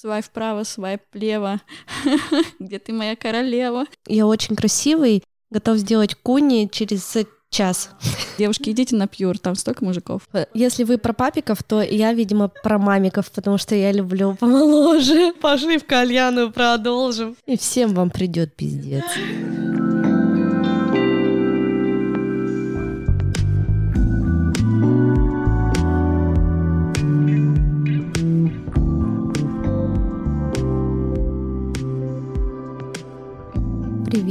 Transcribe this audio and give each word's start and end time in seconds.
Свайп 0.00 0.24
вправо, 0.24 0.64
свайп 0.64 1.02
влево. 1.12 1.60
Где 2.58 2.78
ты 2.78 2.90
моя 2.90 3.16
королева? 3.16 3.84
Я 4.06 4.26
очень 4.26 4.56
красивый, 4.56 5.22
готов 5.50 5.76
сделать 5.76 6.14
куни 6.14 6.70
через 6.72 7.18
час. 7.50 7.90
Девушки, 8.38 8.70
идите 8.70 8.96
на 8.96 9.06
пьюр, 9.06 9.38
там 9.38 9.56
столько 9.56 9.84
мужиков. 9.84 10.22
Если 10.54 10.84
вы 10.84 10.96
про 10.96 11.12
папиков, 11.12 11.62
то 11.62 11.82
я, 11.82 12.14
видимо, 12.14 12.48
про 12.48 12.78
мамиков, 12.78 13.30
потому 13.30 13.58
что 13.58 13.74
я 13.74 13.92
люблю 13.92 14.38
помоложе. 14.40 15.34
Пошли 15.42 15.76
в 15.76 15.84
кальяну, 15.84 16.50
продолжим. 16.50 17.36
И 17.44 17.58
всем 17.58 17.92
вам 17.92 18.08
придет 18.08 18.56
пиздец. 18.56 19.04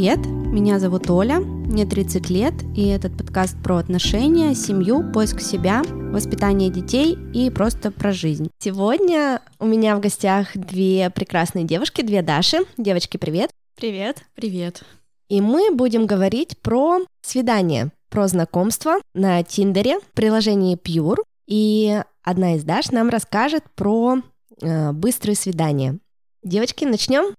Привет, 0.10 0.26
меня 0.26 0.80
зовут 0.80 1.08
Оля, 1.12 1.40
мне 1.40 1.86
30 1.86 2.32
лет, 2.32 2.56
и 2.76 2.88
этот 2.88 3.16
подкаст 3.16 3.56
про 3.62 3.78
отношения, 3.78 4.56
семью, 4.56 5.04
поиск 5.12 5.40
себя, 5.40 5.84
воспитание 5.88 6.72
детей 6.72 7.16
и 7.32 7.52
просто 7.52 7.92
про 7.92 8.12
жизнь. 8.12 8.50
Сегодня 8.58 9.40
у 9.60 9.68
меня 9.68 9.96
в 9.96 10.00
гостях 10.00 10.58
две 10.58 11.12
прекрасные 11.12 11.66
девушки, 11.66 12.02
две 12.02 12.24
Даши. 12.24 12.58
Девочки, 12.76 13.18
привет! 13.18 13.52
Привет! 13.76 14.24
Привет! 14.34 14.82
И 15.28 15.42
мы 15.42 15.70
будем 15.76 16.08
говорить 16.08 16.58
про 16.58 17.02
свидание, 17.22 17.92
про 18.10 18.28
знакомство 18.28 18.96
на 19.14 19.44
Тиндере, 19.44 20.00
в 20.00 20.06
приложении 20.16 20.76
Pure. 20.76 21.22
И 21.46 22.02
одна 22.24 22.56
из 22.56 22.64
Даш 22.64 22.90
нам 22.90 23.10
расскажет 23.10 23.64
про 23.76 24.24
э, 24.60 24.92
быстрые 24.92 25.36
свидания. 25.36 26.00
Девочки, 26.42 26.84
начнем? 26.86 27.36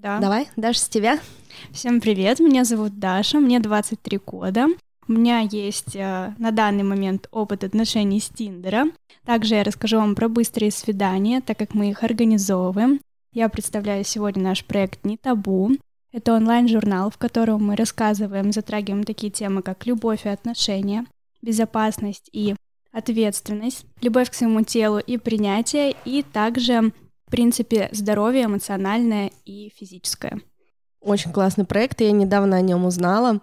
Да. 0.00 0.20
Давай, 0.20 0.48
Даша, 0.54 0.78
с 0.78 0.88
тебя. 0.88 1.18
Всем 1.72 2.00
привет, 2.00 2.38
меня 2.38 2.64
зовут 2.64 3.00
Даша, 3.00 3.40
мне 3.40 3.58
23 3.58 4.18
года. 4.18 4.68
У 5.08 5.12
меня 5.12 5.40
есть 5.40 5.96
э, 5.96 6.34
на 6.38 6.52
данный 6.52 6.84
момент 6.84 7.26
опыт 7.32 7.64
отношений 7.64 8.20
с 8.20 8.28
Тиндера. 8.28 8.84
Также 9.24 9.56
я 9.56 9.64
расскажу 9.64 9.96
вам 9.96 10.14
про 10.14 10.28
быстрые 10.28 10.70
свидания, 10.70 11.40
так 11.40 11.58
как 11.58 11.74
мы 11.74 11.90
их 11.90 12.04
организовываем. 12.04 13.00
Я 13.32 13.48
представляю 13.48 14.04
сегодня 14.04 14.44
наш 14.44 14.64
проект 14.64 15.04
«Не 15.04 15.16
табу». 15.16 15.72
Это 16.12 16.32
онлайн-журнал, 16.32 17.10
в 17.10 17.18
котором 17.18 17.66
мы 17.66 17.74
рассказываем, 17.74 18.52
затрагиваем 18.52 19.02
такие 19.02 19.32
темы, 19.32 19.62
как 19.62 19.84
любовь 19.84 20.26
и 20.26 20.28
отношения, 20.28 21.06
безопасность 21.42 22.30
и 22.32 22.54
ответственность, 22.92 23.84
любовь 24.00 24.30
к 24.30 24.34
своему 24.34 24.62
телу 24.62 25.00
и 25.00 25.18
принятие, 25.18 25.96
и 26.04 26.22
также, 26.22 26.92
в 27.28 27.30
принципе, 27.30 27.90
здоровье 27.92 28.46
эмоциональное 28.46 29.30
и 29.44 29.70
физическое. 29.76 30.40
Очень 31.02 31.30
классный 31.30 31.66
проект, 31.66 32.00
я 32.00 32.10
недавно 32.10 32.56
о 32.56 32.62
нем 32.62 32.86
узнала. 32.86 33.42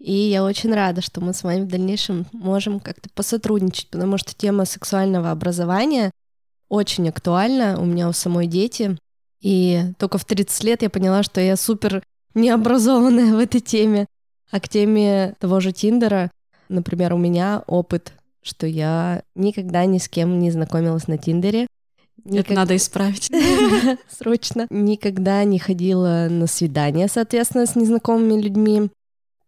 И 0.00 0.12
я 0.12 0.42
очень 0.42 0.74
рада, 0.74 1.00
что 1.00 1.20
мы 1.20 1.32
с 1.32 1.44
вами 1.44 1.60
в 1.60 1.68
дальнейшем 1.68 2.26
можем 2.32 2.80
как-то 2.80 3.08
посотрудничать, 3.14 3.88
потому 3.88 4.18
что 4.18 4.34
тема 4.34 4.64
сексуального 4.64 5.30
образования 5.30 6.10
очень 6.68 7.08
актуальна. 7.08 7.80
У 7.80 7.84
меня 7.84 8.08
у 8.08 8.12
самой 8.12 8.48
дети. 8.48 8.98
И 9.40 9.80
только 9.98 10.18
в 10.18 10.24
30 10.24 10.64
лет 10.64 10.82
я 10.82 10.90
поняла, 10.90 11.22
что 11.22 11.40
я 11.40 11.54
супер 11.54 12.02
необразованная 12.34 13.32
в 13.36 13.38
этой 13.38 13.60
теме. 13.60 14.06
А 14.50 14.58
к 14.58 14.68
теме 14.68 15.36
того 15.38 15.60
же 15.60 15.70
Тиндера, 15.70 16.32
например, 16.68 17.14
у 17.14 17.16
меня 17.16 17.62
опыт, 17.68 18.12
что 18.42 18.66
я 18.66 19.22
никогда 19.36 19.84
ни 19.84 19.98
с 19.98 20.08
кем 20.08 20.40
не 20.40 20.50
знакомилась 20.50 21.06
на 21.06 21.16
Тиндере. 21.16 21.68
Никак... 22.24 22.46
Это 22.46 22.54
надо 22.54 22.76
исправить. 22.76 23.30
Срочно. 24.08 24.66
Никогда 24.70 25.44
не 25.44 25.58
ходила 25.58 26.28
на 26.30 26.46
свидания, 26.46 27.08
соответственно, 27.08 27.66
с 27.66 27.76
незнакомыми 27.76 28.40
людьми. 28.40 28.90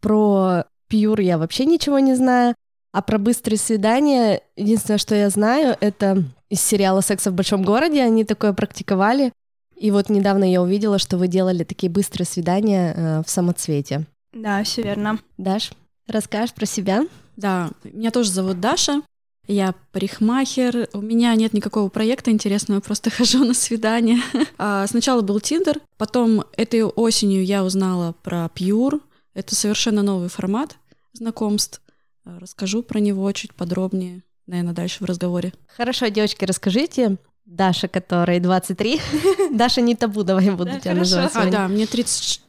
Про 0.00 0.64
пьюр 0.88 1.20
я 1.20 1.38
вообще 1.38 1.64
ничего 1.64 1.98
не 1.98 2.14
знаю. 2.14 2.54
А 2.92 3.00
про 3.00 3.18
быстрые 3.18 3.58
свидания, 3.58 4.42
единственное, 4.56 4.98
что 4.98 5.14
я 5.14 5.30
знаю, 5.30 5.76
это 5.80 6.24
из 6.50 6.60
сериала 6.60 7.00
«Секс 7.00 7.26
в 7.26 7.32
большом 7.32 7.62
городе», 7.62 8.02
они 8.02 8.24
такое 8.24 8.52
практиковали. 8.52 9.32
И 9.76 9.90
вот 9.90 10.10
недавно 10.10 10.44
я 10.44 10.60
увидела, 10.60 10.98
что 10.98 11.16
вы 11.16 11.26
делали 11.26 11.64
такие 11.64 11.90
быстрые 11.90 12.26
свидания 12.26 12.94
э, 12.94 13.22
в 13.26 13.30
самоцвете. 13.30 14.04
Да, 14.32 14.62
все 14.62 14.82
верно. 14.82 15.18
Даш, 15.38 15.72
расскажешь 16.06 16.54
про 16.54 16.66
себя? 16.66 17.06
Да, 17.36 17.70
меня 17.82 18.10
тоже 18.10 18.30
зовут 18.30 18.60
Даша. 18.60 19.02
Я 19.46 19.74
парикмахер, 19.90 20.88
у 20.92 21.00
меня 21.00 21.34
нет 21.34 21.52
никакого 21.52 21.88
проекта 21.88 22.30
интересного, 22.30 22.78
я 22.78 22.80
просто 22.80 23.10
хожу 23.16 23.44
на 23.44 23.54
свидание. 23.54 24.18
А, 24.58 24.86
сначала 24.86 25.20
был 25.20 25.40
Тиндер, 25.40 25.80
потом 25.98 26.44
этой 26.56 26.84
осенью 26.84 27.44
я 27.44 27.64
узнала 27.64 28.14
про 28.22 28.48
Pure. 28.54 29.00
Это 29.34 29.54
совершенно 29.54 30.02
новый 30.02 30.28
формат 30.28 30.76
знакомств. 31.12 31.80
А, 32.24 32.38
расскажу 32.38 32.82
про 32.82 33.00
него 33.00 33.30
чуть 33.32 33.54
подробнее, 33.54 34.22
наверное, 34.46 34.74
дальше 34.74 35.02
в 35.02 35.06
разговоре. 35.06 35.52
Хорошо, 35.76 36.08
девочки, 36.08 36.44
расскажите. 36.44 37.16
Даша, 37.44 37.88
которой 37.88 38.38
23. 38.38 39.00
Даша, 39.52 39.80
не 39.80 39.96
табу, 39.96 40.22
давай 40.22 40.44
я 40.44 40.52
буду 40.52 40.78
тебя 40.80 40.94
называть. 40.94 41.32
А, 41.34 41.50
да, 41.50 41.68
мне 41.68 41.86
30... 41.86 42.40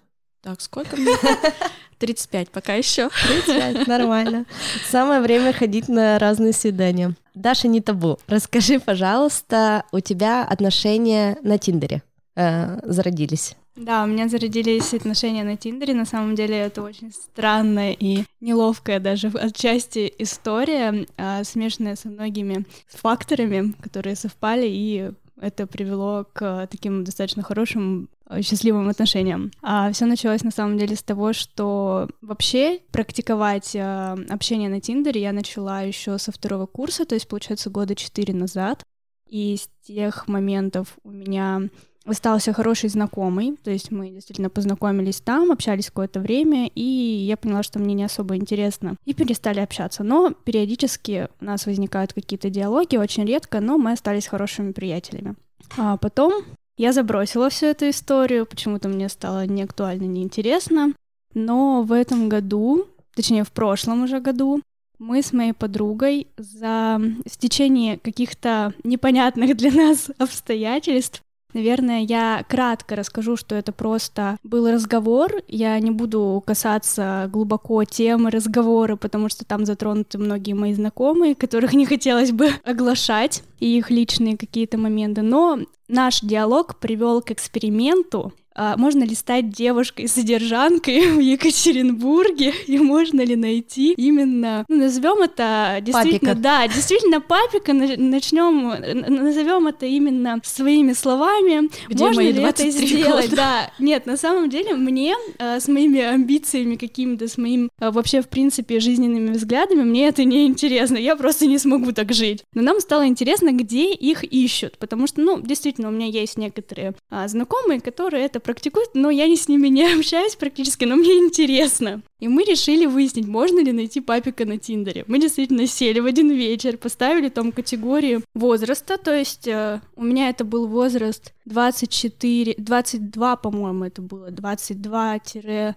Так, 0.42 0.62
сколько 0.62 0.96
мне? 0.96 1.12
35 2.04 2.50
пока 2.50 2.74
еще. 2.74 3.10
35, 3.46 3.88
нормально. 3.88 4.46
Самое 4.90 5.22
время 5.22 5.54
ходить 5.54 5.88
на 5.88 6.20
разные 6.20 6.52
свидания. 6.52 7.16
Даша, 7.34 7.70
не 7.70 7.80
табу. 7.80 8.18
Расскажи, 8.28 8.80
пожалуйста, 8.80 9.86
у 9.94 10.02
тебя 10.02 10.44
отношения 10.44 11.38
на 11.44 11.58
Тиндере 11.58 12.04
э, 12.36 12.80
зародились? 12.84 13.56
Да, 13.78 14.04
у 14.04 14.08
меня 14.08 14.28
зародились 14.28 14.94
отношения 14.94 15.46
на 15.46 15.56
Тиндере. 15.56 15.94
На 15.94 16.06
самом 16.06 16.36
деле 16.36 16.58
это 16.58 16.82
очень 16.82 17.14
странная 17.14 17.96
и 17.98 18.26
неловкая 18.42 19.00
даже 19.00 19.30
отчасти 19.30 20.14
история, 20.20 21.08
э, 21.16 21.44
смешанная 21.46 21.96
со 21.96 22.10
многими 22.10 22.66
факторами, 22.90 23.74
которые 23.82 24.18
совпали 24.18 24.68
и 24.68 25.12
это 25.44 25.68
привело 25.68 26.26
к 26.32 26.68
таким 26.72 27.04
достаточно 27.04 27.44
хорошим, 27.44 28.10
э, 28.30 28.42
счастливым 28.42 28.88
отношениям. 28.90 29.52
А 29.62 29.92
все 29.92 30.06
началось 30.06 30.44
на 30.44 30.52
самом 30.52 30.78
деле 30.78 30.96
с 30.96 31.04
того, 31.04 31.34
что 31.34 32.08
вообще 32.22 32.80
практиковать 32.92 33.76
э, 33.76 34.16
общение 34.30 34.70
на 34.70 34.80
Тиндере 34.80 35.22
я 35.22 35.34
начала 35.34 35.82
еще 35.82 36.18
со 36.18 36.32
второго 36.32 36.66
курса, 36.66 37.06
то 37.06 37.16
есть, 37.16 37.28
получается, 37.28 37.70
года 37.70 37.96
четыре 37.96 38.34
назад. 38.34 38.84
И 39.28 39.58
с 39.58 39.70
тех 39.86 40.28
моментов 40.28 40.98
у 41.04 41.12
меня 41.12 41.64
остался 42.06 42.54
хороший 42.54 42.90
знакомый, 42.90 43.56
то 43.64 43.72
есть 43.72 43.92
мы 43.92 44.10
действительно 44.10 44.50
познакомились 44.50 45.22
там, 45.22 45.52
общались 45.52 45.88
какое-то 45.88 46.20
время, 46.20 46.68
и 46.76 46.82
я 46.82 47.38
поняла, 47.38 47.64
что 47.64 47.80
мне 47.80 47.94
не 47.94 48.04
особо 48.04 48.36
интересно, 48.36 48.96
и 49.06 49.14
перестали 49.14 49.60
общаться. 49.60 50.04
Но 50.04 50.32
периодически 50.32 51.30
у 51.40 51.46
нас 51.46 51.66
возникают 51.66 52.14
какие-то 52.14 52.50
диалоги, 52.50 52.98
очень 52.98 53.26
редко, 53.26 53.62
но 53.62 53.78
мы 53.78 53.94
остались 53.94 54.28
хорошими 54.28 54.72
приятелями. 54.72 55.36
А 55.78 55.98
потом 55.98 56.44
я 56.78 56.92
забросила 56.92 57.50
всю 57.50 57.68
эту 57.68 57.90
историю, 57.90 58.46
почему-то 58.46 58.90
мне 58.90 59.08
стало 59.08 59.46
неактуально, 59.46 60.04
неинтересно, 60.04 60.94
но 61.34 61.84
в 61.84 61.92
этом 61.92 62.30
году, 62.30 62.88
точнее 63.16 63.44
в 63.44 63.52
прошлом 63.52 64.04
уже 64.04 64.20
году, 64.20 64.62
мы 65.00 65.22
с 65.22 65.34
моей 65.34 65.54
подругой 65.54 66.28
за 66.38 67.00
в 67.26 67.38
течение 67.38 67.98
каких-то 67.98 68.74
непонятных 68.84 69.58
для 69.58 69.72
нас 69.72 70.10
обстоятельств 70.18 71.22
Наверное, 71.54 72.02
я 72.02 72.44
кратко 72.48 72.96
расскажу, 72.96 73.38
что 73.38 73.56
это 73.56 73.72
просто 73.72 74.38
был 74.44 74.70
разговор. 74.70 75.32
Я 75.48 75.80
не 75.80 75.92
буду 75.92 76.44
касаться 76.46 77.30
глубоко 77.32 77.84
темы 77.84 78.32
разговора, 78.32 78.96
потому 78.96 79.30
что 79.30 79.46
там 79.46 79.66
затронуты 79.66 80.18
многие 80.18 80.54
мои 80.54 80.74
знакомые, 80.74 81.36
которых 81.36 81.74
не 81.74 81.86
хотелось 81.86 82.32
бы 82.32 82.50
оглашать, 82.64 83.44
и 83.60 83.78
их 83.78 83.92
личные 83.92 84.38
какие-то 84.38 84.78
моменты. 84.78 85.22
Но 85.22 85.60
наш 85.88 86.22
диалог 86.22 86.80
привел 86.80 87.22
к 87.22 87.32
эксперименту, 87.32 88.34
можно 88.56 89.04
ли 89.04 89.16
стать 89.16 89.50
девушкой-содержанкой 89.50 91.12
в 91.16 91.20
Екатеринбурге, 91.20 92.54
и 92.68 92.78
можно 92.78 93.22
ли 93.22 93.36
найти 93.36 93.94
именно, 93.94 94.66
ну, 94.68 94.78
назовем 94.78 95.22
это 95.22 95.80
действительно, 95.82 96.34
папика. 96.34 96.36
да, 96.36 96.68
действительно 96.68 97.22
папика, 97.22 97.74
начнем, 97.74 98.70
назовем 99.08 99.68
это 99.68 99.86
именно 99.86 100.40
своими 100.44 100.94
словами. 100.94 101.70
Где 101.88 102.06
можно 102.06 102.22
мои 102.22 102.32
ли 102.32 102.42
это 102.42 102.70
сделать? 102.70 103.30
Года? 103.30 103.44
Да, 103.44 103.72
нет, 103.80 104.06
на 104.06 104.16
самом 104.16 104.50
деле 104.50 104.74
мне 104.76 105.16
э, 105.40 105.60
с 105.60 105.68
моими 105.68 106.00
амбициями 106.00 106.76
какими-то, 106.76 107.28
с 107.28 107.38
моим 107.38 107.70
а, 107.80 107.92
вообще, 107.92 108.22
в 108.22 108.30
принципе, 108.30 108.80
жизненными 108.80 109.32
взглядами, 109.32 109.82
мне 109.82 110.08
это 110.08 110.24
не 110.24 110.46
интересно, 110.46 110.98
я 110.98 111.16
просто 111.16 111.46
не 111.46 111.58
смогу 111.58 111.92
так 111.92 112.14
жить. 112.14 112.44
Но 112.54 112.62
нам 112.62 112.80
стало 112.80 113.08
интересно, 113.08 113.52
где 113.52 113.92
их 113.92 114.24
ищут, 114.24 114.78
потому 114.78 115.08
что, 115.08 115.22
ну, 115.22 115.42
действительно, 115.42 115.90
у 115.90 115.92
меня 115.92 116.08
есть 116.08 116.38
некоторые 116.38 116.94
а, 117.10 117.28
знакомые, 117.28 117.82
которые 117.82 118.26
это 118.26 118.40
практикуют, 118.44 118.92
но 118.94 119.10
я 119.10 119.28
не 119.28 119.36
с 119.36 119.48
ними 119.48 119.68
не 119.70 119.92
общаюсь 119.94 120.36
практически, 120.36 120.86
но 120.86 120.96
мне 120.96 121.18
интересно. 121.18 122.02
И 122.20 122.28
мы 122.28 122.44
решили 122.44 122.86
выяснить, 122.86 123.28
можно 123.28 123.60
ли 123.60 123.72
найти 123.72 124.02
папика 124.02 124.46
на 124.46 124.58
Тиндере. 124.58 125.04
Мы 125.08 125.20
действительно 125.20 125.66
сели 125.68 126.00
в 126.00 126.06
один 126.06 126.30
вечер, 126.30 126.78
поставили 126.78 127.30
там 127.30 127.52
категории 127.52 128.22
возраста, 128.34 128.98
то 128.98 129.14
есть 129.14 129.48
э, 129.48 129.82
у 129.96 130.04
меня 130.04 130.30
это 130.30 130.44
был 130.46 130.68
возраст 130.68 131.34
24, 131.46 132.56
22, 132.58 133.36
по-моему, 133.38 133.86
это 133.86 134.02
было, 134.02 134.30
22-35, 134.30 135.76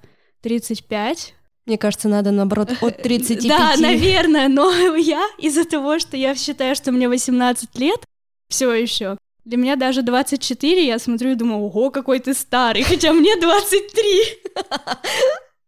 мне 1.66 1.78
кажется, 1.78 2.08
надо, 2.08 2.30
наоборот, 2.30 2.70
от 2.80 3.02
35. 3.02 3.48
Да, 3.48 3.74
наверное, 3.76 4.48
но 4.48 4.70
я 4.96 5.26
из-за 5.38 5.64
того, 5.64 5.98
что 5.98 6.16
я 6.16 6.36
считаю, 6.36 6.76
что 6.76 6.92
мне 6.92 7.08
18 7.08 7.76
лет, 7.78 8.04
все 8.48 8.72
еще, 8.72 9.18
для 9.46 9.56
меня 9.56 9.76
даже 9.76 10.02
24, 10.02 10.86
я 10.86 10.98
смотрю 10.98 11.30
и 11.30 11.34
думаю, 11.36 11.62
ого, 11.62 11.90
какой 11.90 12.18
ты 12.18 12.34
старый, 12.34 12.82
хотя 12.82 13.12
мне 13.12 13.36
23. 13.36 14.02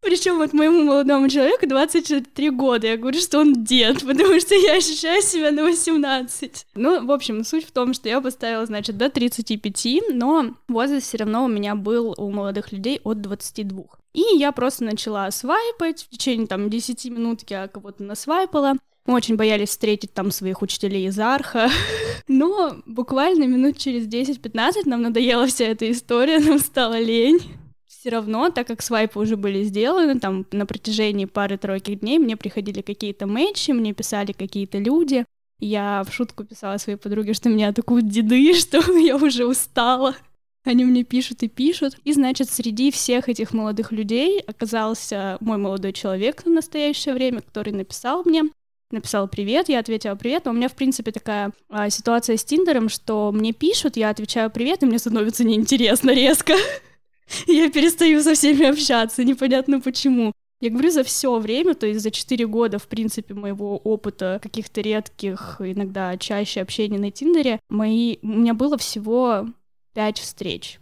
Причем 0.01 0.39
вот 0.39 0.53
моему 0.53 0.85
молодому 0.85 1.29
человеку 1.29 1.67
23 1.67 2.51
года. 2.51 2.87
Я 2.87 2.97
говорю, 2.97 3.21
что 3.21 3.41
он 3.41 3.65
дед, 3.65 4.01
потому 4.07 4.41
что 4.41 4.55
я 4.55 4.77
ощущаю 4.77 5.23
себя 5.23 5.51
на 5.51 5.65
18. 5.65 6.67
Ну, 6.75 7.07
в 7.07 7.11
общем, 7.11 7.45
суть 7.45 7.67
в 7.67 7.73
том, 7.73 7.95
что 7.95 8.09
я 8.09 8.21
поставила, 8.21 8.65
значит, 8.65 8.97
до 8.97 9.11
35, 9.11 10.15
но 10.15 10.55
возраст 10.69 11.07
все 11.07 11.19
равно 11.19 11.45
у 11.45 11.49
меня 11.49 11.75
был 11.75 12.15
у 12.17 12.31
молодых 12.31 12.73
людей 12.73 13.01
от 13.05 13.21
22. 13.21 13.85
И 14.15 14.37
я 14.37 14.53
просто 14.53 14.85
начала 14.85 15.31
свайпать, 15.31 16.05
в 16.05 16.09
течение 16.09 16.47
там 16.47 16.71
10 16.71 17.05
минут 17.07 17.41
я 17.49 17.69
кого-то 17.69 18.03
насвайпала. 18.03 18.75
Мы 19.09 19.15
очень 19.15 19.37
боялись 19.37 19.71
встретить 19.71 20.13
там 20.13 20.31
своих 20.31 20.61
учителей 20.61 21.07
из 21.07 21.19
арха. 21.19 21.71
Но 22.29 22.77
буквально 22.85 23.45
минут 23.45 23.79
через 23.79 24.07
10-15 24.07 24.83
нам 24.85 25.01
надоела 25.01 25.47
вся 25.47 25.65
эта 25.65 25.91
история, 25.91 26.39
нам 26.47 26.59
стало 26.59 27.01
лень. 27.01 27.41
Все 27.87 28.11
равно, 28.11 28.51
так 28.51 28.67
как 28.67 28.83
свайпы 28.83 29.19
уже 29.19 29.39
были 29.39 29.65
сделаны, 29.65 30.21
там 30.21 30.45
на 30.53 30.67
протяжении 30.67 31.25
пары-тройки 31.25 31.95
дней 31.95 32.19
мне 32.19 32.37
приходили 32.37 32.83
какие-то 32.83 33.27
мэчи, 33.27 33.71
мне 33.71 33.95
писали 33.95 34.33
какие-то 34.33 34.77
люди. 34.77 35.25
Я 35.59 36.05
в 36.07 36.13
шутку 36.13 36.45
писала 36.45 36.77
своей 36.77 36.99
подруге, 36.99 37.33
что 37.33 37.49
меня 37.49 37.71
атакуют 37.71 38.09
деды, 38.09 38.53
что 38.61 38.79
я 38.99 39.17
уже 39.17 39.47
устала. 39.47 40.17
Они 40.65 40.85
мне 40.85 41.03
пишут 41.03 41.43
и 41.43 41.49
пишут. 41.49 41.97
И, 42.05 42.13
значит, 42.13 42.51
среди 42.51 42.91
всех 42.91 43.31
этих 43.31 43.55
молодых 43.55 43.91
людей 43.91 44.39
оказался 44.41 45.39
мой 45.41 45.57
молодой 45.57 45.95
человек 45.95 46.43
в 46.45 46.51
настоящее 46.51 47.15
время, 47.15 47.41
который 47.41 47.73
написал 47.73 48.23
мне, 48.27 48.43
написал 48.91 49.29
привет, 49.29 49.69
я 49.69 49.81
ответила 49.81 50.15
привет, 50.15 50.45
но 50.45 50.53
у 50.53 50.55
меня, 50.55 50.69
в 50.69 50.75
принципе, 50.75 51.13
такая 51.13 51.53
а, 51.69 51.91
ситуация 51.91 52.37
с 52.37 52.45
Тиндером, 52.45 52.89
что 52.89 53.31
мне 53.33 53.53
пишут, 53.53 53.97
я 53.97 54.11
отвечаю 54.11 54.51
привет, 54.51 54.83
и 54.83 54.87
мне 54.87 54.99
становится 54.99 55.45
неинтересно 55.45 56.11
резко. 56.11 56.55
Я 57.47 57.71
перестаю 57.71 58.23
со 58.23 58.33
всеми 58.33 58.65
общаться, 58.65 59.23
непонятно 59.23 59.81
почему. 59.83 60.33
Я 60.61 60.71
говорю 60.71 60.91
за 60.91 61.05
все 61.05 61.39
время, 61.39 61.75
то 61.75 61.87
есть 61.87 62.01
за 62.01 62.11
4 62.11 62.47
года, 62.47 62.79
в 62.79 62.89
принципе, 62.89 63.35
моего 63.35 63.77
опыта 63.77 64.41
каких-то 64.43 64.81
редких, 64.81 65.57
иногда 65.61 66.17
чаще 66.17 66.63
общения 66.63 66.99
на 66.99 67.11
Тиндере, 67.11 67.61
мои... 67.69 68.17
у 68.23 68.29
меня 68.29 68.55
было 68.55 68.77
всего 68.79 69.47
пять 69.93 70.19
встреч, 70.19 70.79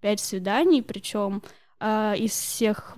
пять 0.00 0.20
свиданий, 0.20 0.82
причем 0.82 1.42
э, 1.78 2.14
из 2.16 2.32
всех 2.32 2.96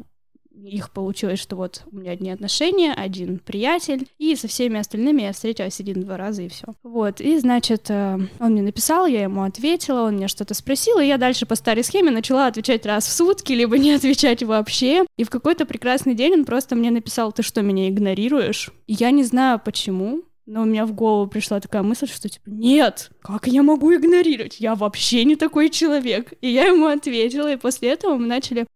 их 0.54 0.90
получилось, 0.90 1.40
что 1.40 1.56
вот 1.56 1.82
у 1.90 1.96
меня 1.96 2.12
одни 2.12 2.31
отношения, 2.31 2.93
один 2.93 3.38
приятель, 3.38 4.06
и 4.19 4.37
со 4.37 4.49
всеми 4.49 4.78
остальными 4.78 5.22
я 5.22 5.32
встретилась 5.32 5.81
один-два 5.81 6.16
раза, 6.16 6.43
и 6.43 6.49
все. 6.49 6.66
Вот, 6.82 7.20
и, 7.20 7.38
значит, 7.38 7.90
э, 7.90 8.19
он 8.38 8.52
мне 8.52 8.62
написал, 8.62 9.06
я 9.06 9.22
ему 9.22 9.43
ответила, 9.43 10.02
он 10.02 10.16
мне 10.16 10.28
что-то 10.28 10.54
спросил, 10.54 10.99
и 10.99 11.06
я 11.06 11.19
дальше 11.19 11.46
по 11.46 11.54
старой 11.54 11.84
схеме 11.84 12.10
начала 12.10 12.46
отвечать 12.46 12.87
раз 12.87 13.06
в 13.06 13.12
сутки, 13.12 13.52
либо 13.52 13.78
не 13.78 13.93
отвечать 13.94 14.43
вообще. 14.43 15.04
И 15.16 15.25
в 15.25 15.31
какой-то 15.31 15.66
прекрасный 15.66 16.14
день 16.14 16.34
он 16.34 16.44
просто 16.44 16.75
мне 16.75 16.90
написал, 16.90 17.32
ты 17.32 17.43
что, 17.43 17.62
меня 17.62 17.88
игнорируешь? 17.88 18.70
И 18.87 18.94
я 18.94 19.10
не 19.10 19.25
знаю 19.25 19.60
почему, 19.64 20.22
но 20.46 20.62
у 20.62 20.64
меня 20.64 20.87
в 20.87 20.93
голову 20.93 21.28
пришла 21.28 21.60
такая 21.60 21.82
мысль, 21.82 22.08
что 22.08 22.28
типа, 22.28 22.50
нет, 22.50 23.10
как 23.22 23.46
я 23.46 23.62
могу 23.62 23.94
игнорировать? 23.94 24.58
Я 24.58 24.75
вообще 24.75 25.25
не 25.25 25.37
такой 25.37 25.70
человек. 25.70 26.34
И 26.40 26.49
я 26.49 26.66
ему 26.66 26.87
ответила, 26.87 27.52
и 27.52 27.56
после 27.56 27.90
этого 27.90 28.16
мы 28.16 28.26
начали 28.26 28.66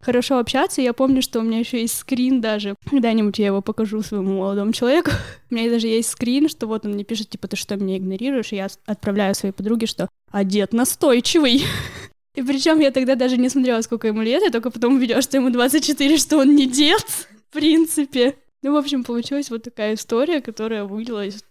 хорошо 0.00 0.38
общаться. 0.38 0.82
Я 0.82 0.92
помню, 0.92 1.22
что 1.22 1.40
у 1.40 1.42
меня 1.42 1.58
еще 1.58 1.80
есть 1.80 1.98
скрин 1.98 2.40
даже. 2.40 2.74
Когда-нибудь 2.88 3.38
я 3.38 3.46
его 3.46 3.62
покажу 3.62 4.02
своему 4.02 4.38
молодому 4.38 4.72
человеку. 4.72 5.10
у 5.50 5.54
меня 5.54 5.70
даже 5.70 5.86
есть 5.86 6.10
скрин, 6.10 6.48
что 6.48 6.66
вот 6.66 6.86
он 6.86 6.92
мне 6.92 7.04
пишет, 7.04 7.30
типа, 7.30 7.48
ты 7.48 7.56
что, 7.56 7.76
меня 7.76 7.96
игнорируешь? 7.96 8.52
И 8.52 8.56
я 8.56 8.68
отправляю 8.86 9.34
своей 9.34 9.52
подруге, 9.52 9.86
что 9.86 10.08
«А 10.30 10.44
дед 10.44 10.72
настойчивый». 10.72 11.64
И 12.34 12.42
причем 12.42 12.80
я 12.80 12.90
тогда 12.90 13.14
даже 13.14 13.38
не 13.38 13.48
смотрела, 13.48 13.80
сколько 13.80 14.08
ему 14.08 14.20
лет, 14.20 14.42
я 14.42 14.50
только 14.50 14.70
потом 14.70 14.96
увидела, 14.96 15.22
что 15.22 15.38
ему 15.38 15.48
24, 15.48 16.18
что 16.18 16.36
он 16.36 16.54
не 16.54 16.66
дед, 16.66 17.00
в 17.00 17.52
принципе. 17.52 18.36
Ну, 18.62 18.74
в 18.74 18.76
общем, 18.76 19.04
получилась 19.04 19.48
вот 19.48 19.62
такая 19.62 19.94
история, 19.94 20.42
которая 20.42 20.84
вылилась 20.84 21.42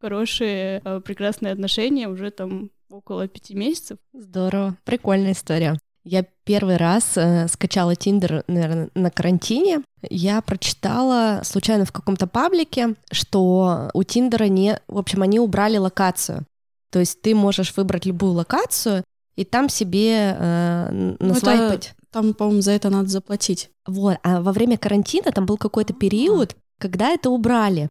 хорошие, 0.00 0.80
э, 0.84 1.00
прекрасные 1.00 1.52
отношения 1.52 2.08
уже 2.08 2.30
там 2.30 2.70
около 2.90 3.28
пяти 3.28 3.54
месяцев. 3.54 3.98
Здорово, 4.12 4.76
прикольная 4.84 5.32
история. 5.32 5.78
Я 6.04 6.24
первый 6.44 6.76
раз 6.76 7.16
э, 7.16 7.46
скачала 7.48 7.94
Тиндер, 7.94 8.44
наверное, 8.48 8.90
на 8.94 9.10
карантине. 9.10 9.82
Я 10.10 10.40
прочитала 10.40 11.42
случайно 11.44 11.84
в 11.84 11.92
каком-то 11.92 12.26
паблике, 12.26 12.94
что 13.12 13.90
у 13.94 14.02
Тиндера 14.02 14.44
не... 14.44 14.80
В 14.88 14.98
общем, 14.98 15.22
они 15.22 15.38
убрали 15.38 15.76
локацию. 15.76 16.44
То 16.90 16.98
есть 16.98 17.22
ты 17.22 17.34
можешь 17.34 17.76
выбрать 17.76 18.04
любую 18.04 18.32
локацию, 18.32 19.04
и 19.36 19.44
там 19.44 19.68
себе 19.68 20.36
э, 20.38 21.14
насвайпать. 21.20 21.94
Там, 22.10 22.34
по-моему, 22.34 22.60
за 22.60 22.72
это 22.72 22.90
надо 22.90 23.08
заплатить. 23.08 23.70
Вот, 23.86 24.18
а 24.22 24.42
во 24.42 24.52
время 24.52 24.76
карантина 24.76 25.32
там 25.32 25.46
был 25.46 25.56
какой-то 25.56 25.94
период, 25.94 26.54
когда 26.78 27.10
это 27.10 27.30
убрали. 27.30 27.88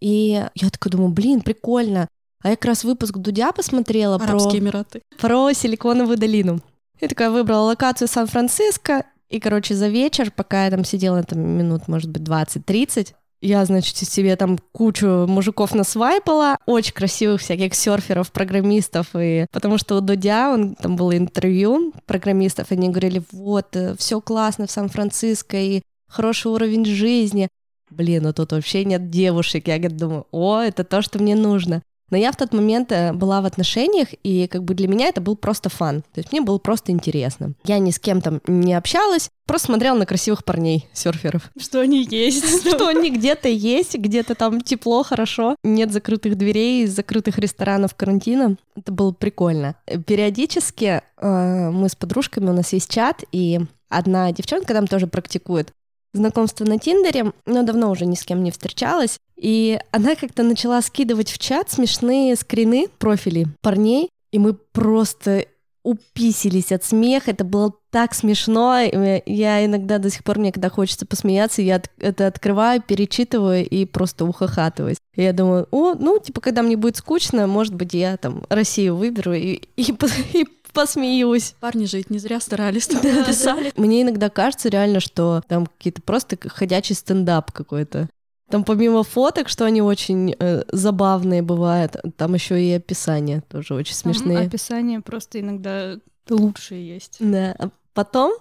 И 0.00 0.44
я 0.54 0.70
такая 0.70 0.92
думаю, 0.92 1.10
блин, 1.10 1.40
прикольно. 1.40 2.06
А 2.42 2.50
я 2.50 2.56
как 2.56 2.66
раз 2.66 2.84
выпуск 2.84 3.16
Дудя 3.16 3.50
посмотрела 3.50 4.14
Арабские 4.14 4.60
про, 4.60 4.68
Эмираты. 4.68 5.02
про 5.18 5.52
Силиконовую 5.52 6.16
долину. 6.16 6.60
Я 7.00 7.08
такая 7.08 7.30
выбрала 7.30 7.66
локацию 7.66 8.08
Сан-Франциско, 8.08 9.04
и, 9.28 9.40
короче, 9.40 9.74
за 9.74 9.88
вечер, 9.88 10.30
пока 10.30 10.64
я 10.64 10.70
там 10.70 10.84
сидела, 10.84 11.22
там 11.22 11.40
минут, 11.40 11.86
может 11.86 12.10
быть, 12.10 12.22
20-30, 12.22 13.14
я, 13.40 13.64
значит, 13.64 13.96
себе 13.96 14.34
там 14.34 14.58
кучу 14.72 15.06
мужиков 15.28 15.74
насвайпала, 15.74 16.58
очень 16.66 16.92
красивых 16.92 17.40
всяких 17.40 17.74
серферов, 17.74 18.32
программистов, 18.32 19.08
и 19.14 19.46
потому 19.52 19.78
что 19.78 19.96
у 19.96 20.00
Дудя, 20.00 20.52
он, 20.52 20.74
там 20.74 20.96
было 20.96 21.16
интервью 21.16 21.92
программистов, 22.06 22.72
они 22.72 22.88
говорили, 22.88 23.22
вот, 23.30 23.76
э, 23.76 23.94
все 23.96 24.20
классно 24.20 24.66
в 24.66 24.70
Сан-Франциско, 24.70 25.56
и 25.56 25.82
хороший 26.08 26.50
уровень 26.50 26.84
жизни. 26.84 27.48
Блин, 27.90 28.24
ну 28.24 28.32
тут 28.32 28.52
вообще 28.52 28.84
нет 28.84 29.08
девушек. 29.10 29.68
Я 29.68 29.78
думаю, 29.78 30.26
о, 30.30 30.60
это 30.60 30.84
то, 30.84 31.00
что 31.00 31.18
мне 31.18 31.34
нужно. 31.34 31.82
Но 32.10 32.16
я 32.16 32.32
в 32.32 32.36
тот 32.36 32.52
момент 32.52 32.92
э, 32.92 33.12
была 33.12 33.40
в 33.40 33.46
отношениях, 33.46 34.08
и 34.22 34.46
как 34.48 34.64
бы 34.64 34.74
для 34.74 34.88
меня 34.88 35.08
это 35.08 35.20
был 35.20 35.36
просто 35.36 35.68
фан. 35.68 36.02
То 36.14 36.20
есть 36.20 36.32
мне 36.32 36.40
было 36.40 36.58
просто 36.58 36.92
интересно. 36.92 37.52
Я 37.64 37.78
ни 37.78 37.90
с 37.90 37.98
кем 37.98 38.20
там 38.20 38.40
не 38.46 38.74
общалась, 38.74 39.30
просто 39.46 39.66
смотрела 39.66 39.96
на 39.96 40.06
красивых 40.06 40.44
парней, 40.44 40.86
серферов. 40.92 41.50
Что 41.58 41.80
они 41.80 42.06
есть. 42.08 42.60
Что 42.74 42.88
они 42.88 43.10
где-то 43.10 43.48
есть, 43.48 43.96
где-то 43.96 44.34
там 44.34 44.60
тепло, 44.60 45.02
хорошо. 45.02 45.56
Нет 45.62 45.92
закрытых 45.92 46.36
дверей, 46.36 46.86
закрытых 46.86 47.38
ресторанов 47.38 47.94
карантина. 47.94 48.56
Это 48.76 48.92
было 48.92 49.12
прикольно. 49.12 49.74
Периодически 50.06 51.02
э, 51.20 51.70
мы 51.70 51.88
с 51.88 51.94
подружками, 51.94 52.50
у 52.50 52.52
нас 52.52 52.72
есть 52.72 52.90
чат, 52.90 53.24
и 53.32 53.60
одна 53.88 54.30
девчонка 54.32 54.74
там 54.74 54.86
тоже 54.86 55.06
практикует 55.06 55.72
знакомство 56.12 56.64
на 56.64 56.78
Тиндере, 56.78 57.32
но 57.46 57.62
давно 57.62 57.90
уже 57.90 58.06
ни 58.06 58.14
с 58.14 58.22
кем 58.22 58.42
не 58.42 58.50
встречалась. 58.50 59.18
И 59.36 59.78
она 59.92 60.16
как-то 60.16 60.42
начала 60.42 60.80
скидывать 60.82 61.30
в 61.30 61.38
чат 61.38 61.70
смешные 61.70 62.34
скрины 62.36 62.88
профилей 62.98 63.46
парней, 63.60 64.10
и 64.32 64.38
мы 64.38 64.54
просто 64.54 65.46
уписились 65.88 66.72
от 66.72 66.84
смеха, 66.84 67.30
это 67.30 67.44
было 67.44 67.72
так 67.90 68.12
смешно, 68.14 68.78
я 68.78 69.64
иногда 69.64 69.96
до 69.98 70.10
сих 70.10 70.22
пор, 70.22 70.38
мне 70.38 70.52
когда 70.52 70.68
хочется 70.68 71.06
посмеяться, 71.06 71.62
я 71.62 71.80
это 71.98 72.26
открываю, 72.26 72.82
перечитываю 72.82 73.66
и 73.66 73.86
просто 73.86 74.26
ухахатываюсь. 74.26 74.98
И 75.14 75.22
я 75.22 75.32
думаю, 75.32 75.66
о, 75.70 75.94
ну, 75.94 76.18
типа, 76.18 76.42
когда 76.42 76.62
мне 76.62 76.76
будет 76.76 76.96
скучно, 76.96 77.46
может 77.46 77.74
быть, 77.74 77.94
я 77.94 78.18
там 78.18 78.44
Россию 78.50 78.96
выберу 78.96 79.32
и, 79.32 79.62
и, 79.76 79.94
и 80.34 80.44
посмеюсь. 80.72 81.54
Парни 81.60 81.86
ведь 81.92 82.10
не 82.10 82.18
зря 82.18 82.40
старались, 82.40 82.88
да, 82.88 83.24
писали. 83.24 83.72
Мне 83.76 84.02
иногда 84.02 84.28
кажется 84.30 84.68
реально, 84.68 85.00
что 85.00 85.42
там 85.48 85.66
какие-то 85.66 86.02
просто 86.02 86.36
ходячий 86.48 86.94
стендап 86.94 87.52
какой-то. 87.52 88.08
Там 88.50 88.64
помимо 88.64 89.02
фоток, 89.02 89.48
что 89.50 89.66
они 89.66 89.82
очень 89.82 90.34
э, 90.38 90.62
забавные 90.72 91.42
бывают, 91.42 91.96
там 92.16 92.32
еще 92.32 92.62
и 92.62 92.72
описания 92.72 93.42
тоже 93.48 93.74
очень 93.74 93.94
смешные. 93.94 94.38
Там 94.38 94.46
описания 94.46 95.00
просто 95.00 95.40
иногда 95.40 95.96
лучшие 96.30 96.94
есть. 96.94 97.16
Да. 97.20 97.54
А 97.58 97.68
потом 97.92 98.32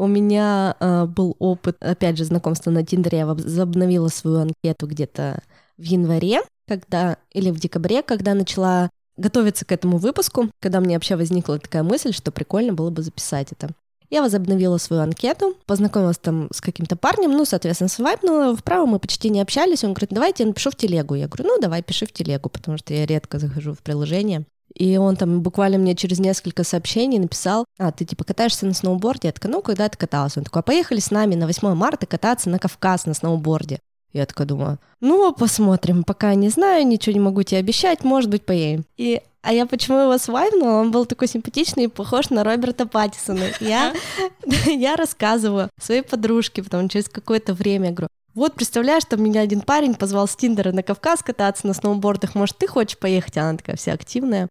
У 0.00 0.06
меня 0.06 0.76
э, 0.80 1.04
был 1.04 1.36
опыт, 1.38 1.76
опять 1.80 2.16
же, 2.16 2.24
знакомства 2.24 2.70
на 2.70 2.86
Тиндере. 2.86 3.18
Я 3.18 3.26
возобновила 3.26 4.08
свою 4.08 4.38
анкету 4.38 4.86
где-то 4.86 5.42
в 5.76 5.82
январе, 5.82 6.40
когда 6.66 7.18
или 7.32 7.50
в 7.50 7.60
декабре, 7.60 8.02
когда 8.02 8.32
начала 8.32 8.88
готовиться 9.20 9.64
к 9.64 9.72
этому 9.72 9.98
выпуску, 9.98 10.50
когда 10.60 10.80
мне 10.80 10.96
вообще 10.96 11.16
возникла 11.16 11.58
такая 11.58 11.82
мысль, 11.82 12.12
что 12.12 12.32
прикольно 12.32 12.72
было 12.72 12.90
бы 12.90 13.02
записать 13.02 13.52
это. 13.52 13.70
Я 14.10 14.22
возобновила 14.22 14.76
свою 14.78 15.02
анкету, 15.02 15.54
познакомилась 15.66 16.18
там 16.18 16.48
с 16.52 16.60
каким-то 16.60 16.96
парнем, 16.96 17.30
ну, 17.30 17.44
соответственно, 17.44 17.88
свайпнула. 17.88 18.56
Вправо 18.56 18.84
мы 18.84 18.98
почти 18.98 19.30
не 19.30 19.40
общались. 19.40 19.84
Он 19.84 19.92
говорит, 19.92 20.10
давайте 20.10 20.42
я 20.42 20.48
напишу 20.48 20.70
в 20.72 20.76
телегу. 20.76 21.14
Я 21.14 21.28
говорю, 21.28 21.44
ну, 21.44 21.60
давай, 21.60 21.80
пиши 21.80 22.06
в 22.06 22.12
телегу, 22.12 22.48
потому 22.48 22.76
что 22.76 22.92
я 22.92 23.06
редко 23.06 23.38
захожу 23.38 23.72
в 23.72 23.78
приложение. 23.78 24.46
И 24.74 24.96
он 24.96 25.16
там 25.16 25.42
буквально 25.42 25.78
мне 25.78 25.94
через 25.94 26.18
несколько 26.18 26.64
сообщений 26.64 27.18
написал, 27.18 27.64
а, 27.78 27.92
ты 27.92 28.04
типа 28.04 28.24
катаешься 28.24 28.66
на 28.66 28.74
сноуборде? 28.74 29.28
Я 29.28 29.32
такая, 29.32 29.52
ну, 29.52 29.62
когда 29.62 29.88
ты 29.88 29.96
каталась? 29.96 30.36
Он 30.36 30.44
такой, 30.44 30.60
а 30.60 30.62
поехали 30.62 30.98
с 30.98 31.10
нами 31.10 31.36
на 31.36 31.46
8 31.46 31.74
марта 31.74 32.06
кататься 32.06 32.50
на 32.50 32.58
Кавказ 32.58 33.06
на 33.06 33.14
сноуборде. 33.14 33.80
Я 34.12 34.26
такая 34.26 34.46
думаю, 34.46 34.78
ну, 35.00 35.32
посмотрим, 35.32 36.02
пока 36.02 36.34
не 36.34 36.48
знаю, 36.48 36.86
ничего 36.86 37.12
не 37.12 37.20
могу 37.20 37.42
тебе 37.42 37.60
обещать, 37.60 38.02
может 38.02 38.28
быть, 38.28 38.44
поедем. 38.44 38.84
И 38.96 39.22
а 39.42 39.52
я 39.52 39.64
почему 39.64 39.98
его 39.98 40.18
свайпнула? 40.18 40.80
Он 40.80 40.90
был 40.90 41.06
такой 41.06 41.26
симпатичный 41.26 41.84
и 41.84 41.88
похож 41.88 42.28
на 42.28 42.44
Роберта 42.44 42.86
Паттисона. 42.86 43.46
Я, 43.60 43.94
я 44.66 44.96
рассказываю 44.96 45.70
своей 45.80 46.02
подружке, 46.02 46.62
потом 46.62 46.88
через 46.88 47.08
какое-то 47.08 47.54
время 47.54 47.92
говорю, 47.92 48.08
вот, 48.34 48.54
представляешь, 48.54 49.02
что 49.02 49.16
меня 49.16 49.40
один 49.40 49.60
парень 49.60 49.94
позвал 49.94 50.28
с 50.28 50.36
Тиндера 50.36 50.72
на 50.72 50.82
Кавказ 50.82 51.22
кататься 51.22 51.66
на 51.66 51.74
сноубордах, 51.74 52.34
может, 52.34 52.58
ты 52.58 52.66
хочешь 52.66 52.98
поехать? 52.98 53.38
Она 53.38 53.56
такая 53.56 53.76
вся 53.76 53.92
активная. 53.92 54.48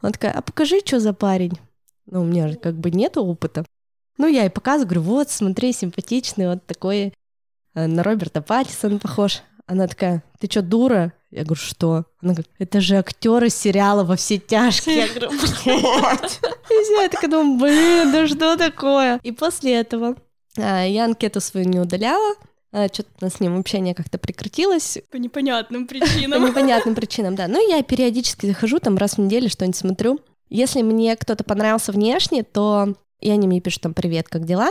Она 0.00 0.12
такая, 0.12 0.32
а 0.32 0.40
покажи, 0.42 0.80
что 0.84 0.98
за 0.98 1.12
парень. 1.12 1.58
Ну, 2.06 2.22
у 2.22 2.24
меня 2.24 2.48
же 2.48 2.56
как 2.56 2.74
бы 2.74 2.90
нет 2.90 3.18
опыта. 3.18 3.64
Ну, 4.18 4.26
я 4.26 4.46
и 4.46 4.50
показываю, 4.50 4.86
говорю, 4.86 5.02
вот, 5.02 5.30
смотри, 5.30 5.72
симпатичный, 5.72 6.48
вот 6.48 6.66
такой 6.66 7.12
на 7.74 8.02
Роберта 8.02 8.42
Паттисона 8.42 8.98
похож. 8.98 9.42
Она 9.66 9.86
такая, 9.86 10.24
ты 10.40 10.48
что, 10.50 10.62
дура? 10.62 11.12
Я 11.30 11.44
говорю, 11.44 11.60
что? 11.60 12.04
Она 12.20 12.32
говорит, 12.32 12.50
это 12.58 12.80
же 12.80 12.96
актеры 12.96 13.50
сериала 13.50 14.02
«Во 14.02 14.16
все 14.16 14.38
тяжкие». 14.38 14.96
Я 14.96 15.08
говорю, 15.08 15.30
блядь. 15.30 16.40
Я 17.02 17.08
такая 17.08 17.30
думаю, 17.30 17.58
блин, 17.58 18.10
да 18.10 18.26
что 18.26 18.56
такое? 18.56 19.20
И 19.22 19.30
после 19.30 19.74
этого 19.74 20.16
а, 20.58 20.84
я 20.84 21.04
анкету 21.04 21.40
свою 21.40 21.68
не 21.68 21.78
удаляла, 21.78 22.34
а, 22.72 22.88
что-то 22.88 23.30
с 23.30 23.38
ним 23.38 23.60
общение 23.60 23.94
как-то 23.94 24.18
прекратилось. 24.18 24.98
По 25.12 25.16
непонятным 25.18 25.86
причинам. 25.86 26.42
По 26.42 26.48
непонятным 26.48 26.96
причинам, 26.96 27.36
да. 27.36 27.46
Ну, 27.46 27.64
я 27.68 27.80
периодически 27.84 28.46
захожу, 28.46 28.80
там 28.80 28.96
раз 28.96 29.12
в 29.12 29.18
неделю 29.18 29.48
что-нибудь 29.48 29.76
смотрю. 29.76 30.18
Если 30.48 30.82
мне 30.82 31.14
кто-то 31.14 31.44
понравился 31.44 31.92
внешне, 31.92 32.42
то 32.42 32.96
и 33.20 33.30
они 33.30 33.46
мне 33.46 33.60
пишут 33.60 33.82
там 33.82 33.94
«Привет, 33.94 34.28
как 34.28 34.46
дела?», 34.46 34.70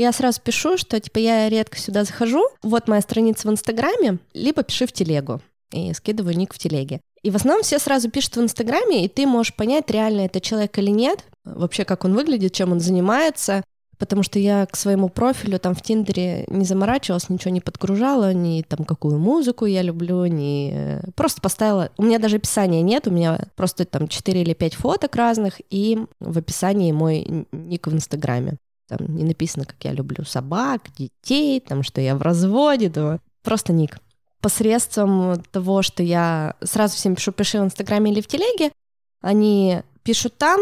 я 0.00 0.12
сразу 0.12 0.40
пишу, 0.40 0.78
что 0.78 0.98
типа 0.98 1.18
я 1.18 1.48
редко 1.48 1.78
сюда 1.78 2.04
захожу, 2.04 2.42
вот 2.62 2.88
моя 2.88 3.02
страница 3.02 3.46
в 3.46 3.50
Инстаграме, 3.50 4.18
либо 4.32 4.62
пиши 4.62 4.86
в 4.86 4.92
телегу 4.92 5.40
и 5.72 5.92
скидываю 5.92 6.36
ник 6.36 6.54
в 6.54 6.58
телеге. 6.58 7.00
И 7.22 7.30
в 7.30 7.36
основном 7.36 7.62
все 7.62 7.78
сразу 7.78 8.10
пишут 8.10 8.36
в 8.36 8.40
Инстаграме, 8.40 9.04
и 9.04 9.08
ты 9.08 9.26
можешь 9.26 9.54
понять, 9.54 9.90
реально 9.90 10.22
это 10.22 10.40
человек 10.40 10.76
или 10.78 10.90
нет, 10.90 11.24
вообще 11.44 11.84
как 11.84 12.04
он 12.04 12.14
выглядит, 12.14 12.54
чем 12.54 12.72
он 12.72 12.80
занимается, 12.80 13.62
потому 13.98 14.22
что 14.22 14.38
я 14.38 14.64
к 14.64 14.76
своему 14.76 15.10
профилю 15.10 15.58
там 15.58 15.74
в 15.74 15.82
Тиндере 15.82 16.44
не 16.48 16.64
заморачивалась, 16.64 17.28
ничего 17.28 17.52
не 17.52 17.60
подгружала, 17.60 18.32
ни 18.32 18.62
там 18.62 18.86
какую 18.86 19.18
музыку 19.18 19.66
я 19.66 19.82
люблю, 19.82 20.24
ни... 20.24 20.72
Э, 20.72 21.02
просто 21.14 21.42
поставила... 21.42 21.90
У 21.98 22.04
меня 22.04 22.18
даже 22.18 22.36
описания 22.36 22.80
нет, 22.80 23.06
у 23.06 23.10
меня 23.10 23.38
просто 23.54 23.84
там 23.84 24.08
4 24.08 24.40
или 24.40 24.54
5 24.54 24.74
фоток 24.74 25.14
разных, 25.14 25.60
и 25.68 25.98
в 26.18 26.38
описании 26.38 26.92
мой 26.92 27.46
ник 27.52 27.86
в 27.86 27.92
Инстаграме. 27.92 28.56
Там 28.90 29.14
не 29.14 29.22
написано, 29.22 29.64
как 29.64 29.76
я 29.84 29.92
люблю 29.92 30.24
собак, 30.24 30.82
детей, 30.98 31.60
там, 31.60 31.84
что 31.84 32.00
я 32.00 32.16
в 32.16 32.22
разводе, 32.22 32.88
думаю, 32.88 33.20
просто 33.42 33.72
ник 33.72 33.98
посредством 34.40 35.42
того, 35.52 35.82
что 35.82 36.02
я 36.02 36.56
сразу 36.62 36.96
всем 36.96 37.14
пишу, 37.14 37.30
пиши 37.30 37.60
в 37.60 37.64
Инстаграме 37.64 38.10
или 38.10 38.20
в 38.20 38.26
Телеге, 38.26 38.72
они 39.20 39.82
пишут 40.02 40.38
там, 40.38 40.60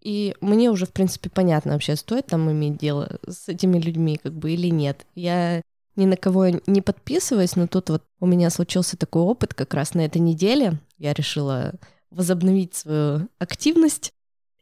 и 0.00 0.34
мне 0.40 0.70
уже, 0.70 0.86
в 0.86 0.92
принципе, 0.92 1.30
понятно 1.30 1.74
вообще, 1.74 1.94
стоит 1.94 2.26
там 2.26 2.50
иметь 2.50 2.78
дело 2.78 3.18
с 3.28 3.48
этими 3.48 3.78
людьми, 3.78 4.18
как 4.20 4.32
бы, 4.32 4.52
или 4.52 4.68
нет. 4.68 5.06
Я 5.14 5.62
ни 5.96 6.06
на 6.06 6.16
кого 6.16 6.48
не 6.66 6.80
подписываюсь, 6.80 7.56
но 7.56 7.66
тут 7.66 7.90
вот 7.90 8.02
у 8.18 8.26
меня 8.26 8.50
случился 8.50 8.96
такой 8.96 9.22
опыт 9.22 9.54
как 9.54 9.74
раз 9.74 9.94
на 9.94 10.00
этой 10.00 10.18
неделе. 10.18 10.78
Я 10.96 11.12
решила 11.12 11.74
возобновить 12.10 12.74
свою 12.74 13.28
активность. 13.38 14.12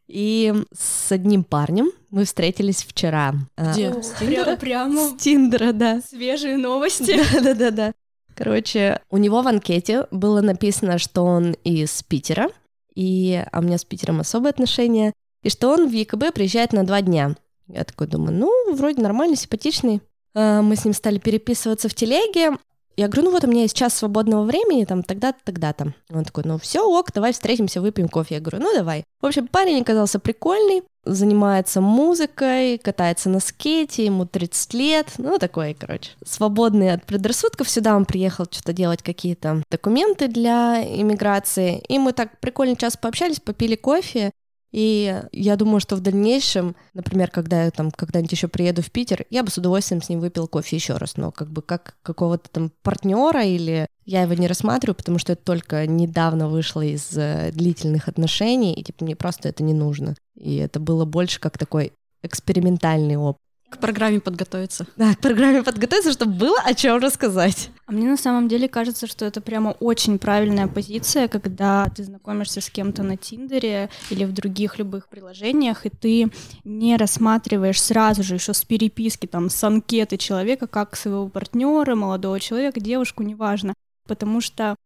И 0.08 0.54
с 0.72 1.10
одним 1.10 1.42
парнем 1.42 1.90
мы 2.10 2.24
встретились 2.24 2.84
вчера. 2.84 3.34
А, 3.56 3.72
Где? 3.72 3.90
О, 3.90 4.02
с 4.02 4.12
Тиндера? 4.12 4.56
Прямо. 4.56 5.08
С 5.08 5.14
Тиндера, 5.14 5.72
да. 5.72 6.00
Свежие 6.00 6.56
новости. 6.56 7.18
Да-да-да. 7.42 7.92
Короче, 8.34 9.00
у 9.10 9.16
него 9.16 9.42
в 9.42 9.48
анкете 9.48 10.06
было 10.10 10.42
написано, 10.42 10.98
что 10.98 11.22
он 11.24 11.52
из 11.64 12.02
Питера, 12.02 12.50
и, 12.94 13.42
а 13.50 13.58
у 13.58 13.62
меня 13.62 13.78
с 13.78 13.84
Питером 13.84 14.20
особые 14.20 14.50
отношения, 14.50 15.12
и 15.42 15.50
что 15.50 15.70
он 15.70 15.88
в 15.88 15.92
ЕКБ 15.92 16.34
приезжает 16.34 16.72
на 16.72 16.84
два 16.84 17.00
дня. 17.02 17.34
Я 17.66 17.84
такой 17.84 18.06
думаю, 18.06 18.36
ну, 18.36 18.74
вроде 18.74 19.02
нормальный, 19.02 19.36
симпатичный. 19.36 20.02
А, 20.34 20.62
мы 20.62 20.76
с 20.76 20.84
ним 20.84 20.94
стали 20.94 21.18
переписываться 21.18 21.88
в 21.88 21.94
телеге, 21.94 22.52
я 22.96 23.08
говорю, 23.08 23.24
ну 23.24 23.30
вот 23.30 23.44
у 23.44 23.46
меня 23.46 23.62
есть 23.62 23.76
час 23.76 23.94
свободного 23.94 24.44
времени, 24.44 24.84
там, 24.84 25.02
тогда-то, 25.02 25.38
тогда-то. 25.44 25.94
Он 26.10 26.24
такой, 26.24 26.44
ну 26.46 26.58
все, 26.58 26.82
ок, 26.82 27.12
давай 27.12 27.32
встретимся, 27.32 27.80
выпьем 27.80 28.08
кофе. 28.08 28.36
Я 28.36 28.40
говорю, 28.40 28.64
ну 28.64 28.74
давай. 28.74 29.04
В 29.20 29.26
общем, 29.26 29.48
парень 29.48 29.82
оказался 29.82 30.18
прикольный, 30.18 30.82
занимается 31.04 31.80
музыкой, 31.80 32.78
катается 32.78 33.28
на 33.28 33.40
скейте, 33.40 34.06
ему 34.06 34.24
30 34.24 34.74
лет, 34.74 35.12
ну 35.18 35.38
такой, 35.38 35.74
короче, 35.74 36.12
свободный 36.24 36.92
от 36.92 37.04
предрассудков. 37.04 37.68
Сюда 37.68 37.96
он 37.96 38.06
приехал 38.06 38.46
что-то 38.50 38.72
делать 38.72 39.02
какие-то 39.02 39.62
документы 39.70 40.28
для 40.28 40.82
иммиграции. 40.82 41.82
И 41.88 41.98
мы 41.98 42.12
так 42.12 42.40
прикольный 42.40 42.76
час 42.76 42.96
пообщались, 42.96 43.40
попили 43.40 43.76
кофе, 43.76 44.32
и 44.76 45.22
я 45.32 45.56
думаю, 45.56 45.80
что 45.80 45.96
в 45.96 46.00
дальнейшем, 46.00 46.76
например, 46.92 47.30
когда 47.30 47.64
я 47.64 47.70
там 47.70 47.90
когда-нибудь 47.90 48.32
еще 48.32 48.46
приеду 48.46 48.82
в 48.82 48.90
Питер, 48.90 49.24
я 49.30 49.42
бы 49.42 49.50
с 49.50 49.56
удовольствием 49.56 50.02
с 50.02 50.10
ним 50.10 50.20
выпил 50.20 50.46
кофе 50.48 50.76
еще 50.76 50.98
раз, 50.98 51.16
но 51.16 51.32
как 51.32 51.48
бы 51.48 51.62
как 51.62 51.96
какого-то 52.02 52.50
там 52.50 52.70
партнера 52.82 53.42
или 53.42 53.86
я 54.04 54.20
его 54.20 54.34
не 54.34 54.46
рассматриваю, 54.46 54.94
потому 54.94 55.18
что 55.18 55.32
это 55.32 55.42
только 55.42 55.86
недавно 55.86 56.50
вышло 56.50 56.82
из 56.82 57.10
э, 57.16 57.52
длительных 57.54 58.08
отношений, 58.08 58.74
и 58.74 58.84
типа 58.84 59.02
мне 59.06 59.16
просто 59.16 59.48
это 59.48 59.62
не 59.62 59.72
нужно. 59.72 60.14
И 60.34 60.56
это 60.56 60.78
было 60.78 61.06
больше 61.06 61.40
как 61.40 61.56
такой 61.56 61.94
экспериментальный 62.22 63.16
опыт. 63.16 63.40
К 63.68 63.78
программе 63.78 64.20
подготовиться. 64.20 64.86
Да, 64.96 65.14
к 65.14 65.18
программе 65.18 65.62
подготовиться, 65.62 66.12
чтобы 66.12 66.32
было 66.32 66.58
о 66.64 66.72
чем 66.74 66.98
рассказать. 66.98 67.70
А 67.86 67.92
мне 67.92 68.08
на 68.08 68.16
самом 68.16 68.46
деле 68.48 68.68
кажется, 68.68 69.08
что 69.08 69.24
это 69.24 69.40
прямо 69.40 69.70
очень 69.80 70.18
правильная 70.18 70.68
позиция, 70.68 71.26
когда 71.26 71.88
ты 71.94 72.04
знакомишься 72.04 72.60
с 72.60 72.70
кем-то 72.70 73.02
на 73.02 73.16
Тиндере 73.16 73.90
или 74.10 74.24
в 74.24 74.32
других 74.32 74.78
любых 74.78 75.08
приложениях, 75.08 75.84
и 75.84 75.90
ты 75.90 76.30
не 76.64 76.96
рассматриваешь 76.96 77.82
сразу 77.82 78.22
же 78.22 78.34
еще 78.34 78.54
с 78.54 78.64
переписки, 78.64 79.26
там, 79.26 79.50
с 79.50 79.64
анкеты 79.64 80.16
человека, 80.16 80.68
как 80.68 80.94
своего 80.96 81.28
партнера, 81.28 81.96
молодого 81.96 82.38
человека, 82.38 82.78
девушку, 82.80 83.24
неважно. 83.24 83.74
Потому 84.06 84.40
что 84.40 84.76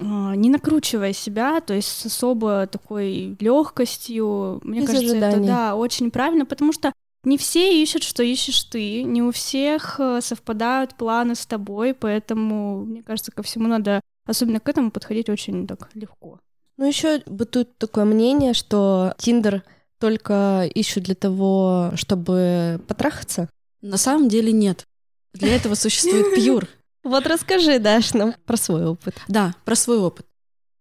а, 0.00 0.34
не 0.34 0.50
накручивая 0.50 1.12
себя, 1.12 1.60
то 1.60 1.74
есть 1.74 1.88
с 1.88 2.06
особо 2.06 2.68
такой 2.68 3.36
легкостью, 3.40 4.60
мне 4.62 4.80
Без 4.80 4.86
кажется, 4.86 5.10
ожиданий. 5.10 5.36
это 5.36 5.46
да, 5.46 5.74
очень 5.74 6.10
правильно, 6.10 6.46
потому 6.46 6.72
что 6.72 6.92
не 7.24 7.36
все 7.36 7.82
ищут, 7.82 8.02
что 8.02 8.22
ищешь 8.22 8.62
ты, 8.64 9.02
не 9.02 9.22
у 9.22 9.30
всех 9.30 10.00
э, 10.00 10.20
совпадают 10.22 10.94
планы 10.94 11.34
с 11.34 11.44
тобой, 11.46 11.94
поэтому, 11.94 12.84
мне 12.84 13.02
кажется, 13.02 13.32
ко 13.32 13.42
всему 13.42 13.68
надо, 13.68 14.00
особенно 14.26 14.60
к 14.60 14.68
этому, 14.68 14.90
подходить 14.90 15.28
очень 15.28 15.66
так 15.66 15.90
легко. 15.94 16.40
Ну, 16.76 16.86
еще 16.86 17.22
бытует 17.26 17.76
такое 17.76 18.06
мнение, 18.06 18.54
что 18.54 19.14
Тиндер 19.18 19.62
только 19.98 20.68
ищут 20.74 21.04
для 21.04 21.14
того, 21.14 21.92
чтобы 21.94 22.80
потрахаться. 22.88 23.50
На 23.82 23.98
самом 23.98 24.28
деле 24.28 24.50
нет. 24.50 24.86
Для 25.34 25.54
этого 25.54 25.74
существует 25.74 26.34
Пьюр. 26.34 26.66
Вот 27.04 27.26
расскажи, 27.26 27.78
Даш, 27.78 28.14
нам 28.14 28.34
про 28.46 28.56
свой 28.56 28.86
опыт. 28.86 29.14
Да, 29.28 29.54
про 29.64 29.74
свой 29.74 29.98
опыт. 29.98 30.26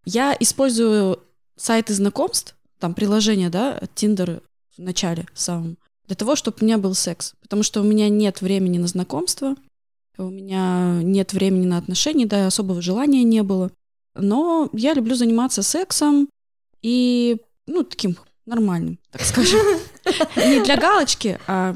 Я 0.06 0.36
использую 0.40 1.20
сайты 1.58 1.94
знакомств, 1.94 2.56
там 2.80 2.94
приложение, 2.94 3.50
да, 3.50 3.82
Тиндер 3.94 4.42
в 4.78 4.82
начале 4.82 5.26
самом, 5.34 5.78
для 6.10 6.16
того, 6.16 6.36
чтобы 6.36 6.58
у 6.60 6.66
меня 6.66 6.80
был 6.80 6.96
секс. 6.96 7.36
Потому 7.40 7.62
что 7.62 7.82
у 7.82 7.84
меня 7.84 8.10
нет 8.10 8.42
времени 8.42 8.80
на 8.80 8.88
знакомство, 8.88 9.56
у 10.18 10.24
меня 10.24 11.00
нет 11.04 11.34
времени 11.34 11.68
на 11.68 11.78
отношения, 11.78 12.26
да, 12.26 12.48
особого 12.48 12.82
желания 12.82 13.24
не 13.24 13.44
было. 13.44 13.72
Но 14.16 14.70
я 14.74 14.96
люблю 14.96 15.14
заниматься 15.14 15.62
сексом 15.62 16.28
и, 16.82 17.38
ну, 17.68 17.84
таким 17.84 18.18
нормальным, 18.48 18.98
так 19.12 19.22
скажем. 19.22 19.60
Не 20.36 20.64
для 20.64 20.78
галочки, 20.78 21.40
а 21.46 21.76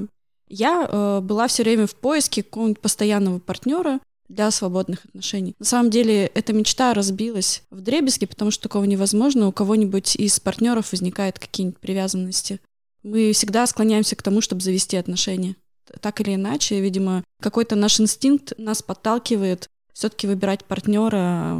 я 0.49 0.89
э, 0.89 1.19
была 1.21 1.47
все 1.47 1.61
время 1.61 1.85
в 1.85 1.93
поиске 1.93 2.41
какого-нибудь 2.41 2.81
постоянного 2.81 3.37
партнера 3.37 3.99
для 4.29 4.49
свободных 4.49 5.05
отношений. 5.05 5.53
На 5.59 5.65
самом 5.65 5.91
деле, 5.91 6.25
эта 6.25 6.53
мечта 6.53 6.95
разбилась 6.95 7.61
в 7.69 7.81
дребезги, 7.81 8.25
потому 8.25 8.49
что 8.49 8.63
такого 8.63 8.85
невозможно. 8.85 9.47
У 9.47 9.51
кого-нибудь 9.51 10.15
из 10.15 10.39
партнеров 10.39 10.91
возникают 10.91 11.37
какие-нибудь 11.37 11.79
привязанности 11.79 12.59
мы 13.03 13.33
всегда 13.33 13.67
склоняемся 13.67 14.15
к 14.15 14.23
тому, 14.23 14.41
чтобы 14.41 14.61
завести 14.61 14.97
отношения. 14.97 15.55
так 15.99 16.21
или 16.21 16.35
иначе, 16.35 16.79
видимо, 16.79 17.23
какой-то 17.41 17.75
наш 17.75 17.99
инстинкт 17.99 18.53
нас 18.57 18.81
подталкивает 18.81 19.67
все-таки 19.93 20.27
выбирать 20.27 20.65
партнера, 20.65 21.55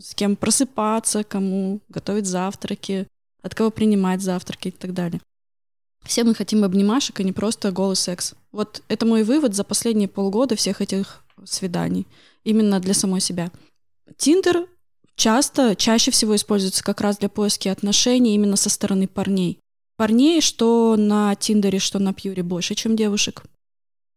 с 0.00 0.14
кем 0.14 0.36
просыпаться, 0.36 1.22
кому 1.24 1.80
готовить 1.88 2.26
завтраки, 2.26 3.06
от 3.42 3.54
кого 3.54 3.70
принимать 3.70 4.22
завтраки 4.22 4.68
и 4.68 4.70
так 4.70 4.94
далее. 4.94 5.20
Все 6.04 6.24
мы 6.24 6.34
хотим 6.34 6.64
обнимашек, 6.64 7.20
а 7.20 7.22
не 7.22 7.32
просто 7.32 7.72
голый 7.72 7.96
секс. 7.96 8.34
Вот 8.52 8.82
это 8.88 9.06
мой 9.06 9.22
вывод 9.22 9.54
за 9.54 9.64
последние 9.64 10.08
полгода 10.08 10.54
всех 10.54 10.80
этих 10.80 11.24
свиданий. 11.44 12.06
Именно 12.44 12.80
для 12.80 12.94
самой 12.94 13.20
себя. 13.20 13.50
Тиндер 14.16 14.66
часто, 15.16 15.74
чаще 15.76 16.10
всего 16.10 16.36
используется 16.36 16.84
как 16.84 17.00
раз 17.00 17.18
для 17.18 17.28
поиска 17.28 17.72
отношений 17.72 18.34
именно 18.34 18.56
со 18.56 18.68
стороны 18.70 19.08
парней. 19.08 19.58
Парней, 19.96 20.40
что 20.40 20.96
на 20.96 21.34
Тиндере, 21.36 21.78
что 21.78 21.98
на 21.98 22.12
Пьюре 22.12 22.42
больше, 22.42 22.74
чем 22.74 22.96
девушек. 22.96 23.44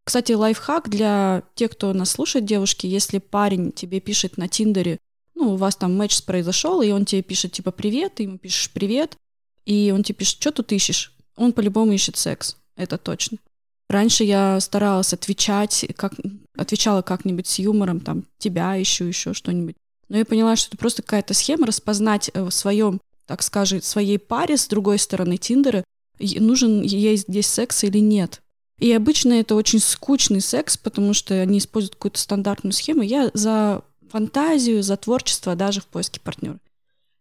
Кстати, 0.03 0.31
лайфхак 0.31 0.89
для 0.89 1.43
тех, 1.55 1.72
кто 1.72 1.93
нас 1.93 2.12
слушает, 2.12 2.46
девушки, 2.46 2.88
если 2.88 3.19
парень 3.19 3.72
тебе 3.72 4.00
пишет 4.00 4.38
на 4.38 4.48
Тиндере, 4.48 5.00
ну, 5.36 5.53
у 5.53 5.55
вас 5.55 5.75
там 5.75 5.96
матч 5.96 6.24
произошел, 6.24 6.81
и 6.81 6.91
он 6.91 7.05
тебе 7.05 7.22
пишет, 7.22 7.51
типа, 7.51 7.72
привет, 7.72 8.15
ты 8.15 8.24
ему 8.24 8.38
пишешь 8.38 8.72
привет, 8.72 9.17
и 9.65 9.91
он 9.93 10.03
тебе 10.03 10.15
пишет, 10.15 10.41
что 10.41 10.51
тут 10.51 10.72
ищешь? 10.72 11.13
Он 11.36 11.53
по-любому 11.53 11.91
ищет 11.91 12.17
секс, 12.17 12.57
это 12.75 12.98
точно. 12.98 13.38
Раньше 13.89 14.24
я 14.24 14.60
старалась 14.60 15.13
отвечать, 15.13 15.86
как, 15.96 16.13
отвечала 16.57 17.01
как-нибудь 17.01 17.48
с 17.48 17.60
юмором, 17.60 18.00
там, 18.00 18.24
тебя 18.38 18.81
ищу, 18.81 19.05
еще 19.05 19.34
что-нибудь. 19.34 19.75
Но 20.10 20.17
я 20.17 20.25
поняла, 20.25 20.55
что 20.55 20.69
это 20.69 20.77
просто 20.77 21.03
какая-то 21.03 21.34
схема 21.34 21.67
распознать 21.67 22.31
э, 22.34 22.43
в 22.43 22.51
своем 22.51 23.00
так 23.27 23.43
скажем, 23.43 23.81
своей 23.81 24.17
паре 24.17 24.57
с 24.57 24.67
другой 24.67 24.98
стороны 24.98 25.38
Тиндера, 25.38 25.84
нужен 26.19 26.81
ей 26.81 27.17
здесь 27.17 27.48
секс 27.48 27.84
или 27.84 28.00
нет. 28.00 28.41
И 28.79 28.91
обычно 28.91 29.34
это 29.34 29.55
очень 29.55 29.79
скучный 29.79 30.41
секс, 30.41 30.77
потому 30.77 31.13
что 31.13 31.34
они 31.36 31.57
используют 31.57 31.96
какую-то 31.96 32.19
стандартную 32.19 32.74
схему. 32.74 33.01
Я 33.01 33.31
за 33.34 33.81
фантазию, 34.10 34.84
за 34.84 34.98
творчество 34.98 35.55
даже 35.55 35.81
в 35.81 35.88
поиске 35.88 36.19
партнера. 36.19 36.60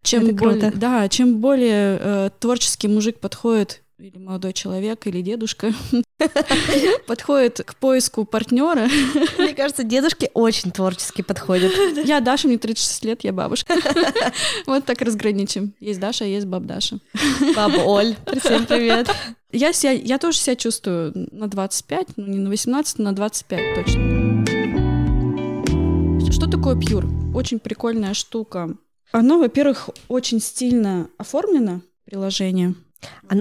Чем 0.02 0.36
более, 0.36 0.70
да, 0.70 1.08
чем 1.08 1.40
более 1.40 1.98
э, 2.00 2.30
творческий 2.38 2.86
мужик 2.86 3.18
подходит 3.18 3.82
или 3.98 4.18
молодой 4.18 4.52
человек, 4.52 5.06
или 5.06 5.22
дедушка 5.22 5.72
подходит 7.06 7.62
к 7.64 7.76
поиску 7.76 8.26
партнера. 8.26 8.88
Мне 9.38 9.54
кажется, 9.54 9.84
дедушки 9.84 10.30
очень 10.34 10.70
творчески 10.70 11.22
подходят. 11.22 11.72
Я 12.04 12.20
Даша, 12.20 12.46
мне 12.46 12.58
36 12.58 13.04
лет, 13.04 13.24
я 13.24 13.32
бабушка. 13.32 13.74
Вот 14.66 14.84
так 14.84 15.00
разграничим. 15.00 15.72
Есть 15.80 16.00
Даша, 16.00 16.24
а 16.24 16.26
есть 16.26 16.46
баб 16.46 16.64
Даша. 16.64 16.98
Баба 17.54 17.78
Оль, 17.80 18.16
всем 18.38 18.66
привет. 18.66 19.08
Я, 19.50 19.72
себя, 19.72 19.92
я 19.92 20.18
тоже 20.18 20.38
себя 20.38 20.56
чувствую 20.56 21.12
на 21.32 21.48
25, 21.48 22.08
ну 22.16 22.26
не 22.26 22.38
на 22.38 22.50
18, 22.50 22.98
но 22.98 23.04
на 23.06 23.12
25 23.14 23.74
точно. 23.74 24.44
Что 26.32 26.50
такое 26.50 26.74
Pure? 26.74 27.34
Очень 27.34 27.60
прикольная 27.60 28.12
штука. 28.12 28.76
Оно, 29.12 29.38
во-первых, 29.38 29.88
очень 30.08 30.40
стильно 30.40 31.08
оформлено, 31.16 31.80
приложение. 32.04 32.74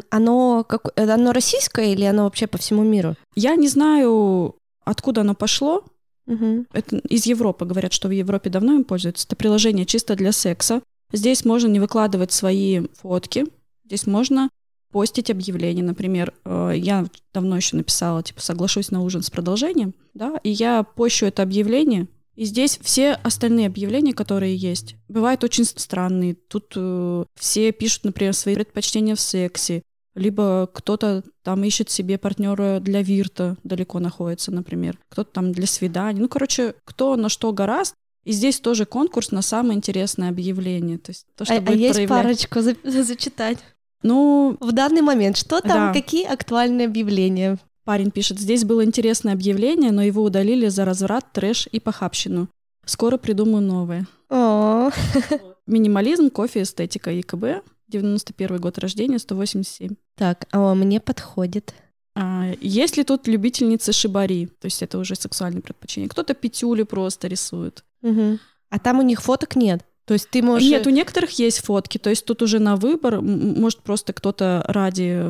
Оно, 0.10 0.64
как, 0.68 0.98
оно 0.98 1.32
российское 1.32 1.94
или 1.94 2.04
оно 2.04 2.24
вообще 2.24 2.48
по 2.48 2.58
всему 2.58 2.84
миру? 2.84 3.16
Я 3.36 3.56
не 3.56 3.68
знаю, 3.68 4.56
откуда 4.84 5.22
оно 5.22 5.36
пошло. 5.36 5.84
Угу. 6.28 6.66
Это 6.74 6.98
из 6.98 7.26
Европы. 7.26 7.66
Говорят, 7.66 7.94
что 7.94 8.08
в 8.08 8.12
Европе 8.12 8.50
давно 8.50 8.74
им 8.74 8.84
пользуются. 8.84 9.28
Это 9.28 9.36
приложение 9.36 9.86
чисто 9.86 10.16
для 10.16 10.32
секса. 10.32 10.82
Здесь 11.12 11.46
можно 11.46 11.68
не 11.68 11.80
выкладывать 11.80 12.32
свои 12.32 12.88
фотки. 13.02 13.46
Здесь 13.86 14.08
можно 14.08 14.50
постить 14.92 15.30
объявления. 15.30 15.84
Например, 15.84 16.34
э, 16.46 16.74
я 16.76 17.06
давно 17.34 17.58
еще 17.58 17.76
написала, 17.76 18.24
типа, 18.24 18.42
соглашусь 18.42 18.92
на 18.92 19.02
ужин 19.02 19.24
с 19.24 19.30
продолжением, 19.30 19.94
да, 20.14 20.40
и 20.42 20.50
я 20.50 20.84
пощу 20.84 21.26
это 21.26 21.44
объявление, 21.44 22.08
и 22.36 22.46
здесь 22.46 22.78
все 22.82 23.14
остальные 23.14 23.68
объявления, 23.68 24.14
которые 24.14 24.56
есть, 24.56 24.96
бывают 25.08 25.44
очень 25.44 25.64
странные. 25.64 26.36
Тут 26.36 26.74
э, 26.76 27.24
все 27.40 27.72
пишут, 27.72 28.04
например, 28.04 28.34
свои 28.34 28.56
предпочтения 28.56 29.16
в 29.16 29.22
сексе, 29.22 29.84
либо 30.16 30.70
кто-то 30.74 31.24
там 31.44 31.64
ищет 31.64 31.90
себе 31.90 32.18
партнера 32.18 32.80
для 32.80 33.02
вирта, 33.02 33.58
далеко 33.64 34.00
находится, 34.00 34.52
например, 34.52 34.98
кто-то 35.10 35.32
там 35.32 35.52
для 35.52 35.68
свиданий. 35.68 36.22
Ну, 36.22 36.30
короче, 36.30 36.76
кто 36.84 37.16
на 37.16 37.30
что 37.30 37.52
гораст. 37.54 37.94
И 38.24 38.32
здесь 38.32 38.60
тоже 38.60 38.86
конкурс 38.86 39.32
на 39.32 39.44
самое 39.44 39.78
интересное 39.78 40.30
объявление. 40.30 40.98
То 40.98 41.12
есть 41.12 41.28
то, 41.36 41.46
что 41.46 41.56
а, 41.56 41.62
будет 41.62 41.70
а 41.70 41.74
есть 41.76 41.94
проявлять. 41.94 42.24
парочку 42.50 42.62
за 42.62 43.04
зачитать? 43.04 43.60
Ну, 44.02 44.58
в 44.60 44.72
данный 44.72 45.02
момент 45.02 45.38
что 45.38 45.62
там, 45.62 45.88
да. 45.88 45.94
какие 45.94 46.26
актуальные 46.26 46.88
объявления? 46.88 47.60
Парень 47.86 48.10
пишет, 48.10 48.40
здесь 48.40 48.66
было 48.66 48.84
интересное 48.84 49.34
объявление, 49.34 49.92
но 49.92 50.02
его 50.02 50.24
удалили 50.24 50.68
за 50.68 50.86
разврат, 50.86 51.32
трэш 51.32 51.70
и 51.72 51.80
похабщину. 51.80 52.50
Скоро 52.84 53.18
придумаю 53.18 53.62
новое. 53.62 54.08
О. 54.30 54.90
Минимализм, 55.68 56.32
кофе, 56.32 56.64
эстетика, 56.64 57.12
ЕКБ, 57.12 57.64
91 57.88 58.58
год 58.58 58.80
рождения, 58.80 59.20
187. 59.20 59.96
Так, 60.16 60.48
а 60.52 60.74
мне 60.74 61.00
подходит. 61.00 61.76
А, 62.16 62.52
есть 62.60 62.98
ли 62.98 63.04
тут 63.04 63.28
любительницы 63.28 63.92
шибари? 63.92 64.48
То 64.48 64.66
есть 64.66 64.82
это 64.82 64.98
уже 64.98 65.16
сексуальное 65.16 65.62
предпочтение. 65.62 66.10
Кто-то 66.10 66.34
пятюли 66.34 66.84
просто 66.84 67.28
рисует. 67.28 67.84
Угу. 68.02 68.40
А 68.70 68.80
там 68.80 69.00
у 69.00 69.04
них 69.04 69.22
фоток 69.22 69.56
нет? 69.56 69.86
То 70.06 70.14
есть 70.14 70.30
ты 70.30 70.44
можешь... 70.44 70.70
Нет, 70.70 70.86
у 70.86 70.92
некоторых 70.92 71.32
есть 71.32 71.66
фотки, 71.66 71.98
то 71.98 72.12
есть 72.12 72.26
тут 72.26 72.42
уже 72.44 72.60
на 72.60 72.76
выбор, 72.76 73.22
может 73.22 73.80
просто 73.80 74.14
кто-то 74.14 74.64
ради 74.68 75.26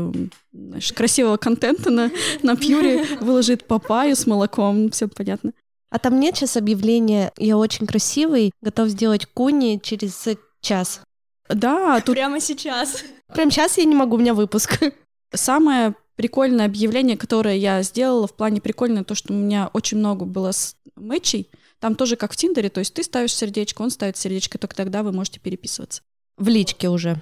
знаешь, 0.51 0.91
красивого 0.91 1.37
контента 1.37 1.89
на, 1.89 2.11
на 2.43 2.57
пьюре 2.57 3.05
выложит 3.21 3.65
папаю 3.65 4.15
с 4.15 4.27
молоком, 4.27 4.89
все 4.91 5.07
понятно. 5.07 5.53
А 5.89 5.99
там 5.99 6.19
нет 6.19 6.35
сейчас 6.35 6.57
объявления 6.57 7.31
«Я 7.37 7.57
очень 7.57 7.87
красивый, 7.87 8.51
готов 8.61 8.89
сделать 8.89 9.25
куни 9.27 9.79
через 9.81 10.27
час». 10.59 11.01
Да, 11.47 12.01
тут... 12.01 12.15
Прямо 12.15 12.41
сейчас. 12.41 13.03
Прямо 13.33 13.51
сейчас 13.51 13.77
я 13.77 13.85
не 13.85 13.95
могу, 13.95 14.15
у 14.15 14.19
меня 14.19 14.33
выпуск. 14.33 14.81
Самое 15.33 15.95
прикольное 16.15 16.65
объявление, 16.65 17.17
которое 17.17 17.55
я 17.55 17.81
сделала 17.83 18.27
в 18.27 18.33
плане 18.33 18.59
прикольное, 18.59 19.03
то, 19.03 19.15
что 19.15 19.33
у 19.33 19.37
меня 19.37 19.69
очень 19.71 19.97
много 19.97 20.25
было 20.25 20.51
с 20.51 20.75
мэтчей, 20.95 21.49
там 21.85 21.93
тоже 21.93 22.15
как 22.15 22.33
в 22.33 22.35
Тиндере, 22.35 22.69
то 22.69 22.79
есть 22.79 22.95
ты 22.95 23.03
ставишь 23.03 23.35
сердечко, 23.35 23.83
он 23.83 23.91
ставит 23.91 24.17
сердечко, 24.17 24.57
только 24.57 24.75
тогда 24.75 25.03
вы 25.03 25.11
можете 25.11 25.39
переписываться. 25.39 26.01
В 26.35 26.47
личке 26.47 26.89
уже? 26.89 27.21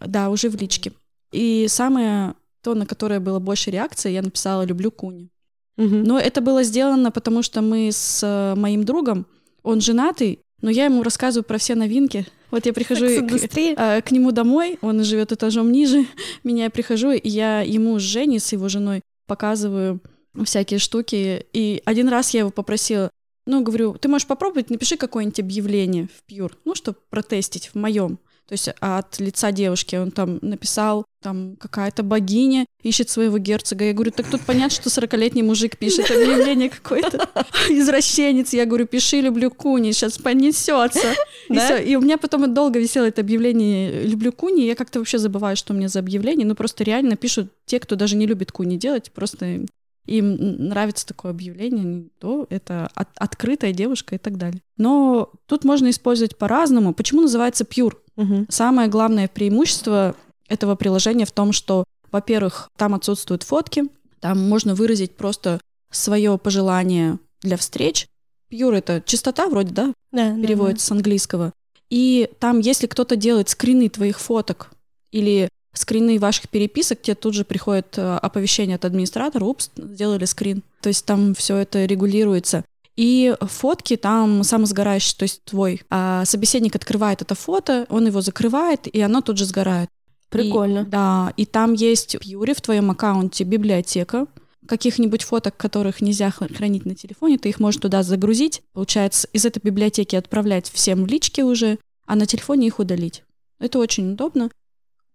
Да, 0.00 0.28
уже 0.28 0.50
в 0.50 0.60
личке. 0.60 0.92
И 1.30 1.66
самое 1.68 2.34
то, 2.62 2.74
на 2.74 2.84
которое 2.84 3.20
было 3.20 3.38
больше 3.38 3.70
реакции, 3.70 4.10
я 4.10 4.22
написала 4.22 4.62
«люблю 4.64 4.90
Куни». 4.90 5.30
Угу. 5.78 5.86
Но 5.86 6.18
это 6.18 6.40
было 6.40 6.64
сделано, 6.64 7.12
потому 7.12 7.44
что 7.44 7.62
мы 7.62 7.90
с 7.92 8.24
э, 8.24 8.58
моим 8.58 8.82
другом, 8.82 9.24
он 9.62 9.80
женатый, 9.80 10.40
но 10.62 10.68
я 10.68 10.86
ему 10.86 11.04
рассказываю 11.04 11.44
про 11.44 11.58
все 11.58 11.76
новинки. 11.76 12.26
Вот 12.50 12.66
я 12.66 12.72
прихожу 12.72 13.06
к, 13.06 13.56
э, 13.56 14.02
к 14.02 14.10
нему 14.10 14.32
домой, 14.32 14.80
он 14.82 15.04
живет 15.04 15.30
этажом 15.30 15.70
ниже 15.70 16.06
меня, 16.42 16.64
я 16.64 16.70
прихожу, 16.70 17.12
и 17.12 17.28
я 17.28 17.60
ему 17.60 18.00
с 18.00 18.02
Женей, 18.02 18.40
с 18.40 18.50
его 18.50 18.68
женой, 18.68 19.02
показываю 19.28 20.00
всякие 20.44 20.80
штуки. 20.80 21.46
И 21.52 21.80
один 21.84 22.08
раз 22.08 22.30
я 22.30 22.40
его 22.40 22.50
попросила, 22.50 23.08
ну, 23.46 23.62
говорю, 23.62 23.94
ты 23.94 24.08
можешь 24.08 24.26
попробовать, 24.26 24.70
напиши 24.70 24.96
какое-нибудь 24.96 25.40
объявление 25.40 26.08
в 26.08 26.30
Pure, 26.30 26.52
ну, 26.64 26.74
чтобы 26.74 26.98
протестить 27.10 27.68
в 27.68 27.74
моем. 27.74 28.18
То 28.48 28.54
есть 28.54 28.68
от 28.80 29.18
лица 29.20 29.50
девушки 29.50 29.96
он 29.96 30.10
там 30.10 30.38
написал, 30.42 31.06
там 31.22 31.56
какая-то 31.56 32.02
богиня 32.02 32.66
ищет 32.82 33.08
своего 33.08 33.38
герцога. 33.38 33.86
Я 33.86 33.92
говорю, 33.94 34.10
так 34.10 34.26
тут 34.28 34.42
понятно, 34.42 34.70
что 34.76 34.90
40-летний 34.90 35.42
мужик 35.42 35.78
пишет 35.78 36.10
объявление 36.10 36.68
какое-то. 36.68 37.28
Извращенец. 37.70 38.52
Я 38.52 38.66
говорю, 38.66 38.86
пиши, 38.86 39.20
люблю 39.20 39.50
куни, 39.50 39.92
сейчас 39.92 40.18
понесется. 40.18 41.14
И, 41.48 41.54
да? 41.54 41.78
и 41.78 41.94
у 41.94 42.00
меня 42.00 42.18
потом 42.18 42.52
долго 42.52 42.78
висело 42.78 43.04
это 43.04 43.22
объявление 43.22 44.04
«люблю 44.04 44.32
куни», 44.32 44.66
я 44.66 44.74
как-то 44.74 44.98
вообще 44.98 45.18
забываю, 45.18 45.56
что 45.56 45.72
у 45.72 45.76
меня 45.76 45.88
за 45.88 46.00
объявление. 46.00 46.46
Ну, 46.46 46.54
просто 46.54 46.84
реально 46.84 47.16
пишут 47.16 47.50
те, 47.64 47.78
кто 47.80 47.94
даже 47.96 48.16
не 48.16 48.26
любит 48.26 48.52
куни 48.52 48.76
делать, 48.76 49.12
просто 49.12 49.64
им 50.06 50.68
нравится 50.68 51.06
такое 51.06 51.30
объявление, 51.30 52.08
то 52.18 52.46
это 52.50 52.90
от, 52.94 53.08
открытая 53.16 53.72
девушка 53.72 54.16
и 54.16 54.18
так 54.18 54.36
далее. 54.36 54.60
Но 54.76 55.30
тут 55.46 55.64
можно 55.64 55.90
использовать 55.90 56.36
по-разному. 56.36 56.92
Почему 56.92 57.22
называется 57.22 57.64
Pure? 57.64 57.96
Угу. 58.16 58.46
Самое 58.48 58.88
главное 58.88 59.28
преимущество 59.28 60.16
этого 60.48 60.74
приложения 60.74 61.24
в 61.24 61.32
том, 61.32 61.52
что, 61.52 61.84
во-первых, 62.10 62.68
там 62.76 62.94
отсутствуют 62.94 63.42
фотки, 63.42 63.84
там 64.20 64.48
можно 64.48 64.74
выразить 64.74 65.16
просто 65.16 65.60
свое 65.90 66.36
пожелание 66.38 67.18
для 67.40 67.56
встреч. 67.56 68.06
Pure 68.50 68.78
это 68.78 69.02
чистота 69.04 69.48
вроде, 69.48 69.72
да? 69.72 69.94
Да. 70.10 70.34
Переводится 70.34 70.88
да, 70.88 70.94
да. 70.94 70.96
с 70.96 70.98
английского. 70.98 71.52
И 71.90 72.28
там, 72.40 72.58
если 72.58 72.86
кто-то 72.86 73.16
делает 73.16 73.48
скрины 73.50 73.88
твоих 73.88 74.18
фоток 74.18 74.70
или 75.10 75.48
скрины 75.72 76.18
ваших 76.18 76.48
переписок, 76.48 77.02
тебе 77.02 77.14
тут 77.14 77.34
же 77.34 77.44
приходит 77.44 77.96
э, 77.96 78.16
оповещение 78.16 78.76
от 78.76 78.84
администратора, 78.84 79.44
упс, 79.44 79.70
сделали 79.76 80.24
скрин. 80.24 80.62
То 80.80 80.88
есть 80.88 81.04
там 81.04 81.34
все 81.34 81.56
это 81.56 81.84
регулируется. 81.84 82.64
И 82.96 83.34
фотки 83.40 83.96
там 83.96 84.44
самосгорающие, 84.44 85.16
то 85.16 85.22
есть 85.22 85.42
твой. 85.44 85.82
А 85.88 86.24
собеседник 86.26 86.76
открывает 86.76 87.22
это 87.22 87.34
фото, 87.34 87.86
он 87.88 88.06
его 88.06 88.20
закрывает, 88.20 88.86
и 88.86 89.00
оно 89.00 89.22
тут 89.22 89.38
же 89.38 89.46
сгорает. 89.46 89.88
Прикольно. 90.28 90.80
И, 90.80 90.84
да, 90.84 91.32
и 91.36 91.46
там 91.46 91.72
есть 91.72 92.16
в 92.16 92.22
Юре 92.22 92.54
в 92.54 92.60
твоем 92.60 92.90
аккаунте 92.90 93.44
библиотека, 93.44 94.26
каких-нибудь 94.66 95.22
фоток, 95.22 95.56
которых 95.56 96.00
нельзя 96.00 96.30
хранить 96.30 96.86
на 96.86 96.94
телефоне, 96.94 97.38
ты 97.38 97.48
их 97.48 97.60
можешь 97.60 97.80
туда 97.80 98.02
загрузить, 98.02 98.62
получается, 98.72 99.28
из 99.32 99.44
этой 99.44 99.60
библиотеки 99.62 100.16
отправлять 100.16 100.70
всем 100.70 101.04
в 101.04 101.06
личке 101.06 101.44
уже, 101.44 101.78
а 102.06 102.14
на 102.14 102.26
телефоне 102.26 102.68
их 102.68 102.78
удалить. 102.78 103.24
Это 103.58 103.78
очень 103.78 104.12
удобно. 104.12 104.50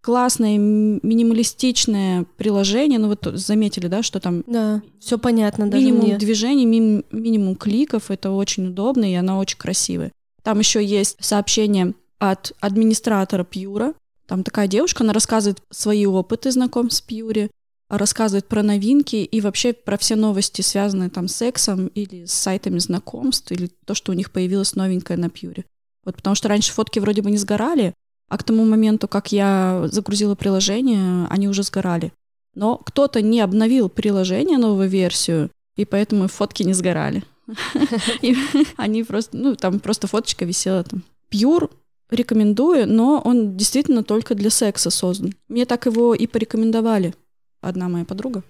Классное, 0.00 0.56
минималистичное 0.58 2.24
приложение. 2.36 2.98
Ну 2.98 3.08
вот 3.08 3.26
заметили, 3.34 3.88
да, 3.88 4.02
что 4.02 4.20
там... 4.20 4.44
Да, 4.46 4.80
все 5.00 5.18
понятно 5.18 5.68
даже 5.70 5.84
Минимум 5.84 6.06
мне. 6.08 6.18
движений, 6.18 6.66
ми- 6.66 7.04
минимум 7.10 7.56
кликов. 7.56 8.10
Это 8.10 8.30
очень 8.30 8.68
удобно, 8.68 9.10
и 9.10 9.14
она 9.14 9.38
очень 9.38 9.58
красивая. 9.58 10.12
Там 10.42 10.60
еще 10.60 10.84
есть 10.84 11.16
сообщение 11.20 11.94
от 12.18 12.52
администратора 12.60 13.44
Пьюра. 13.44 13.94
Там 14.26 14.44
такая 14.44 14.68
девушка, 14.68 15.04
она 15.04 15.12
рассказывает 15.12 15.62
свои 15.70 16.06
опыты 16.06 16.50
знакомств 16.52 16.98
с 16.98 17.00
Пьюри, 17.00 17.50
рассказывает 17.88 18.46
про 18.46 18.62
новинки 18.62 19.16
и 19.16 19.40
вообще 19.40 19.72
про 19.72 19.96
все 19.96 20.16
новости, 20.16 20.60
связанные 20.60 21.10
там 21.10 21.28
с 21.28 21.36
сексом 21.36 21.86
или 21.88 22.26
с 22.26 22.32
сайтами 22.32 22.78
знакомств, 22.78 23.50
или 23.50 23.70
то, 23.86 23.94
что 23.94 24.12
у 24.12 24.14
них 24.14 24.30
появилось 24.30 24.74
новенькое 24.74 25.18
на 25.18 25.30
Пьюре. 25.30 25.64
Вот 26.04 26.16
потому 26.16 26.36
что 26.36 26.48
раньше 26.48 26.72
фотки 26.72 26.98
вроде 26.98 27.22
бы 27.22 27.30
не 27.30 27.38
сгорали, 27.38 27.94
а 28.28 28.38
к 28.38 28.42
тому 28.42 28.64
моменту, 28.64 29.08
как 29.08 29.32
я 29.32 29.88
загрузила 29.90 30.34
приложение, 30.34 31.26
они 31.28 31.48
уже 31.48 31.62
сгорали. 31.62 32.12
Но 32.54 32.76
кто-то 32.76 33.22
не 33.22 33.40
обновил 33.40 33.88
приложение, 33.88 34.58
новую 34.58 34.88
версию, 34.88 35.50
и 35.76 35.84
поэтому 35.84 36.28
фотки 36.28 36.62
не 36.62 36.74
сгорали. 36.74 37.22
Они 38.76 39.04
просто, 39.04 39.36
ну, 39.36 39.56
там 39.56 39.80
просто 39.80 40.06
фоточка 40.06 40.44
висела 40.44 40.84
там. 40.84 41.02
Пьюр 41.28 41.70
рекомендую, 42.10 42.86
но 42.88 43.20
он 43.24 43.56
действительно 43.56 44.02
только 44.02 44.34
для 44.34 44.50
секса 44.50 44.90
создан. 44.90 45.34
Мне 45.48 45.66
так 45.66 45.86
его 45.86 46.14
и 46.14 46.26
порекомендовали. 46.26 47.14
Одна 47.60 47.88
моя 47.88 48.04
подруга. 48.04 48.42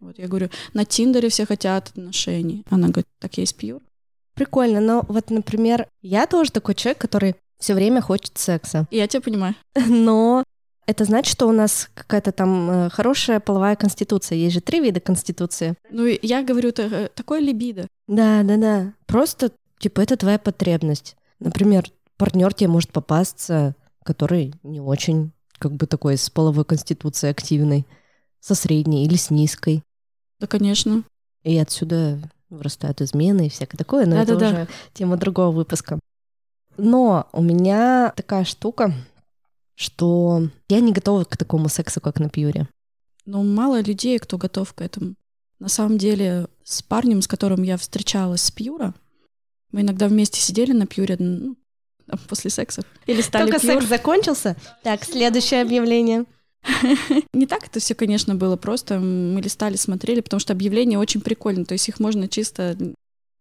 Вот 0.00 0.18
я 0.18 0.28
говорю, 0.28 0.50
на 0.74 0.84
Тиндере 0.84 1.28
все 1.28 1.46
хотят 1.46 1.88
отношений. 1.88 2.64
Она 2.70 2.88
говорит, 2.88 3.06
так 3.18 3.36
есть 3.38 3.56
Пьюр. 3.56 3.80
Прикольно, 4.34 4.80
но 4.80 5.04
вот, 5.08 5.30
например, 5.30 5.88
я 6.00 6.26
тоже 6.26 6.52
такой 6.52 6.74
человек, 6.74 6.98
который 6.98 7.34
все 7.58 7.74
время 7.74 8.00
хочет 8.00 8.38
секса. 8.38 8.86
Я 8.90 9.06
тебя 9.08 9.20
понимаю. 9.20 9.54
Но 9.88 10.44
это 10.86 11.04
значит, 11.04 11.32
что 11.32 11.46
у 11.46 11.52
нас 11.52 11.90
какая-то 11.94 12.32
там 12.32 12.70
э, 12.70 12.90
хорошая 12.90 13.40
половая 13.40 13.76
конституция. 13.76 14.36
Есть 14.36 14.54
же 14.54 14.60
три 14.60 14.80
вида 14.80 15.00
конституции. 15.00 15.74
Ну, 15.90 16.06
я 16.22 16.42
говорю, 16.42 16.70
это 16.70 17.10
такое 17.14 17.40
либидо. 17.40 17.86
Да, 18.06 18.42
да, 18.42 18.56
да. 18.56 18.92
Просто, 19.06 19.52
типа, 19.78 20.00
это 20.00 20.16
твоя 20.16 20.38
потребность. 20.38 21.16
Например, 21.40 21.84
партнер 22.16 22.54
тебе 22.54 22.68
может 22.68 22.90
попасться, 22.90 23.74
который 24.02 24.54
не 24.62 24.80
очень, 24.80 25.32
как 25.58 25.72
бы 25.72 25.86
такой, 25.86 26.16
с 26.16 26.30
половой 26.30 26.64
конституцией 26.64 27.32
активной, 27.32 27.86
со 28.40 28.54
средней 28.54 29.04
или 29.04 29.16
с 29.16 29.30
низкой. 29.30 29.82
Да, 30.40 30.46
конечно. 30.46 31.02
И 31.42 31.58
отсюда 31.58 32.18
вырастают 32.48 33.02
измены 33.02 33.46
и 33.46 33.50
всякое 33.50 33.76
такое, 33.76 34.06
но 34.06 34.16
это 34.16 34.34
Да-да-да. 34.34 34.62
уже 34.62 34.68
тема 34.94 35.16
другого 35.16 35.50
выпуска. 35.50 35.98
Но 36.78 37.28
у 37.32 37.42
меня 37.42 38.12
такая 38.16 38.44
штука, 38.44 38.94
что 39.74 40.48
я 40.68 40.80
не 40.80 40.92
готова 40.92 41.24
к 41.24 41.36
такому 41.36 41.68
сексу, 41.68 42.00
как 42.00 42.20
на 42.20 42.30
пьюре. 42.30 42.68
Но 43.26 43.42
мало 43.42 43.80
людей, 43.82 44.18
кто 44.18 44.38
готов 44.38 44.72
к 44.72 44.80
этому. 44.80 45.14
На 45.58 45.68
самом 45.68 45.98
деле, 45.98 46.46
с 46.62 46.82
парнем, 46.82 47.20
с 47.20 47.26
которым 47.26 47.62
я 47.62 47.76
встречалась 47.76 48.42
с 48.42 48.50
Пьюра, 48.50 48.94
мы 49.72 49.80
иногда 49.80 50.06
вместе 50.06 50.40
сидели 50.40 50.72
на 50.72 50.86
Пьюре 50.86 51.16
ну, 51.18 51.56
после 52.28 52.50
секса. 52.50 52.84
Или 53.06 53.20
стали 53.20 53.50
Только 53.50 53.60
Пьюр. 53.60 53.74
секс 53.74 53.86
закончился? 53.86 54.56
Так, 54.82 55.04
следующее 55.04 55.62
объявление. 55.62 56.24
Не 57.32 57.46
так 57.46 57.66
это 57.66 57.80
все, 57.80 57.94
конечно, 57.94 58.34
было 58.34 58.56
просто. 58.56 59.00
Мы 59.00 59.40
листали, 59.40 59.76
смотрели, 59.76 60.20
потому 60.20 60.40
что 60.40 60.52
объявления 60.52 60.98
очень 60.98 61.20
прикольные. 61.20 61.66
То 61.66 61.72
есть 61.72 61.88
их 61.88 61.98
можно 61.98 62.28
чисто, 62.28 62.76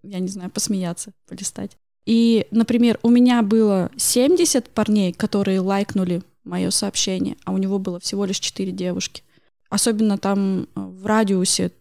я 0.01 0.19
не 0.19 0.27
знаю, 0.27 0.49
посмеяться, 0.49 1.11
полистать. 1.27 1.77
И, 2.07 2.47
например, 2.51 2.97
у 3.03 3.09
меня 3.09 3.41
было 3.41 3.91
70 3.97 4.69
парней, 4.69 5.11
которые 5.11 5.59
лайкнули 5.59 6.23
мое 6.45 6.69
сообщение, 6.69 7.35
а 7.43 7.51
у 7.51 7.57
него 7.57 7.79
было 7.79 7.99
всего 7.99 8.23
лишь 8.23 8.39
4 8.39 8.71
девушки. 8.71 9.23
Особенно 9.69 10.17
там 10.17 10.61
э, 10.63 10.65
в 10.75 11.05
радиусе 11.05 11.73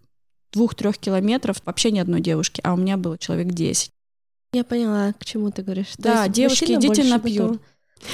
двух-трех 0.52 0.98
километров 0.98 1.62
вообще 1.64 1.92
ни 1.92 2.00
одной 2.00 2.20
девушки, 2.20 2.60
а 2.64 2.74
у 2.74 2.76
меня 2.76 2.96
было 2.96 3.16
человек 3.16 3.52
10. 3.52 3.92
Я 4.52 4.64
поняла, 4.64 5.12
к 5.12 5.24
чему 5.24 5.52
ты 5.52 5.62
говоришь. 5.62 5.94
То 5.94 6.02
Да, 6.02 6.28
девушки, 6.28 6.72
идите 6.72 7.04
на 7.04 7.20
пьюр. 7.20 7.60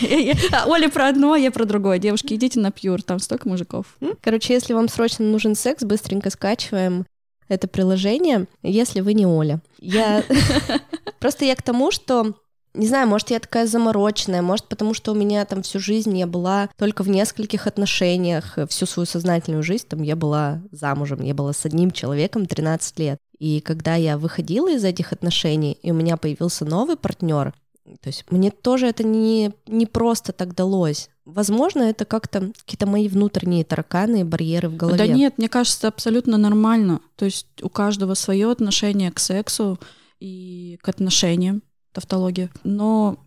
Оля 0.66 0.90
про 0.90 1.09
одно, 1.09 1.33
а 1.33 1.38
я 1.38 1.51
про 1.51 1.64
другое. 1.64 1.98
Девушки, 1.98 2.35
идите 2.35 2.61
на 2.61 2.70
пьюр, 2.72 3.03
там 3.03 3.20
столько 3.20 3.48
мужиков. 3.48 3.96
Короче, 4.20 4.53
если 4.53 4.75
вам 4.75 4.88
срочно 4.88 5.25
нужен 5.25 5.55
секс, 5.55 5.83
быстренько 5.83 6.29
скачиваем 6.29 7.07
это 7.53 7.69
приложение, 7.69 8.47
если 8.62 9.01
вы 9.01 9.15
не 9.15 9.27
Оля. 9.27 9.61
Я... 9.79 10.25
Просто 11.21 11.45
я 11.45 11.55
к 11.55 11.62
тому, 11.62 11.91
что 11.91 12.35
не 12.75 12.87
знаю, 12.87 13.07
может, 13.07 13.31
я 13.31 13.38
такая 13.38 13.67
замороченная, 13.67 14.41
может, 14.41 14.67
потому 14.67 14.95
что 14.95 15.12
у 15.12 15.15
меня 15.15 15.45
там 15.45 15.62
всю 15.62 15.79
жизнь 15.79 16.17
я 16.17 16.27
была 16.27 16.71
только 16.79 17.03
в 17.03 17.09
нескольких 17.09 17.67
отношениях, 17.67 18.59
всю 18.69 18.87
свою 18.87 19.07
сознательную 19.07 19.62
жизнь 19.62 19.87
там 19.87 20.03
я 20.03 20.17
была 20.17 20.62
замужем, 20.71 21.23
я 21.23 21.35
была 21.35 21.53
с 21.53 21.67
одним 21.67 21.91
человеком 21.91 22.47
13 22.47 22.99
лет. 22.99 23.19
И 23.38 23.61
когда 23.61 23.97
я 23.97 24.17
выходила 24.17 24.71
из 24.71 24.85
этих 24.85 25.12
отношений, 25.12 25.73
и 25.83 25.91
у 25.91 25.95
меня 25.95 26.17
появился 26.17 26.65
новый 26.65 26.97
партнер, 26.97 27.53
то 27.85 28.09
есть 28.09 28.25
мне 28.31 28.51
тоже 28.51 28.87
это 28.87 29.05
не, 29.05 29.53
не 29.67 29.87
просто 29.87 30.33
так 30.33 30.55
далось. 30.55 31.11
Возможно, 31.25 31.83
это 31.83 32.05
как-то 32.05 32.53
какие-то 32.59 32.87
мои 32.87 33.09
внутренние 33.09 33.65
тараканы 33.65 34.21
и 34.21 34.25
барьеры 34.25 34.69
в 34.69 34.77
голове. 34.77 34.99
Да 34.99 35.07
нет, 35.07 35.39
мне 35.39 35.49
кажется, 35.49 35.89
абсолютно 35.89 36.37
нормально. 36.37 37.01
То 37.17 37.25
есть 37.25 37.47
у 37.63 37.69
каждого 37.69 38.15
свое 38.15 38.51
отношение 38.51 39.13
к 39.13 39.21
сексу 39.21 39.79
и 40.19 40.79
к 40.83 40.89
отношениям, 40.89 41.63
тавтология. 41.93 42.51
Но 42.65 43.19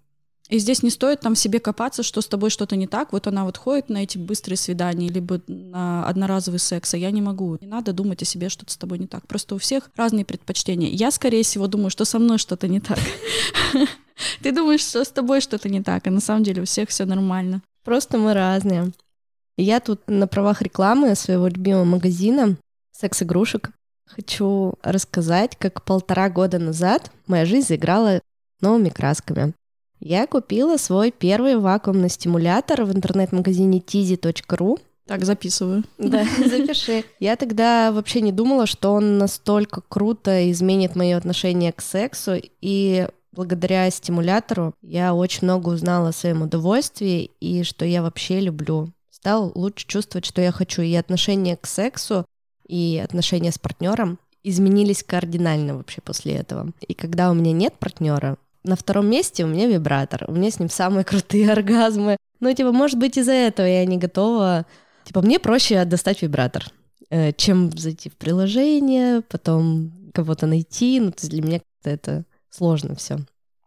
и 0.50 0.60
здесь 0.60 0.84
не 0.84 0.92
стоит 0.92 1.22
там 1.22 1.36
себе 1.36 1.60
копаться, 1.60 2.04
что 2.04 2.22
с 2.22 2.28
тобой 2.28 2.52
что-то 2.52 2.76
не 2.76 2.86
так. 2.86 3.14
Вот 3.14 3.26
она 3.26 3.46
вот 3.46 3.58
ходит 3.58 3.90
на 3.90 4.04
эти 4.04 4.18
быстрые 4.18 4.58
свидания, 4.58 5.10
либо 5.10 5.42
на 5.48 6.08
одноразовый 6.08 6.60
секс, 6.60 6.94
а 6.94 6.98
я 6.98 7.10
не 7.12 7.22
могу. 7.22 7.58
Не 7.62 7.68
надо 7.68 7.94
думать 7.94 8.22
о 8.22 8.26
себе, 8.26 8.50
что-то 8.50 8.72
с 8.72 8.78
тобой 8.78 9.00
не 9.00 9.08
так. 9.08 9.28
Просто 9.28 9.56
у 9.56 9.58
всех 9.58 9.90
разные 9.96 10.24
предпочтения. 10.24 10.90
Я, 10.90 11.10
скорее 11.10 11.44
всего, 11.44 11.68
думаю, 11.68 11.90
что 11.90 12.06
со 12.06 12.20
мной 12.20 12.38
что-то 12.38 12.68
не 12.68 12.80
так. 12.80 13.00
Ты 14.44 14.52
думаешь, 14.52 14.82
что 14.82 15.04
с 15.04 15.10
тобой 15.10 15.42
что-то 15.42 15.68
не 15.68 15.82
так, 15.82 16.06
а 16.06 16.12
на 16.12 16.22
самом 16.22 16.44
деле 16.44 16.62
у 16.62 16.66
всех 16.66 16.90
все 16.90 17.06
нормально. 17.06 17.64
Просто 17.86 18.18
мы 18.18 18.34
разные. 18.34 18.92
И 19.58 19.64
Я 19.64 19.80
тут 19.80 20.02
на 20.08 20.28
правах 20.28 20.62
рекламы 20.62 21.16
своего 21.16 21.48
любимого 21.48 21.86
магазина 21.86 22.58
секс-игрушек 22.92 23.72
хочу 24.06 24.74
рассказать, 24.82 25.56
как 25.58 25.84
полтора 25.84 26.30
года 26.30 26.60
назад 26.60 27.12
моя 27.28 27.46
жизнь 27.46 27.68
заиграла 27.68 28.22
новыми 28.60 28.90
красками. 28.90 29.54
Я 30.00 30.28
купила 30.28 30.78
свой 30.78 31.12
первый 31.12 31.58
вакуумный 31.58 32.10
стимулятор 32.10 32.84
в 32.84 32.92
интернет-магазине 32.94 33.80
tizi.ru. 33.80 34.80
Так, 35.08 35.24
записываю. 35.24 35.84
Да, 35.98 36.26
запиши. 36.46 37.06
Я 37.20 37.36
тогда 37.36 37.92
вообще 37.92 38.22
не 38.22 38.32
думала, 38.32 38.66
что 38.66 38.94
он 38.94 39.18
настолько 39.18 39.82
круто 39.88 40.52
изменит 40.52 40.96
мое 40.96 41.18
отношение 41.18 41.72
к 41.72 41.82
сексу, 41.82 42.34
и 42.62 43.08
благодаря 43.36 43.90
стимулятору 43.90 44.74
я 44.82 45.14
очень 45.14 45.44
много 45.44 45.70
узнала 45.70 46.10
о 46.10 46.14
своем 46.14 46.42
удовольствии 46.42 47.32
и 47.40 47.64
что 47.64 47.86
я 47.86 48.02
вообще 48.02 48.40
люблю. 48.40 48.92
Стал 49.10 49.52
лучше 49.56 49.88
чувствовать, 49.88 50.26
что 50.26 50.42
я 50.42 50.52
хочу. 50.52 50.82
И 50.82 50.94
отношение 50.96 51.58
к 51.58 51.68
сексу, 51.68 52.26
и 52.68 53.02
отношения 53.04 53.52
с 53.52 53.60
партнером 53.60 54.20
изменились 54.44 55.04
кардинально 55.04 55.76
вообще 55.76 56.02
после 56.02 56.36
этого. 56.36 56.72
И 56.88 56.94
когда 56.94 57.32
у 57.32 57.34
меня 57.34 57.52
нет 57.52 57.74
партнера, 57.80 58.38
на 58.64 58.76
втором 58.76 59.08
месте 59.08 59.44
у 59.44 59.48
меня 59.48 59.68
вибратор. 59.68 60.26
У 60.28 60.34
меня 60.34 60.52
с 60.52 60.60
ним 60.60 60.70
самые 60.70 61.04
крутые 61.06 61.52
оргазмы. 61.52 62.18
Ну, 62.40 62.54
типа, 62.54 62.72
может 62.72 63.00
быть, 63.00 63.18
из-за 63.18 63.32
этого 63.32 63.66
я 63.66 63.86
не 63.86 63.98
готова. 63.98 64.66
Типа, 65.04 65.22
мне 65.22 65.40
проще 65.40 65.84
достать 65.86 66.22
вибратор, 66.22 66.66
э, 67.10 67.32
чем 67.34 67.72
зайти 67.78 68.10
в 68.10 68.18
приложение, 68.18 69.22
потом 69.22 69.92
кого-то 70.14 70.48
найти. 70.48 71.00
Ну, 71.00 71.12
то 71.12 71.20
есть 71.22 71.30
для 71.30 71.42
меня 71.42 71.62
это 71.84 72.26
сложно 72.56 72.96
все. 72.96 73.20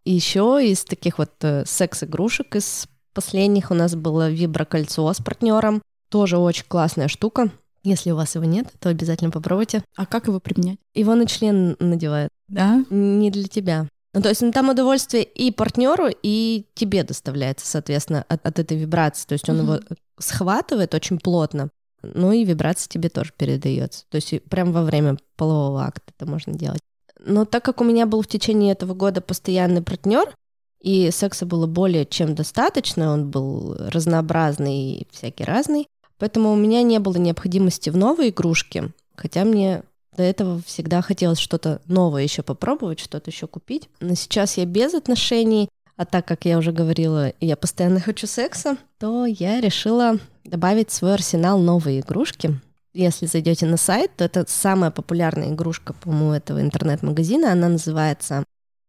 И 0.05 0.13
еще 0.13 0.59
из 0.63 0.83
таких 0.83 1.17
вот 1.17 1.31
э, 1.41 1.63
секс-игрушек 1.65 2.55
из 2.55 2.87
последних 3.13 3.71
у 3.71 3.73
нас 3.73 3.95
было 3.95 4.29
виброкольцо 4.29 5.11
с 5.11 5.17
партнером. 5.17 5.81
Тоже 6.09 6.37
очень 6.37 6.65
классная 6.67 7.07
штука. 7.07 7.51
Если 7.83 8.11
у 8.11 8.15
вас 8.15 8.35
его 8.35 8.45
нет, 8.45 8.67
то 8.79 8.89
обязательно 8.89 9.31
попробуйте. 9.31 9.83
А 9.95 10.05
как 10.05 10.27
его 10.27 10.39
применять? 10.39 10.77
Его 10.93 11.15
на 11.15 11.25
член 11.25 11.75
надевают. 11.79 12.29
Да? 12.47 12.83
Не 12.89 13.29
для 13.31 13.47
тебя. 13.47 13.87
Ну, 14.13 14.21
то 14.21 14.29
есть 14.29 14.41
ну, 14.41 14.51
там 14.51 14.69
удовольствие 14.69 15.23
и 15.23 15.51
партнеру, 15.51 16.07
и 16.23 16.65
тебе 16.73 17.03
доставляется, 17.03 17.67
соответственно, 17.67 18.25
от, 18.27 18.45
от 18.45 18.57
этой 18.59 18.77
вибрации. 18.77 19.27
То 19.27 19.33
есть 19.33 19.47
он 19.47 19.57
Мгм. 19.57 19.65
его 19.65 19.79
схватывает 20.17 20.93
очень 20.95 21.19
плотно, 21.19 21.69
ну 22.01 22.31
и 22.31 22.43
вибрация 22.43 22.89
тебе 22.89 23.09
тоже 23.09 23.31
передается. 23.37 24.05
То 24.09 24.15
есть 24.15 24.43
прям 24.45 24.71
во 24.71 24.83
время 24.83 25.17
полового 25.35 25.83
акта 25.83 26.11
это 26.17 26.29
можно 26.29 26.53
делать. 26.53 26.81
Но 27.25 27.45
так 27.45 27.63
как 27.65 27.81
у 27.81 27.83
меня 27.83 28.05
был 28.05 28.21
в 28.21 28.27
течение 28.27 28.71
этого 28.71 28.93
года 28.93 29.21
постоянный 29.21 29.81
партнер, 29.81 30.33
и 30.81 31.11
секса 31.11 31.45
было 31.45 31.67
более 31.67 32.05
чем 32.05 32.35
достаточно, 32.35 33.11
он 33.11 33.29
был 33.29 33.75
разнообразный 33.77 34.93
и 34.93 35.07
всякий 35.11 35.43
разный, 35.43 35.87
поэтому 36.17 36.53
у 36.53 36.55
меня 36.55 36.81
не 36.83 36.99
было 36.99 37.17
необходимости 37.17 37.89
в 37.89 37.97
новой 37.97 38.29
игрушке, 38.29 38.91
хотя 39.15 39.43
мне 39.43 39.83
До 40.15 40.23
этого 40.23 40.61
всегда 40.65 41.01
хотелось 41.01 41.39
что-то 41.39 41.81
новое 41.85 42.23
еще 42.23 42.41
попробовать, 42.41 42.99
что-то 42.99 43.29
еще 43.29 43.47
купить. 43.47 43.89
Но 44.01 44.15
сейчас 44.15 44.57
я 44.57 44.65
без 44.65 44.93
отношений, 44.93 45.69
а 45.95 46.05
так 46.05 46.25
как 46.25 46.45
я 46.45 46.57
уже 46.57 46.71
говорила, 46.71 47.31
я 47.39 47.55
постоянно 47.55 47.99
хочу 47.99 48.27
секса, 48.27 48.77
то 48.99 49.25
я 49.25 49.61
решила 49.61 50.17
добавить 50.43 50.89
в 50.89 50.93
свой 50.93 51.13
арсенал 51.13 51.59
новые 51.59 52.01
игрушки. 52.01 52.59
Если 52.93 53.27
зайдете 53.27 53.65
на 53.65 53.77
сайт, 53.77 54.11
то 54.17 54.23
это 54.23 54.45
самая 54.47 54.91
популярная 54.91 55.53
игрушка, 55.53 55.93
по-моему, 55.93 56.33
этого 56.33 56.61
интернет-магазина. 56.61 57.51
Она 57.51 57.69
называется 57.69 58.43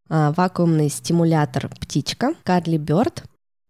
а, 0.09 0.33
вакуумный 0.33 0.89
стимулятор 0.89 1.69
птичка 1.69 2.35
Carly 2.45 2.79
Bird. 2.79 3.23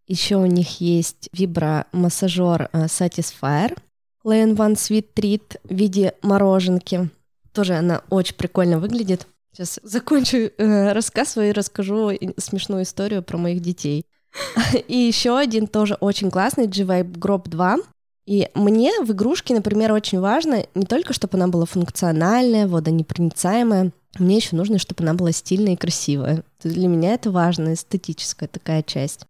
Еще 0.06 0.36
у 0.36 0.46
них 0.46 0.80
есть 0.80 1.28
вибромассажер 1.32 2.68
а, 2.72 2.84
Satisfyer 2.86 3.76
Lane 4.24 4.56
One 4.56 4.74
Sweet 4.74 5.06
Treat 5.14 5.58
в 5.64 5.74
виде 5.74 6.14
мороженки. 6.22 7.10
Тоже 7.52 7.74
она 7.74 8.02
очень 8.10 8.36
прикольно 8.36 8.78
выглядит. 8.78 9.26
Сейчас 9.52 9.80
закончу 9.82 10.36
э, 10.36 10.92
рассказ 10.92 11.30
свой 11.30 11.48
и 11.48 11.52
расскажу 11.52 12.12
смешную 12.36 12.84
историю 12.84 13.22
про 13.22 13.36
моих 13.36 13.60
детей. 13.60 14.06
И 14.86 14.96
еще 14.96 15.36
один 15.36 15.66
тоже 15.66 15.94
очень 15.94 16.30
классный 16.30 16.68
G-Vibe 16.68 17.18
Grop 17.18 17.48
2. 17.48 17.78
И 18.30 18.48
мне 18.54 18.92
в 19.02 19.10
игрушке, 19.10 19.54
например, 19.54 19.90
очень 19.92 20.20
важно 20.20 20.64
не 20.76 20.86
только, 20.86 21.12
чтобы 21.12 21.36
она 21.36 21.48
была 21.48 21.64
функциональная, 21.64 22.68
водонепроницаемая, 22.68 23.90
мне 24.20 24.36
еще 24.36 24.54
нужно, 24.54 24.78
чтобы 24.78 25.02
она 25.02 25.14
была 25.14 25.32
стильная 25.32 25.72
и 25.72 25.76
красивая. 25.76 26.44
Для 26.62 26.86
меня 26.86 27.14
это 27.14 27.32
важно, 27.32 27.74
эстетическая 27.74 28.48
такая 28.48 28.84
часть. 28.84 29.26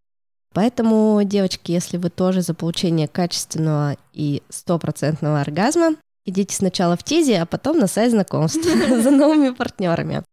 Поэтому, 0.52 1.18
девочки, 1.24 1.72
если 1.72 1.96
вы 1.96 2.10
тоже 2.10 2.42
за 2.42 2.52
получение 2.52 3.08
качественного 3.08 3.96
и 4.12 4.42
стопроцентного 4.50 5.40
оргазма, 5.40 5.96
идите 6.26 6.54
сначала 6.54 6.94
в 6.98 7.02
Тизи, 7.02 7.32
а 7.32 7.46
потом 7.46 7.78
на 7.78 7.86
сайт 7.86 8.10
знакомств 8.10 8.62
за 9.02 9.10
новыми 9.10 9.54
партнерами. 9.54 10.24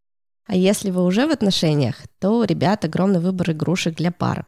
А 0.46 0.58
если 0.58 0.92
вы 0.92 1.06
уже 1.06 1.26
в 1.26 1.32
отношениях, 1.32 1.96
то, 2.20 2.44
ребят, 2.44 2.84
огромный 2.84 3.22
выбор 3.22 3.52
игрушек 3.52 3.96
для 3.96 4.12
пар. 4.12 4.46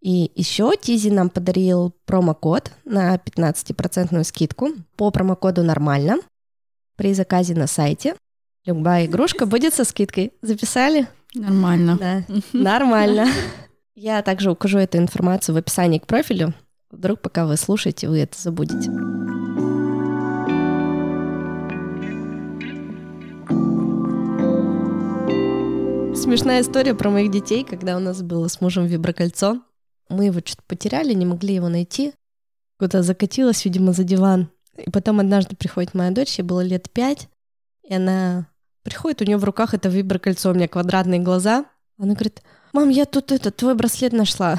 И 0.00 0.32
еще 0.34 0.72
Тизи 0.80 1.10
нам 1.10 1.28
подарил 1.28 1.94
промокод 2.06 2.72
на 2.84 3.16
15% 3.16 4.24
скидку. 4.24 4.70
По 4.96 5.10
промокоду 5.10 5.62
нормально. 5.62 6.18
При 6.96 7.12
заказе 7.14 7.54
на 7.54 7.66
сайте 7.66 8.14
любая 8.64 9.06
игрушка 9.06 9.46
будет 9.46 9.74
со 9.74 9.84
скидкой. 9.84 10.32
Записали? 10.42 11.06
Нормально. 11.34 11.98
Да, 11.98 12.24
нормально. 12.52 13.26
Я 13.94 14.22
также 14.22 14.50
укажу 14.50 14.78
эту 14.78 14.98
информацию 14.98 15.54
в 15.54 15.58
описании 15.58 15.98
к 15.98 16.06
профилю. 16.06 16.54
Вдруг, 16.90 17.20
пока 17.20 17.46
вы 17.46 17.56
слушаете, 17.56 18.08
вы 18.08 18.20
это 18.20 18.40
забудете. 18.40 18.90
Смешная 26.16 26.62
история 26.62 26.94
про 26.94 27.10
моих 27.10 27.30
детей, 27.30 27.64
когда 27.64 27.96
у 27.96 28.00
нас 28.00 28.22
было 28.22 28.48
с 28.48 28.60
мужем 28.60 28.86
виброкольцо. 28.86 29.60
Мы 30.10 30.26
его 30.26 30.40
что-то 30.40 30.62
потеряли, 30.66 31.14
не 31.14 31.24
могли 31.24 31.54
его 31.54 31.68
найти. 31.68 32.12
Куда 32.78 33.02
закатилась, 33.02 33.64
видимо, 33.64 33.92
за 33.92 34.04
диван. 34.04 34.50
И 34.76 34.90
потом 34.90 35.20
однажды 35.20 35.56
приходит 35.56 35.94
моя 35.94 36.10
дочь, 36.10 36.38
ей 36.38 36.44
было 36.44 36.60
лет 36.60 36.90
пять, 36.90 37.28
и 37.86 37.94
она 37.94 38.46
приходит, 38.82 39.22
у 39.22 39.24
нее 39.24 39.36
в 39.36 39.44
руках 39.44 39.74
это 39.74 39.88
виброкольцо, 39.88 40.50
у 40.50 40.54
меня 40.54 40.68
квадратные 40.68 41.20
глаза. 41.20 41.66
Она 41.98 42.14
говорит, 42.14 42.42
мам, 42.72 42.88
я 42.88 43.04
тут 43.04 43.32
этот 43.32 43.56
твой 43.56 43.74
браслет 43.74 44.12
нашла. 44.12 44.58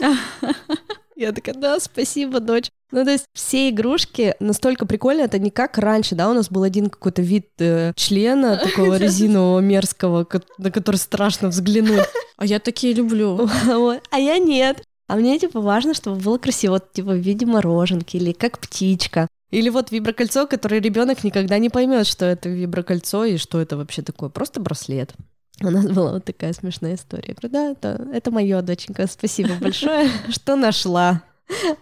Я 1.20 1.32
такая, 1.32 1.54
да, 1.54 1.78
спасибо, 1.80 2.40
дочь. 2.40 2.70
Ну, 2.92 3.04
то 3.04 3.10
есть 3.10 3.26
все 3.34 3.68
игрушки 3.68 4.34
настолько 4.40 4.86
прикольные, 4.86 5.26
это 5.26 5.38
не 5.38 5.50
как 5.50 5.76
раньше, 5.76 6.14
да, 6.14 6.30
у 6.30 6.32
нас 6.32 6.48
был 6.48 6.62
один 6.62 6.88
какой-то 6.88 7.20
вид 7.20 7.50
э, 7.58 7.92
члена, 7.94 8.56
такого 8.64 8.96
резинового, 8.96 9.60
мерзкого, 9.60 10.26
на 10.56 10.70
который 10.70 10.96
страшно 10.96 11.48
взглянуть. 11.48 12.06
А 12.38 12.46
я 12.46 12.58
такие 12.58 12.94
люблю. 12.94 13.50
А 14.10 14.18
я 14.18 14.38
нет. 14.38 14.82
А 15.08 15.16
мне, 15.16 15.38
типа, 15.38 15.60
важно, 15.60 15.92
чтобы 15.92 16.16
было 16.16 16.38
красиво, 16.38 16.72
вот, 16.72 16.90
типа, 16.94 17.10
в 17.10 17.18
виде 17.18 17.44
мороженки 17.44 18.16
или 18.16 18.32
как 18.32 18.58
птичка. 18.58 19.28
Или 19.50 19.68
вот 19.68 19.90
виброкольцо, 19.90 20.46
которое 20.46 20.80
ребенок 20.80 21.22
никогда 21.22 21.58
не 21.58 21.68
поймет, 21.68 22.06
что 22.06 22.24
это 22.24 22.48
виброкольцо 22.48 23.26
и 23.26 23.36
что 23.36 23.60
это 23.60 23.76
вообще 23.76 24.00
такое. 24.00 24.30
Просто 24.30 24.58
браслет. 24.58 25.12
У 25.62 25.68
нас 25.68 25.84
была 25.86 26.12
вот 26.12 26.24
такая 26.24 26.54
смешная 26.54 26.94
история. 26.94 27.28
Я 27.28 27.34
говорю, 27.34 27.52
да, 27.52 27.70
это, 27.72 28.08
это 28.14 28.30
мое, 28.30 28.62
доченька, 28.62 29.06
спасибо 29.06 29.50
большое, 29.60 30.08
что 30.30 30.56
нашла. 30.56 31.22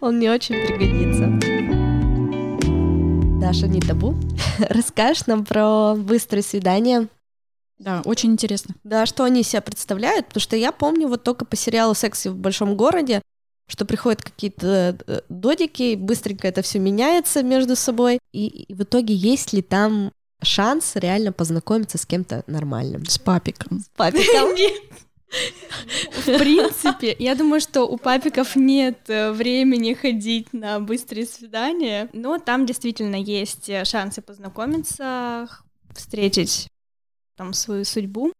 Он 0.01 0.17
мне 0.17 0.33
очень 0.33 0.57
пригодится. 0.67 1.29
Даша, 3.41 3.69
не 3.69 3.81
табу. 3.81 4.17
Расскажешь 4.59 5.27
нам 5.27 5.45
про 5.45 5.95
быстрые 5.95 6.43
свидания? 6.43 7.07
Да, 7.79 8.03
очень 8.05 8.33
интересно. 8.33 8.75
Да, 8.83 9.07
что 9.07 9.23
они 9.23 9.45
себя 9.45 9.61
представляют, 9.61 10.27
потому 10.27 10.41
что 10.41 10.57
я 10.57 10.73
помню 10.73 11.07
вот 11.07 11.23
только 11.23 11.45
по 11.45 11.55
сериалу 11.55 11.95
«Секси 11.95 12.29
в 12.29 12.37
большом 12.37 12.77
городе», 12.77 13.23
что 13.69 13.85
приходят 13.85 14.23
какие-то 14.23 14.99
э, 15.07 15.21
додики, 15.29 15.95
быстренько 15.95 16.49
это 16.49 16.63
все 16.63 16.81
меняется 16.81 17.45
между 17.45 17.77
собой, 17.77 18.19
и, 18.33 18.47
и 18.47 18.75
в 18.75 18.83
итоге 18.83 19.15
есть 19.15 19.53
ли 19.53 19.63
там 19.63 20.11
шанс 20.43 20.93
реально 20.95 21.33
познакомиться 21.33 21.99
с 21.99 22.07
кем-то 22.07 22.45
нормальным. 22.47 23.05
С 23.05 23.19
папиком. 23.19 23.81
С 23.81 23.89
папиком. 23.97 24.57
В 25.31 26.39
принципе, 26.39 27.15
я 27.19 27.35
думаю, 27.35 27.61
что 27.61 27.85
у 27.85 27.99
папиков 27.99 28.57
нет 28.57 28.99
э, 29.09 29.31
времени 29.33 29.93
ходить 29.93 30.55
на 30.55 30.81
быстрые 30.81 31.27
свидания, 31.27 32.09
но 32.15 32.39
там 32.39 32.65
действительно 32.65 33.17
есть 33.17 33.69
э, 33.69 33.85
шансы 33.85 34.23
познакомиться, 34.23 35.47
встретить 35.95 36.69
там 37.37 37.53
свою 37.53 37.85
судьбу. 37.85 38.33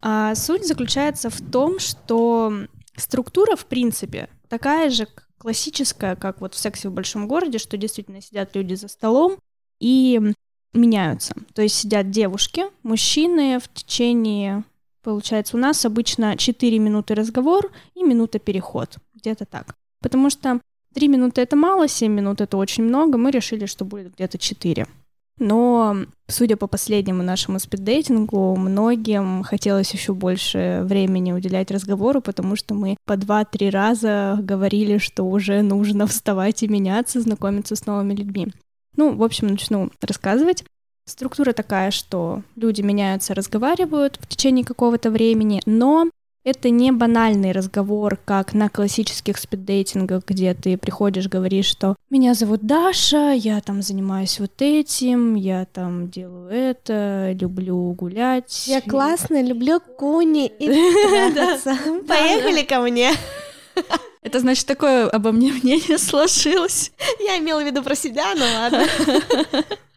А 0.00 0.34
суть 0.34 0.66
заключается 0.66 1.30
в 1.30 1.40
том, 1.40 1.78
что 1.78 2.66
структура, 2.96 3.54
в 3.54 3.66
принципе, 3.66 4.28
такая 4.48 4.90
же 4.90 5.06
классическая, 5.38 6.16
как 6.16 6.40
вот 6.40 6.54
в 6.54 6.58
сексе 6.58 6.88
в 6.88 6.92
большом 6.92 7.28
городе, 7.28 7.58
что 7.58 7.76
действительно 7.76 8.20
сидят 8.20 8.56
люди 8.56 8.74
за 8.74 8.88
столом 8.88 9.38
и 9.78 10.34
меняются. 10.72 11.34
То 11.54 11.62
есть 11.62 11.76
сидят 11.76 12.10
девушки, 12.10 12.64
мужчины 12.82 13.58
в 13.58 13.72
течение, 13.72 14.64
получается, 15.02 15.56
у 15.56 15.60
нас 15.60 15.84
обычно 15.84 16.36
4 16.36 16.78
минуты 16.78 17.14
разговор 17.14 17.70
и 17.94 18.02
минута 18.02 18.38
переход, 18.38 18.96
где-то 19.14 19.44
так. 19.44 19.74
Потому 20.00 20.30
что 20.30 20.60
3 20.94 21.08
минуты 21.08 21.40
это 21.40 21.56
мало, 21.56 21.88
7 21.88 22.12
минут 22.12 22.40
это 22.40 22.56
очень 22.56 22.84
много, 22.84 23.18
мы 23.18 23.30
решили, 23.30 23.66
что 23.66 23.84
будет 23.84 24.14
где-то 24.14 24.38
4. 24.38 24.86
Но, 25.38 25.96
судя 26.28 26.56
по 26.56 26.66
последнему 26.66 27.22
нашему 27.22 27.58
спиддейтингу, 27.58 28.54
многим 28.56 29.42
хотелось 29.42 29.92
еще 29.92 30.12
больше 30.12 30.82
времени 30.84 31.32
уделять 31.32 31.70
разговору, 31.70 32.20
потому 32.20 32.54
что 32.54 32.74
мы 32.74 32.96
по 33.06 33.16
два-три 33.16 33.70
раза 33.70 34.38
говорили, 34.40 34.98
что 34.98 35.24
уже 35.24 35.62
нужно 35.62 36.06
вставать 36.06 36.62
и 36.62 36.68
меняться, 36.68 37.20
знакомиться 37.20 37.76
с 37.76 37.86
новыми 37.86 38.14
людьми. 38.14 38.48
Ну, 38.96 39.14
в 39.14 39.22
общем, 39.22 39.48
начну 39.48 39.90
рассказывать. 40.00 40.64
Структура 41.06 41.52
такая, 41.52 41.90
что 41.90 42.42
люди 42.54 42.80
меняются, 42.80 43.34
разговаривают 43.34 44.18
в 44.20 44.26
течение 44.28 44.64
какого-то 44.64 45.10
времени, 45.10 45.60
но 45.66 46.08
это 46.44 46.70
не 46.70 46.90
банальный 46.90 47.52
разговор, 47.52 48.18
как 48.24 48.52
на 48.52 48.68
классических 48.68 49.38
спиддейтингах, 49.38 50.24
где 50.26 50.54
ты 50.54 50.76
приходишь, 50.76 51.28
говоришь, 51.28 51.66
что 51.66 51.94
«Меня 52.10 52.34
зовут 52.34 52.62
Даша, 52.62 53.30
я 53.32 53.60
там 53.60 53.80
занимаюсь 53.80 54.40
вот 54.40 54.60
этим, 54.60 55.36
я 55.36 55.66
там 55.66 56.08
делаю 56.10 56.48
это, 56.48 57.30
люблю 57.40 57.92
гулять». 57.92 58.64
Я 58.66 58.80
классно, 58.80 59.40
люблю 59.40 59.80
куни 59.80 60.46
и 60.58 60.66
Поехали 62.08 62.62
ко 62.62 62.80
мне. 62.80 63.12
Это 64.22 64.40
значит, 64.40 64.66
такое 64.66 65.08
обо 65.08 65.32
мне 65.32 65.52
мнение 65.52 65.98
сложилось. 65.98 66.92
Я 67.20 67.38
имела 67.38 67.62
в 67.62 67.66
виду 67.66 67.82
про 67.82 67.94
себя, 67.94 68.34
но 68.34 68.44
ладно. 68.44 68.86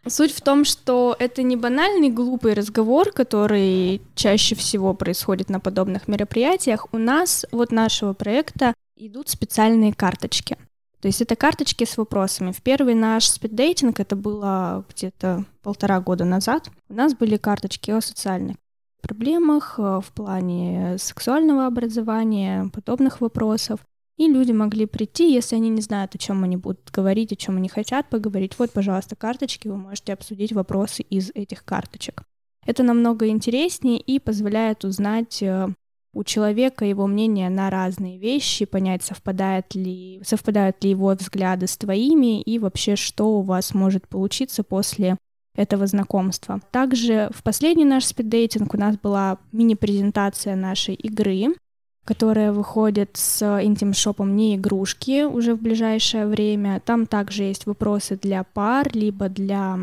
Суть 0.08 0.32
в 0.32 0.40
том, 0.40 0.64
что 0.64 1.16
это 1.18 1.42
не 1.42 1.56
банальный 1.56 2.10
глупый 2.10 2.54
разговор, 2.54 3.10
который 3.10 4.00
чаще 4.14 4.54
всего 4.54 4.94
происходит 4.94 5.50
на 5.50 5.58
подобных 5.58 6.06
мероприятиях. 6.06 6.86
У 6.92 6.98
нас, 6.98 7.44
вот 7.50 7.72
нашего 7.72 8.12
проекта, 8.12 8.72
идут 8.96 9.28
специальные 9.28 9.92
карточки. 9.92 10.56
То 11.00 11.08
есть 11.08 11.20
это 11.22 11.36
карточки 11.36 11.84
с 11.84 11.96
вопросами. 11.96 12.52
В 12.52 12.62
первый 12.62 12.94
наш 12.94 13.28
спиддейтинг, 13.28 14.00
это 14.00 14.16
было 14.16 14.84
где-то 14.88 15.44
полтора 15.62 16.00
года 16.00 16.24
назад, 16.24 16.70
у 16.88 16.94
нас 16.94 17.14
были 17.14 17.36
карточки 17.36 17.90
о 17.90 18.00
социальных 18.00 18.56
проблемах 19.06 19.76
э, 19.78 20.00
в 20.04 20.12
плане 20.12 20.96
сексуального 20.98 21.66
образования, 21.66 22.70
подобных 22.72 23.20
вопросов. 23.20 23.80
И 24.18 24.28
люди 24.28 24.52
могли 24.52 24.86
прийти, 24.86 25.32
если 25.32 25.56
они 25.56 25.68
не 25.68 25.82
знают, 25.82 26.14
о 26.14 26.18
чем 26.18 26.42
они 26.42 26.56
будут 26.56 26.90
говорить, 26.90 27.32
о 27.32 27.36
чем 27.36 27.58
они 27.58 27.68
хотят 27.68 28.08
поговорить. 28.08 28.58
Вот, 28.58 28.72
пожалуйста, 28.72 29.14
карточки, 29.14 29.68
вы 29.68 29.76
можете 29.76 30.12
обсудить 30.14 30.52
вопросы 30.52 31.02
из 31.02 31.30
этих 31.34 31.64
карточек. 31.64 32.22
Это 32.66 32.82
намного 32.82 33.28
интереснее 33.28 33.98
и 33.98 34.18
позволяет 34.18 34.84
узнать 34.84 35.42
э, 35.42 35.68
у 36.12 36.24
человека 36.24 36.84
его 36.84 37.06
мнение 37.06 37.50
на 37.50 37.70
разные 37.70 38.18
вещи, 38.18 38.64
понять, 38.64 39.02
совпадает 39.04 39.74
ли, 39.74 40.20
совпадают 40.24 40.82
ли 40.82 40.90
его 40.90 41.14
взгляды 41.14 41.66
с 41.66 41.76
твоими 41.76 42.40
и 42.40 42.58
вообще, 42.58 42.96
что 42.96 43.38
у 43.38 43.42
вас 43.42 43.74
может 43.74 44.08
получиться 44.08 44.64
после 44.64 45.18
этого 45.56 45.86
знакомства. 45.86 46.60
Также 46.70 47.30
в 47.34 47.42
последний 47.42 47.84
наш 47.84 48.04
спиддейтинг 48.04 48.74
у 48.74 48.78
нас 48.78 48.96
была 48.96 49.38
мини-презентация 49.52 50.56
нашей 50.56 50.94
игры, 50.94 51.54
которая 52.04 52.52
выходит 52.52 53.10
с 53.14 53.42
интим-шопом 53.42 54.36
«Не 54.36 54.56
игрушки» 54.56 55.24
уже 55.24 55.54
в 55.54 55.60
ближайшее 55.60 56.26
время. 56.26 56.80
Там 56.80 57.06
также 57.06 57.42
есть 57.42 57.66
вопросы 57.66 58.16
для 58.16 58.44
пар, 58.44 58.88
либо 58.92 59.28
для 59.28 59.78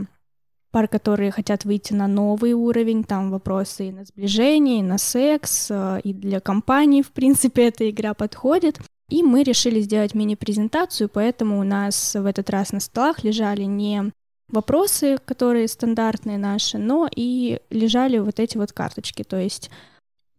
пар, 0.72 0.88
которые 0.88 1.32
хотят 1.32 1.66
выйти 1.66 1.94
на 1.94 2.08
новый 2.08 2.54
уровень, 2.54 3.04
там 3.04 3.30
вопросы 3.30 3.90
и 3.90 3.92
на 3.92 4.06
сближение, 4.06 4.80
и 4.80 4.84
на 4.84 4.98
секс, 4.98 5.68
э, 5.70 6.00
и 6.04 6.14
для 6.14 6.40
компаний, 6.40 7.04
в 7.04 7.12
принципе, 7.12 7.68
эта 7.68 7.90
игра 7.90 8.14
подходит. 8.14 8.80
И 9.10 9.22
мы 9.22 9.44
решили 9.44 9.82
сделать 9.82 10.16
мини-презентацию, 10.16 11.10
поэтому 11.10 11.60
у 11.60 11.64
нас 11.64 12.16
в 12.16 12.26
этот 12.26 12.50
раз 12.50 12.72
на 12.72 12.80
столах 12.80 13.24
лежали 13.24 13.64
не 13.64 14.12
вопросы, 14.50 15.18
которые 15.26 15.68
стандартные 15.68 16.38
наши, 16.38 16.78
но 16.78 17.10
и 17.14 17.60
лежали 17.70 18.18
вот 18.20 18.40
эти 18.40 18.58
вот 18.58 18.72
карточки, 18.72 19.24
то 19.24 19.38
есть 19.38 19.70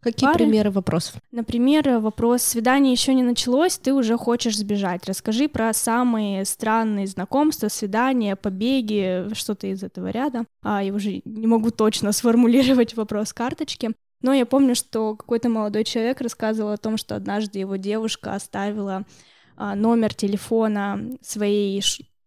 Какие 0.05 0.27
пары. 0.27 0.45
примеры 0.45 0.71
вопросов? 0.71 1.14
Например, 1.33 1.99
вопрос 1.99 2.43
«Свидание 2.43 2.93
еще 2.93 3.14
не 3.14 3.23
началось, 3.23 3.79
ты 3.79 3.95
уже 3.95 4.19
хочешь 4.19 4.59
сбежать». 4.59 5.07
Расскажи 5.07 5.49
про 5.49 5.73
самые 5.73 6.45
странные 6.45 7.07
знакомства, 7.07 7.69
свидания, 7.69 8.37
побеги, 8.37 9.27
что-то 9.33 9.67
из 9.67 9.83
этого 9.83 10.11
ряда. 10.11 10.45
А, 10.62 10.85
я 10.85 10.93
уже 10.93 11.23
не 11.25 11.47
могу 11.47 11.71
точно 11.71 12.12
сформулировать 12.12 12.95
вопрос 12.97 13.33
карточки. 13.33 13.93
Но 14.21 14.35
я 14.35 14.45
помню, 14.45 14.75
что 14.75 15.17
какой-то 15.17 15.49
молодой 15.49 15.85
человек 15.85 16.21
рассказывал 16.21 16.73
о 16.73 16.77
том, 16.77 16.99
что 16.99 17.17
однажды 17.17 17.59
его 17.59 17.77
девушка 17.77 18.35
оставила 18.35 19.05
а, 19.57 19.75
номер 19.75 20.12
телефона 20.12 21.01
своей 21.23 21.79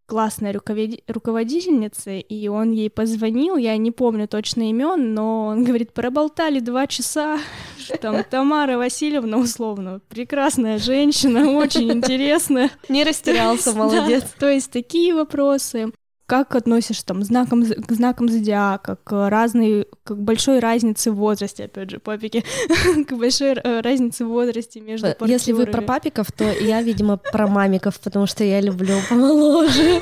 классной 0.08 0.54
руководительницы, 0.54 2.20
и 2.20 2.48
он 2.48 2.72
ей 2.72 2.90
позвонил, 2.90 3.58
я 3.58 3.76
не 3.78 3.92
помню 3.92 4.28
точно 4.28 4.70
имен, 4.70 5.14
но 5.14 5.48
он 5.48 5.66
говорит, 5.66 5.94
проболтали 5.94 6.60
два 6.60 6.88
часа, 6.88 7.40
там 8.02 8.24
Тамара 8.24 8.78
Васильевна 8.78 9.38
условно, 9.38 10.02
прекрасная 10.08 10.80
женщина, 10.80 11.52
очень 11.52 11.92
интересная. 11.92 12.72
Не 12.90 13.04
растерялся, 13.04 13.74
молодец. 13.76 14.24
То 14.40 14.50
есть 14.50 14.72
такие 14.72 15.14
вопросы 15.14 15.92
как 16.28 16.56
относишь 16.56 17.02
там 17.04 17.24
знаком, 17.24 17.64
к 17.64 17.92
знакам 17.92 18.28
зодиака, 18.28 18.98
к 19.04 19.30
разной, 19.30 19.88
к 20.04 20.14
большой 20.14 20.60
разнице 20.60 21.12
в 21.12 21.16
возрасте, 21.16 21.64
опять 21.64 21.90
же, 21.90 22.00
папики, 22.00 22.44
к 23.08 23.14
большой 23.14 23.54
э, 23.54 23.80
разнице 23.80 24.26
в 24.26 24.28
возрасте 24.28 24.82
между 24.82 25.08
партнерами. 25.08 25.32
Если 25.32 25.54
вы 25.54 25.66
про 25.66 25.82
папиков, 25.82 26.30
то 26.34 26.44
я, 26.62 26.82
видимо, 26.82 27.16
про 27.16 27.48
мамиков, 27.48 27.98
потому 28.02 28.28
что 28.28 28.44
я 28.44 28.60
люблю 28.60 28.96
помоложе. 29.10 30.02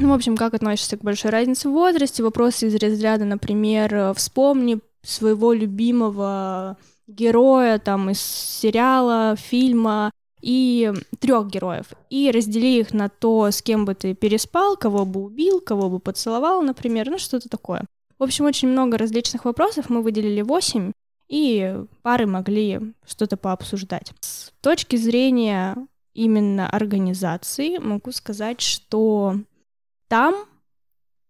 Ну, 0.00 0.08
в 0.08 0.12
общем, 0.14 0.38
как 0.38 0.54
относишься 0.54 0.96
к 0.96 1.02
большой 1.02 1.30
разнице 1.32 1.68
в 1.68 1.72
возрасте? 1.72 2.22
Вопросы 2.22 2.68
из 2.68 2.74
разряда, 2.76 3.26
например, 3.26 3.94
э, 3.94 4.14
вспомни 4.14 4.80
своего 5.02 5.52
любимого 5.52 6.78
героя 7.06 7.78
там 7.78 8.08
из 8.08 8.22
сериала, 8.22 9.36
фильма, 9.36 10.12
и 10.42 10.92
трех 11.18 11.48
героев, 11.48 11.86
и 12.08 12.30
раздели 12.30 12.78
их 12.78 12.92
на 12.92 13.08
то, 13.08 13.50
с 13.50 13.62
кем 13.62 13.84
бы 13.84 13.94
ты 13.94 14.14
переспал, 14.14 14.76
кого 14.76 15.04
бы 15.04 15.22
убил, 15.22 15.60
кого 15.60 15.88
бы 15.88 15.98
поцеловал, 15.98 16.62
например, 16.62 17.10
ну 17.10 17.18
что-то 17.18 17.48
такое. 17.48 17.84
В 18.18 18.22
общем, 18.22 18.44
очень 18.44 18.68
много 18.68 18.98
различных 18.98 19.44
вопросов, 19.44 19.88
мы 19.88 20.02
выделили 20.02 20.42
восемь, 20.42 20.92
и 21.28 21.76
пары 22.02 22.26
могли 22.26 22.80
что-то 23.06 23.36
пообсуждать. 23.36 24.12
С 24.20 24.52
точки 24.60 24.96
зрения 24.96 25.76
именно 26.12 26.68
организации 26.68 27.78
могу 27.78 28.12
сказать, 28.12 28.60
что 28.60 29.36
там 30.08 30.34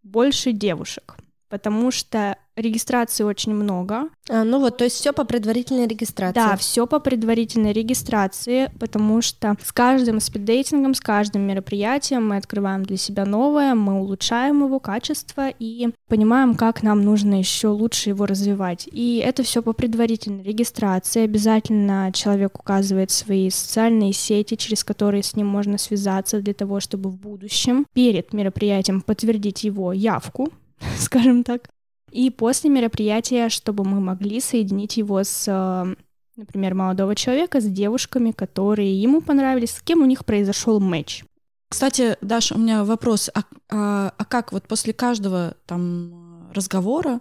больше 0.02 0.52
девушек, 0.52 1.16
потому 1.48 1.90
что 1.90 2.38
регистрации 2.60 3.24
очень 3.24 3.54
много. 3.54 4.08
А, 4.28 4.44
ну 4.44 4.60
вот, 4.60 4.76
то 4.76 4.84
есть 4.84 4.96
все 4.96 5.12
по 5.12 5.24
предварительной 5.24 5.86
регистрации. 5.86 6.34
Да, 6.34 6.56
все 6.56 6.86
по 6.86 7.00
предварительной 7.00 7.72
регистрации, 7.72 8.70
потому 8.78 9.22
что 9.22 9.56
с 9.62 9.72
каждым 9.72 10.20
спиддейтингом, 10.20 10.94
с 10.94 11.00
каждым 11.00 11.42
мероприятием 11.42 12.28
мы 12.28 12.36
открываем 12.36 12.84
для 12.84 12.96
себя 12.96 13.24
новое, 13.24 13.74
мы 13.74 14.00
улучшаем 14.00 14.64
его 14.64 14.78
качество 14.78 15.48
и 15.58 15.88
понимаем, 16.08 16.54
как 16.54 16.82
нам 16.82 17.02
нужно 17.02 17.38
еще 17.38 17.68
лучше 17.68 18.10
его 18.10 18.26
развивать. 18.26 18.88
И 18.92 19.22
это 19.24 19.42
все 19.42 19.62
по 19.62 19.72
предварительной 19.72 20.42
регистрации. 20.42 21.22
Обязательно 21.22 22.10
человек 22.12 22.58
указывает 22.58 23.10
свои 23.10 23.50
социальные 23.50 24.12
сети, 24.12 24.54
через 24.56 24.84
которые 24.84 25.22
с 25.22 25.34
ним 25.36 25.46
можно 25.46 25.78
связаться 25.78 26.40
для 26.40 26.54
того, 26.54 26.80
чтобы 26.80 27.10
в 27.10 27.16
будущем 27.16 27.86
перед 27.92 28.32
мероприятием 28.32 29.00
подтвердить 29.00 29.64
его 29.64 29.92
явку, 29.92 30.50
скажем 30.98 31.44
так, 31.44 31.68
и 32.10 32.30
после 32.30 32.70
мероприятия, 32.70 33.48
чтобы 33.48 33.84
мы 33.84 34.00
могли 34.00 34.40
соединить 34.40 34.96
его 34.96 35.22
с, 35.22 35.44
э, 35.46 35.94
например, 36.36 36.74
молодого 36.74 37.14
человека 37.14 37.60
с 37.60 37.64
девушками, 37.64 38.32
которые 38.32 39.00
ему 39.00 39.20
понравились, 39.20 39.72
с 39.72 39.82
кем 39.82 40.02
у 40.02 40.06
них 40.06 40.24
произошел 40.24 40.80
матч. 40.80 41.24
Кстати, 41.68 42.16
Даша, 42.20 42.56
у 42.56 42.58
меня 42.58 42.84
вопрос, 42.84 43.30
а, 43.32 43.44
а, 43.70 44.12
а 44.16 44.24
как 44.24 44.52
вот 44.52 44.66
после 44.66 44.92
каждого 44.92 45.54
там 45.66 46.50
разговора 46.52 47.20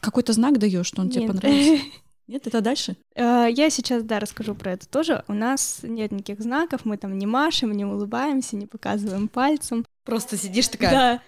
какой-то 0.00 0.32
знак 0.32 0.58
даешь, 0.58 0.86
что 0.86 1.02
он 1.02 1.08
Нет. 1.08 1.14
тебе 1.14 1.26
понравился? 1.28 1.84
Нет, 2.26 2.46
это 2.46 2.60
дальше? 2.62 2.96
Э, 3.14 3.48
я 3.50 3.68
сейчас, 3.68 4.04
да, 4.04 4.18
расскажу 4.18 4.54
про 4.54 4.72
это 4.72 4.88
тоже. 4.88 5.24
У 5.28 5.34
нас 5.34 5.80
нет 5.82 6.12
никаких 6.12 6.40
знаков, 6.40 6.84
мы 6.84 6.96
там 6.96 7.18
не 7.18 7.26
машем, 7.26 7.72
не 7.72 7.84
улыбаемся, 7.84 8.56
не 8.56 8.66
показываем 8.66 9.28
пальцем. 9.28 9.84
Просто 10.04 10.38
сидишь 10.38 10.68
такая. 10.68 10.90
Да, 10.90 11.22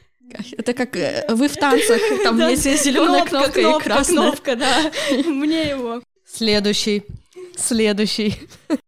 это 0.57 0.75
как 0.75 0.97
э, 0.97 1.25
вы 1.29 1.49
в 1.49 1.57
танцах, 1.57 2.01
там 2.23 2.39
есть 2.39 2.63
зеленая 2.85 3.25
кнопка, 3.25 3.61
и 3.61 3.81
красная. 3.81 4.31
Кнопка, 4.31 4.57
да. 4.57 4.93
Мне 5.27 5.69
его. 5.69 6.03
Следующий. 6.27 7.05
Следующий. 7.57 8.37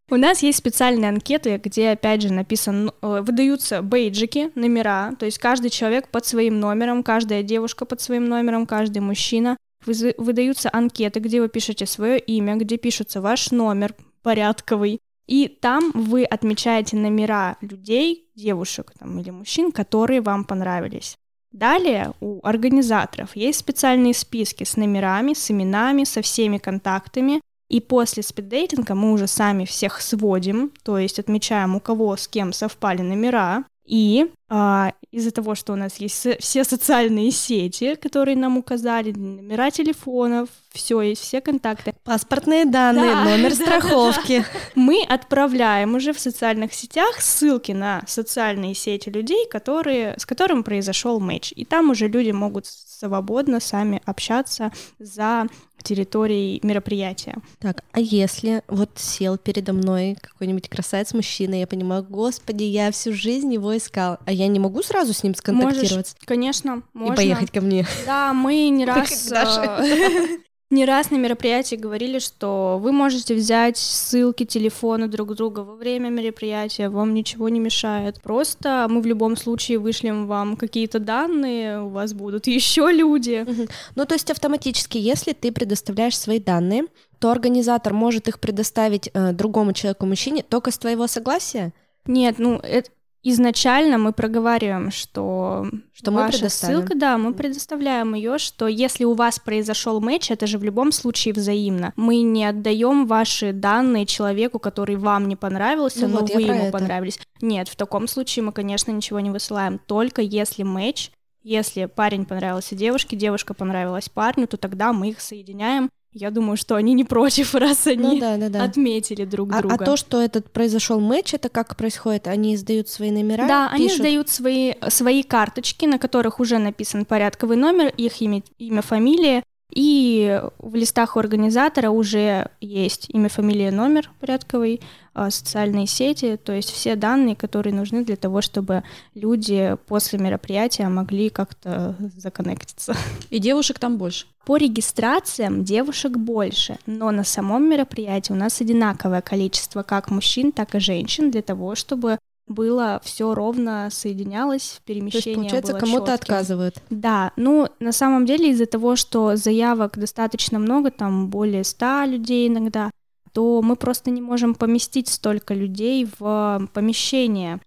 У 0.09 0.17
нас 0.17 0.43
есть 0.43 0.59
специальные 0.59 1.09
анкеты, 1.09 1.61
где, 1.63 1.91
опять 1.91 2.23
же, 2.23 2.33
написано, 2.33 2.93
э, 3.03 3.21
выдаются 3.23 3.83
бейджики, 3.83 4.51
номера, 4.55 5.15
то 5.19 5.27
есть 5.27 5.39
каждый 5.39 5.71
человек 5.71 6.09
под 6.09 6.25
своим 6.27 6.61
номером, 6.61 7.03
каждая 7.03 7.43
девушка 7.43 7.85
под 7.85 8.01
своим 8.01 8.29
номером, 8.29 8.67
каждый 8.67 8.99
мужчина. 8.99 9.57
Выдаются 9.85 10.69
анкеты, 10.73 11.21
где 11.21 11.41
вы 11.41 11.49
пишете 11.49 11.87
свое 11.87 12.19
имя, 12.19 12.57
где 12.57 12.77
пишется 12.77 13.21
ваш 13.21 13.53
номер 13.53 13.95
порядковый, 14.23 15.01
и 15.27 15.49
там 15.49 15.93
вы 15.93 16.25
отмечаете 16.25 16.97
номера 16.97 17.57
людей, 17.61 18.29
девушек 18.35 18.93
там, 18.99 19.19
или 19.19 19.31
мужчин, 19.31 19.73
которые 19.73 20.21
вам 20.21 20.45
понравились. 20.45 21.17
Далее 21.57 22.13
у 22.21 22.47
организаторов 22.47 23.35
есть 23.35 23.61
специальные 23.61 24.13
списки 24.13 24.65
с 24.65 24.77
номерами, 24.77 25.33
с 25.33 25.51
именами, 25.51 26.05
со 26.05 26.21
всеми 26.21 26.59
контактами. 26.59 27.41
И 27.71 27.81
после 27.81 28.23
спиддейтинга 28.23 28.95
мы 28.95 29.11
уже 29.13 29.27
сами 29.27 29.65
всех 29.65 30.03
сводим, 30.03 30.71
то 30.83 30.99
есть 30.99 31.19
отмечаем, 31.19 31.75
у 31.75 31.81
кого 31.81 32.15
с 32.15 32.29
кем 32.29 32.53
совпали 32.53 33.01
номера, 33.01 33.65
и 33.87 34.31
а, 34.49 34.93
из-за 35.11 35.31
того, 35.31 35.55
что 35.55 35.73
у 35.73 35.77
нас 35.77 35.97
есть 35.97 36.41
все 36.41 36.65
социальные 36.65 37.31
сети, 37.31 37.95
которые 37.95 38.37
нам 38.37 38.59
указали, 38.59 39.13
номера 39.13 39.71
телефонов, 39.71 40.49
все 40.73 41.01
есть, 41.01 41.23
все 41.23 41.41
контакты. 41.41 41.95
Паспортные 42.05 42.65
данные, 42.65 43.13
да, 43.13 43.25
номер 43.25 43.55
страховки. 43.55 44.45
Мы 44.75 45.05
отправляем 45.09 45.95
уже 45.95 46.13
в 46.13 46.21
социальных 46.21 46.75
сетях 46.75 47.21
ссылки 47.21 47.73
на 47.73 48.03
социальные 48.07 48.75
сети 48.75 49.09
людей, 49.09 49.49
которые, 49.49 50.15
с 50.19 50.27
которым 50.27 50.65
произошел 50.65 51.19
матч. 51.19 51.53
И 51.57 51.65
там 51.65 51.91
уже 51.91 52.09
люди 52.09 52.31
могут 52.31 52.67
свободно 52.67 53.61
сами 53.61 54.03
общаться 54.05 54.73
за 54.99 55.47
территорией 55.87 56.61
мероприятия. 56.63 57.37
Так, 57.61 57.85
а 57.93 58.01
если 58.01 58.63
вот 58.69 58.91
сел 58.97 59.39
передо 59.39 59.73
мной 59.73 60.17
какой-нибудь 60.21 60.69
красавец-мужчина, 60.69 61.55
я 61.61 61.67
понимаю, 61.67 62.05
господи, 62.09 62.65
я 62.65 62.91
всю 62.91 63.13
жизнь 63.13 63.53
его 63.55 63.77
искал, 63.77 64.19
а 64.27 64.33
я 64.33 64.49
не 64.49 64.59
могу 64.59 64.83
сразу 64.83 65.13
с 65.13 65.23
ним 65.23 65.35
сконтактироваться? 65.35 65.95
Можешь, 65.97 66.27
конечно, 66.27 66.83
можно. 66.93 67.15
И 67.15 67.17
поехать 67.17 67.51
ко 67.51 67.61
мне. 67.61 67.87
Да, 68.05 68.33
мы 68.33 68.69
не 68.69 68.85
раз... 68.87 69.33
Не 70.69 70.85
раз 70.85 71.13
на 71.13 71.17
мероприятии 71.17 71.77
говорили, 71.77 72.19
что 72.19 72.81
вы 72.83 72.91
можете 72.91 73.37
взять 73.37 73.77
ссылки, 73.77 74.45
телефоны 74.45 75.07
друг 75.07 75.37
друга 75.37 75.61
во 75.61 75.77
время 75.77 76.09
мероприятия, 76.09 76.89
вам 76.89 77.15
ничего 77.15 77.49
не 77.49 77.61
мешает. 77.61 78.21
Просто 78.21 78.89
мы 78.91 79.01
в 79.01 79.07
любом 79.07 79.37
случае 79.37 79.79
вышлем 79.79 80.27
вам 80.27 80.57
какие-то 80.57 80.99
данные, 80.99 81.83
у 81.83 81.91
вас 81.91 82.15
будут 82.15 82.47
еще 82.49 82.91
люди. 82.91 83.45
Угу. 83.49 83.69
Ну, 83.95 84.07
то 84.07 84.15
есть 84.15 84.29
автоматически, 84.29 84.99
если 84.99 85.35
ты 85.35 85.53
предоставляешь 85.53 86.19
свои 86.19 86.41
данные, 86.41 86.87
то 87.21 87.31
организатор 87.31 87.95
может 87.95 88.27
их 88.27 88.41
предоставить 88.41 89.09
э, 89.15 89.33
другому 89.33 89.73
человеку, 89.73 90.05
мужчине, 90.05 90.43
только 90.43 90.73
с 90.73 90.79
твоего 90.79 91.07
согласия? 91.07 91.73
Нет, 92.07 92.39
ну 92.39 92.57
это 92.63 92.91
изначально 93.29 93.99
мы 93.99 94.13
проговариваем, 94.13 94.93
что, 94.93 95.67
что 95.93 96.13
мы 96.13 96.23
ваша 96.23 96.49
ссылка, 96.49 96.95
да, 96.95 97.19
мы 97.19 97.35
предоставляем 97.35 98.15
ее, 98.15 98.39
что 98.39 98.69
если 98.69 99.05
у 99.05 99.15
вас 99.15 99.41
произошел 99.41 100.01
матч, 100.01 100.31
это 100.31 100.47
же 100.47 100.59
в 100.59 100.63
любом 100.63 100.93
случае 100.93 101.35
взаимно. 101.35 101.93
Мы 101.97 102.23
не 102.23 102.45
отдаем 102.45 103.07
ваши 103.07 103.53
данные 103.53 104.07
человеку, 104.07 104.61
который 104.61 104.95
вам 104.95 105.27
не 105.27 105.35
понравился, 105.35 106.07
Ну 106.07 106.15
но 106.15 106.21
вот, 106.21 106.35
вы 106.35 106.43
ему 106.43 106.65
это. 106.67 106.73
понравились. 106.73 107.19
Нет, 107.41 107.69
в 107.69 107.75
таком 107.75 108.07
случае 108.07 108.45
мы, 108.45 108.53
конечно, 108.53 108.93
ничего 108.93 109.19
не 109.19 109.31
высылаем. 109.31 109.81
Только 109.87 110.23
если 110.23 110.63
матч, 110.63 111.11
если 111.43 111.87
парень 111.87 112.27
понравился 112.27 112.77
девушке, 112.77 113.17
девушка 113.17 113.55
понравилась 113.55 114.09
парню, 114.09 114.47
то 114.47 114.57
тогда 114.57 114.93
мы 114.93 115.11
их 115.11 115.21
соединяем. 115.21 115.91
Я 116.19 116.31
думаю, 116.31 116.57
что 116.57 116.77
они 116.77 116.95
не 116.95 117.05
против, 117.05 117.55
раз 117.55 117.87
они 117.87 118.03
Ну 118.03 118.19
да, 118.19 118.39
да, 118.39 118.49
да. 118.49 118.65
отметили 118.65 119.27
друг 119.27 119.53
А, 119.53 119.59
друга. 119.61 119.75
а 119.75 119.79
то, 119.85 119.97
что 119.99 120.23
этот 120.23 120.51
произошел 120.51 120.99
матч, 120.99 121.35
это 121.35 121.51
как 121.51 121.77
происходит? 121.77 122.27
Они 122.27 122.55
издают 122.55 122.89
свои 122.89 123.11
номера? 123.11 123.47
Да, 123.47 123.69
они 123.71 123.85
пишут? 123.85 123.99
сдают 123.99 124.29
свои, 124.31 124.73
свои 124.89 125.23
карточки, 125.23 125.85
на 125.85 125.99
которых 125.99 126.41
уже 126.41 126.57
написан 126.57 127.05
порядковый 127.05 127.59
номер, 127.59 127.93
их 127.99 128.23
имя, 128.23 128.43
имя, 128.57 128.81
фамилия, 128.81 129.43
и 129.71 130.41
в 130.59 130.75
листах 130.75 131.17
у 131.17 131.19
организатора 131.19 131.91
уже 131.91 132.51
есть 132.61 133.07
имя, 133.11 133.29
фамилия, 133.29 133.71
номер 133.71 134.11
порядковый, 134.21 134.81
а, 135.13 135.31
социальные 135.31 135.87
сети, 135.87 136.37
то 136.37 136.53
есть 136.53 136.71
все 136.71 136.95
данные, 136.95 137.35
которые 137.35 137.75
нужны 137.75 138.05
для 138.05 138.17
того, 138.17 138.43
чтобы 138.43 138.85
люди 139.15 139.77
после 139.87 140.19
мероприятия 140.19 140.89
могли 140.89 141.31
как-то 141.31 141.97
законнектиться. 142.17 142.95
И 143.31 143.39
девушек 143.39 143.79
там 143.79 143.97
больше. 143.97 144.27
По 144.45 144.57
регистрациям 144.57 145.65
девушек 145.65 146.17
больше, 146.17 146.79
но 146.87 147.11
на 147.11 147.25
самом 147.25 147.69
мероприятии 147.69 148.33
у 148.33 148.37
нас 148.37 148.61
одинаковое 148.61 149.21
количество 149.21 149.83
как 149.83 150.11
мужчин, 150.11 150.53
так 150.53 150.75
и 150.75 150.81
женщин 150.81 151.31
для 151.33 151.43
того, 151.43 151.75
чтобы 151.75 152.19
было 152.47 153.01
все 153.05 153.35
ровно 153.35 153.89
соединялось, 153.91 154.81
То 154.85 154.93
есть, 154.93 155.11
перемещение 155.11 155.51
получается, 155.51 155.75
кому-то 155.75 156.15
отказывают. 156.15 156.83
Да, 156.91 157.33
ну 157.37 157.69
на 157.81 157.93
самом 157.93 158.27
деле 158.27 158.51
из-за 158.51 158.67
того, 158.67 158.97
что 158.97 159.37
заявок 159.37 159.99
достаточно 159.99 160.59
много, 160.59 160.91
там 160.91 161.29
более 161.29 161.65
100 161.65 162.05
людей 162.05 162.49
иногда, 162.49 162.91
то 163.33 163.61
мы 163.63 163.77
просто 163.77 164.11
не 164.11 164.23
можем 164.23 164.55
поместить 164.55 165.09
столько 165.09 165.55
людей 165.55 166.09
в 166.19 166.69
помещение. 166.73 167.61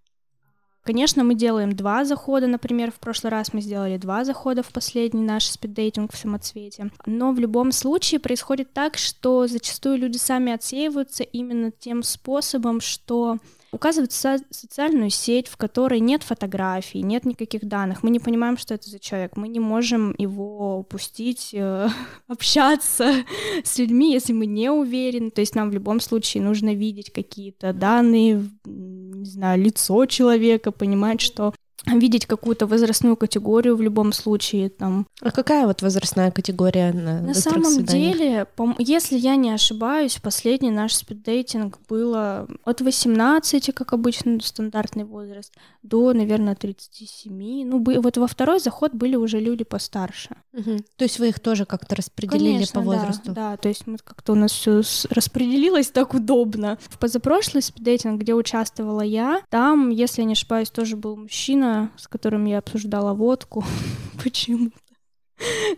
Конечно, 0.83 1.23
мы 1.23 1.35
делаем 1.35 1.75
два 1.75 2.05
захода, 2.05 2.47
например, 2.47 2.91
в 2.91 2.95
прошлый 2.95 3.29
раз 3.29 3.53
мы 3.53 3.61
сделали 3.61 3.97
два 3.97 4.23
захода 4.23 4.63
в 4.63 4.69
последний 4.69 5.21
наш 5.21 5.45
спиддейтинг 5.45 6.11
в 6.13 6.17
самоцвете. 6.17 6.89
Но 7.05 7.31
в 7.31 7.37
любом 7.37 7.71
случае 7.71 8.19
происходит 8.19 8.73
так, 8.73 8.97
что 8.97 9.45
зачастую 9.45 9.97
люди 9.99 10.17
сами 10.17 10.51
отсеиваются 10.53 11.23
именно 11.23 11.69
тем 11.69 12.01
способом, 12.01 12.81
что 12.81 13.37
указывают 13.71 14.11
со- 14.11 14.43
социальную 14.49 15.09
сеть, 15.09 15.47
в 15.47 15.57
которой 15.57 15.99
нет 15.99 16.23
фотографий, 16.23 17.01
нет 17.01 17.25
никаких 17.25 17.65
данных. 17.65 18.03
Мы 18.03 18.09
не 18.09 18.19
понимаем, 18.19 18.57
что 18.57 18.73
это 18.73 18.89
за 18.89 18.99
человек. 18.99 19.37
Мы 19.37 19.47
не 19.47 19.59
можем 19.59 20.15
его 20.17 20.83
пустить 20.83 21.51
э, 21.53 21.87
общаться 22.27 23.13
с 23.63 23.77
людьми, 23.77 24.13
если 24.13 24.33
мы 24.33 24.45
не 24.45 24.71
уверены. 24.71 25.31
То 25.31 25.41
есть 25.41 25.55
нам 25.55 25.69
в 25.69 25.73
любом 25.73 25.99
случае 25.99 26.43
нужно 26.43 26.73
видеть 26.73 27.11
какие-то 27.11 27.73
данные, 27.73 28.49
не 28.65 29.29
знаю, 29.29 29.61
лицо 29.61 30.05
человека, 30.05 30.71
понимать, 30.71 31.21
что 31.21 31.53
видеть 31.85 32.25
какую-то 32.25 32.67
возрастную 32.67 33.15
категорию 33.15 33.75
в 33.75 33.81
любом 33.81 34.13
случае, 34.13 34.69
там, 34.69 35.07
А 35.21 35.31
какая 35.31 35.65
вот 35.65 35.81
возрастная 35.81 36.31
категория 36.31 36.91
на, 36.91 37.21
на 37.21 37.33
самом 37.33 37.65
свиданиях? 37.65 38.17
деле, 38.17 38.47
если 38.79 39.17
я 39.17 39.35
не 39.35 39.51
ошибаюсь, 39.51 40.17
последний 40.21 40.71
наш 40.71 40.95
спиддейтинг 40.95 41.79
было 41.87 42.47
от 42.65 42.81
18, 42.81 43.73
как 43.73 43.93
обычно, 43.93 44.39
стандартный 44.41 45.03
возраст, 45.05 45.53
до, 45.83 46.13
наверное, 46.13 46.55
37. 46.55 47.65
Ну, 47.65 47.83
вот 48.01 48.17
во 48.17 48.27
второй 48.27 48.59
заход 48.59 48.93
были 48.93 49.15
уже 49.15 49.39
люди 49.39 49.63
постарше. 49.63 50.35
Мгм. 50.53 50.83
То 50.97 51.03
есть 51.05 51.19
вы 51.19 51.29
их 51.29 51.39
тоже 51.39 51.65
как-то 51.65 51.95
распределили 51.95 52.53
Конечно, 52.53 52.81
по 52.81 52.89
да, 52.91 52.97
возрасту? 52.97 53.31
Да, 53.31 53.57
то 53.57 53.69
есть 53.69 53.87
мы 53.87 53.97
как-то 53.97 54.33
у 54.33 54.35
нас 54.35 54.51
все 54.51 54.81
распределилось 55.09 55.89
так 55.89 56.13
удобно. 56.13 56.77
В 56.89 56.97
позапрошлый 56.99 57.61
спиддейтинг, 57.63 58.21
где 58.21 58.33
участвовала 58.33 59.01
я, 59.01 59.41
там, 59.49 59.89
если 59.89 60.21
я 60.21 60.25
не 60.27 60.33
ошибаюсь, 60.33 60.69
тоже 60.69 60.95
был 60.97 61.15
мужчина, 61.15 61.68
с 61.97 62.07
которым 62.07 62.45
я 62.45 62.59
обсуждала 62.59 63.13
водку. 63.13 63.63
Почему? 64.23 64.71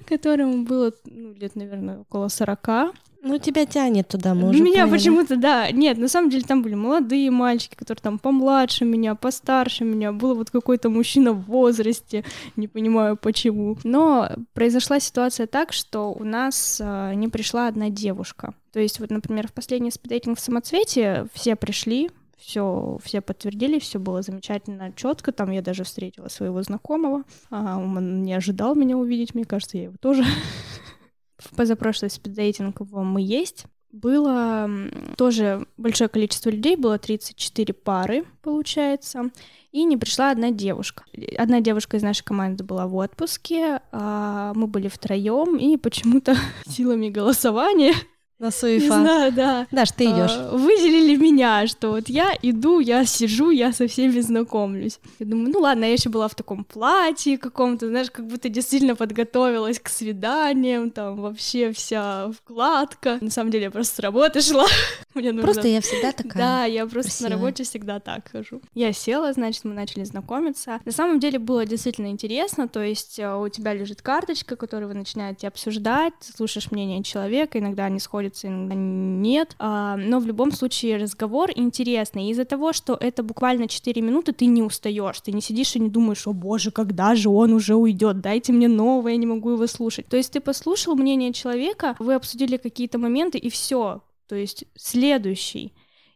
Которому 0.05 0.63
было, 0.63 0.91
ну, 1.05 1.33
лет, 1.33 1.55
наверное, 1.55 1.99
около 1.99 2.27
40. 2.27 2.93
Ну, 3.23 3.37
тебя 3.37 3.67
тянет 3.67 4.07
туда, 4.07 4.33
мы 4.33 4.49
уже 4.49 4.59
меня 4.61 4.87
почему-то, 4.87 5.35
да. 5.35 5.69
Нет, 5.69 5.99
на 5.99 6.07
самом 6.07 6.31
деле 6.31 6.43
там 6.43 6.63
были 6.63 6.73
молодые 6.73 7.29
мальчики, 7.29 7.75
которые 7.75 8.01
там 8.01 8.17
помладше 8.17 8.83
меня, 8.83 9.13
постарше 9.13 9.83
меня. 9.83 10.11
Был 10.11 10.33
вот 10.33 10.49
какой-то 10.49 10.89
мужчина 10.89 11.31
в 11.31 11.43
возрасте, 11.43 12.23
не 12.55 12.67
понимаю 12.67 13.17
почему. 13.17 13.77
Но 13.83 14.31
произошла 14.53 14.99
ситуация 14.99 15.45
так, 15.45 15.71
что 15.71 16.11
у 16.11 16.23
нас 16.23 16.81
а, 16.83 17.13
не 17.13 17.27
пришла 17.27 17.67
одна 17.67 17.89
девушка. 17.89 18.55
То 18.73 18.79
есть 18.79 18.99
вот, 18.99 19.11
например, 19.11 19.47
в 19.47 19.53
последний 19.53 19.91
спиддейтинг 19.91 20.39
в 20.39 20.41
самоцвете 20.41 21.27
все 21.33 21.55
пришли, 21.55 22.09
все, 22.41 22.97
все 23.03 23.21
подтвердили, 23.21 23.79
все 23.79 23.99
было 23.99 24.21
замечательно, 24.21 24.91
четко. 24.93 25.31
Там 25.31 25.51
я 25.51 25.61
даже 25.61 25.83
встретила 25.83 26.27
своего 26.27 26.61
знакомого. 26.63 27.23
А, 27.51 27.77
он 27.77 28.23
не 28.23 28.33
ожидал 28.33 28.73
меня 28.75 28.97
увидеть, 28.97 29.35
мне 29.35 29.45
кажется, 29.45 29.77
я 29.77 29.83
его 29.83 29.95
тоже. 29.99 30.23
В 31.37 31.51
позапрошлый 31.55 32.09
спиддейтинг 32.09 32.79
мы 32.79 33.21
есть. 33.21 33.65
Было 33.91 34.69
тоже 35.17 35.67
большое 35.77 36.09
количество 36.09 36.49
людей, 36.49 36.77
было 36.77 36.97
34 36.97 37.73
пары, 37.73 38.23
получается, 38.41 39.31
и 39.73 39.83
не 39.83 39.97
пришла 39.97 40.31
одна 40.31 40.49
девушка. 40.49 41.03
Одна 41.37 41.59
девушка 41.59 41.97
из 41.97 42.01
нашей 42.01 42.23
команды 42.23 42.63
была 42.63 42.87
в 42.87 42.95
отпуске, 42.95 43.81
а 43.91 44.53
мы 44.55 44.67
были 44.67 44.87
втроем, 44.87 45.57
и 45.57 45.75
почему-то 45.75 46.37
силами 46.65 47.09
голосования 47.09 47.93
На 48.41 48.47
не 48.47 48.51
суефа. 48.51 48.87
знаю, 48.87 49.31
да. 49.31 49.67
Даш, 49.69 49.91
ты 49.91 50.05
идешь. 50.05 50.31
а, 50.33 50.57
Выделили 50.57 51.15
меня, 51.15 51.67
что 51.67 51.91
вот 51.91 52.09
я 52.09 52.33
иду, 52.41 52.79
я 52.79 53.05
сижу, 53.05 53.51
я 53.51 53.71
со 53.71 53.87
всеми 53.87 54.19
знакомлюсь. 54.19 54.99
Я 55.19 55.27
думаю, 55.27 55.51
ну 55.51 55.59
ладно, 55.59 55.85
я 55.85 55.93
еще 55.93 56.09
была 56.09 56.27
в 56.27 56.33
таком 56.33 56.63
платье 56.63 57.37
каком-то, 57.37 57.87
знаешь, 57.87 58.09
как 58.09 58.25
будто 58.25 58.49
действительно 58.49 58.95
подготовилась 58.95 59.79
к 59.79 59.89
свиданиям, 59.89 60.89
там 60.89 61.21
вообще 61.21 61.71
вся 61.71 62.31
вкладка. 62.31 63.19
На 63.21 63.29
самом 63.29 63.51
деле 63.51 63.65
я 63.65 63.71
просто 63.71 63.97
с 63.97 63.99
работы 63.99 64.41
шла. 64.41 64.65
Мне 65.13 65.33
нужно... 65.33 65.43
Просто 65.43 65.67
я 65.67 65.81
всегда 65.81 66.11
такая. 66.11 66.33
Да, 66.41 66.65
я 66.65 66.87
просто 66.87 67.11
красивая. 67.11 67.29
на 67.29 67.35
работе 67.35 67.63
всегда 67.63 67.99
так 67.99 68.27
хожу. 68.31 68.59
Я 68.73 68.91
села, 68.91 69.33
значит, 69.33 69.65
мы 69.65 69.75
начали 69.75 70.03
знакомиться. 70.03 70.79
На 70.83 70.91
самом 70.91 71.19
деле 71.19 71.37
было 71.37 71.63
действительно 71.67 72.07
интересно, 72.07 72.67
то 72.67 72.81
есть 72.81 73.19
э, 73.19 73.35
у 73.35 73.47
тебя 73.49 73.75
лежит 73.75 74.01
карточка, 74.01 74.55
которую 74.55 74.87
вы 74.87 74.95
начинаете 74.95 75.47
обсуждать, 75.47 76.13
ты 76.25 76.33
слушаешь 76.35 76.71
мнение 76.71 77.03
человека, 77.03 77.59
иногда 77.59 77.85
они 77.85 77.99
сходятся, 77.99 78.30
иногда 78.43 78.75
нет, 78.75 79.55
А, 79.59 79.97
но 79.97 80.19
в 80.19 80.25
любом 80.25 80.51
случае 80.51 80.97
разговор 80.97 81.51
интересный. 81.55 82.29
Из-за 82.29 82.45
того, 82.45 82.73
что 82.73 82.97
это 82.99 83.23
буквально 83.23 83.67
4 83.67 84.01
минуты, 84.01 84.31
ты 84.31 84.45
не 84.45 84.61
устаешь, 84.61 85.21
ты 85.21 85.31
не 85.31 85.41
сидишь 85.41 85.75
и 85.75 85.79
не 85.79 85.89
думаешь, 85.89 86.27
о 86.27 86.33
боже, 86.33 86.71
когда 86.71 87.15
же 87.15 87.29
он 87.29 87.53
уже 87.53 87.75
уйдет, 87.75 88.21
дайте 88.21 88.53
мне 88.53 88.67
новое, 88.67 89.13
я 89.13 89.17
не 89.17 89.25
могу 89.25 89.51
его 89.51 89.67
слушать. 89.67 90.07
То 90.07 90.17
есть 90.17 90.33
ты 90.33 90.39
послушал 90.39 90.95
мнение 90.95 91.33
человека, 91.33 91.95
вы 91.99 92.13
обсудили 92.13 92.57
какие-то 92.57 92.97
моменты, 92.97 93.37
и 93.37 93.49
все. 93.49 94.01
То 94.27 94.35
есть 94.35 94.65
следующий. 94.75 95.73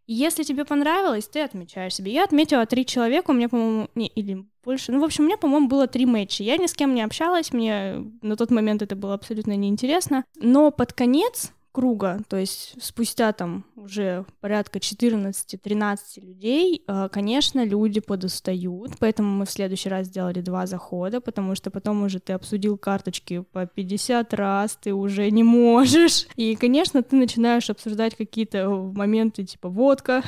Если 0.08 0.44
тебе 0.44 0.66
понравилось, 0.66 1.28
ты 1.28 1.42
отмечаешь 1.42 1.96
себе. 1.96 2.14
Я 2.14 2.24
отметила 2.24 2.66
три 2.68 2.86
человека, 2.86 3.32
у 3.32 3.34
меня, 3.34 3.50
по-моему, 3.50 3.90
не, 3.96 4.08
или 4.08 4.46
больше. 4.64 4.92
Ну, 4.92 5.00
в 5.00 5.04
общем, 5.04 5.24
у 5.24 5.28
меня, 5.28 5.38
по-моему, 5.38 5.68
было 5.68 5.88
три 5.88 6.06
матча. 6.06 6.44
Я 6.44 6.58
ни 6.58 6.68
с 6.68 6.74
кем 6.74 6.94
не 6.94 7.02
общалась, 7.02 7.52
мне 7.52 8.04
на 8.22 8.36
тот 8.36 8.52
момент 8.52 8.84
это 8.84 8.96
было 8.96 9.16
абсолютно 9.16 9.56
неинтересно. 9.56 10.24
Но 10.36 10.70
под 10.70 10.94
конец 10.94 11.52
круга, 11.76 12.22
то 12.30 12.38
есть 12.38 12.82
спустя 12.82 13.34
там 13.34 13.66
уже 13.76 14.26
порядка 14.40 14.80
14-13 14.80 15.98
людей, 16.22 16.82
э, 16.88 17.10
конечно, 17.12 17.66
люди 17.66 18.00
подустают, 18.00 18.94
поэтому 18.98 19.30
мы 19.40 19.46
в 19.46 19.52
следующий 19.52 19.90
раз 19.90 20.08
сделали 20.08 20.40
два 20.40 20.68
захода, 20.68 21.20
потому 21.20 21.54
что 21.54 21.72
потом 21.72 22.04
уже 22.04 22.22
ты 22.22 22.32
обсудил 22.32 22.78
карточки 22.78 23.44
по 23.52 23.66
50 23.66 24.34
раз, 24.34 24.80
ты 24.82 24.94
уже 24.94 25.30
не 25.32 25.44
можешь. 25.44 26.28
И, 26.38 26.56
конечно, 26.56 27.04
ты 27.04 27.18
начинаешь 27.18 27.70
обсуждать 27.70 28.16
какие-то 28.16 28.70
моменты, 28.70 29.44
типа 29.44 29.68
водка, 29.68 30.24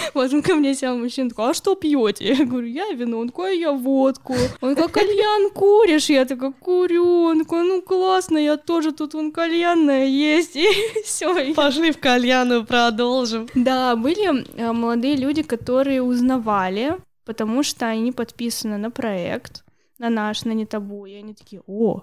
вот 0.14 0.32
он 0.32 0.42
ко 0.42 0.54
мне 0.54 0.74
сел 0.74 0.96
мужчина, 0.96 1.30
такой, 1.30 1.50
а 1.50 1.54
что 1.54 1.74
пьете? 1.74 2.34
Я 2.34 2.44
говорю, 2.44 2.66
я 2.66 2.92
вино, 2.92 3.18
он 3.18 3.28
такой, 3.28 3.50
«А 3.50 3.52
я 3.52 3.72
водку. 3.72 4.34
Он 4.60 4.74
такой, 4.74 4.90
кальян 4.90 5.50
куришь? 5.50 6.10
Я 6.10 6.24
такая, 6.24 6.52
курю. 6.52 7.24
Он 7.24 7.40
такой, 7.40 7.64
ну 7.64 7.82
классно, 7.82 8.38
я 8.38 8.56
тоже 8.56 8.92
тут 8.92 9.14
вон 9.14 9.32
кальянная 9.32 10.06
есть. 10.06 10.56
И 10.56 10.66
все. 11.04 11.54
Пошли 11.54 11.92
в 11.92 11.98
кальяну, 11.98 12.64
продолжим. 12.64 13.48
Да, 13.54 13.96
были 13.96 14.44
э, 14.56 14.72
молодые 14.72 15.16
люди, 15.16 15.42
которые 15.42 16.02
узнавали, 16.02 16.96
потому 17.24 17.62
что 17.62 17.86
они 17.86 18.12
подписаны 18.12 18.76
на 18.76 18.90
проект, 18.90 19.64
на 19.98 20.10
наш, 20.10 20.44
на 20.44 20.52
не 20.52 20.66
табу. 20.66 21.06
И 21.06 21.14
они 21.14 21.34
такие, 21.34 21.62
о, 21.66 22.02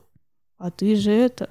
а 0.57 0.71
ты 0.71 0.95
же 0.95 1.11
это, 1.11 1.49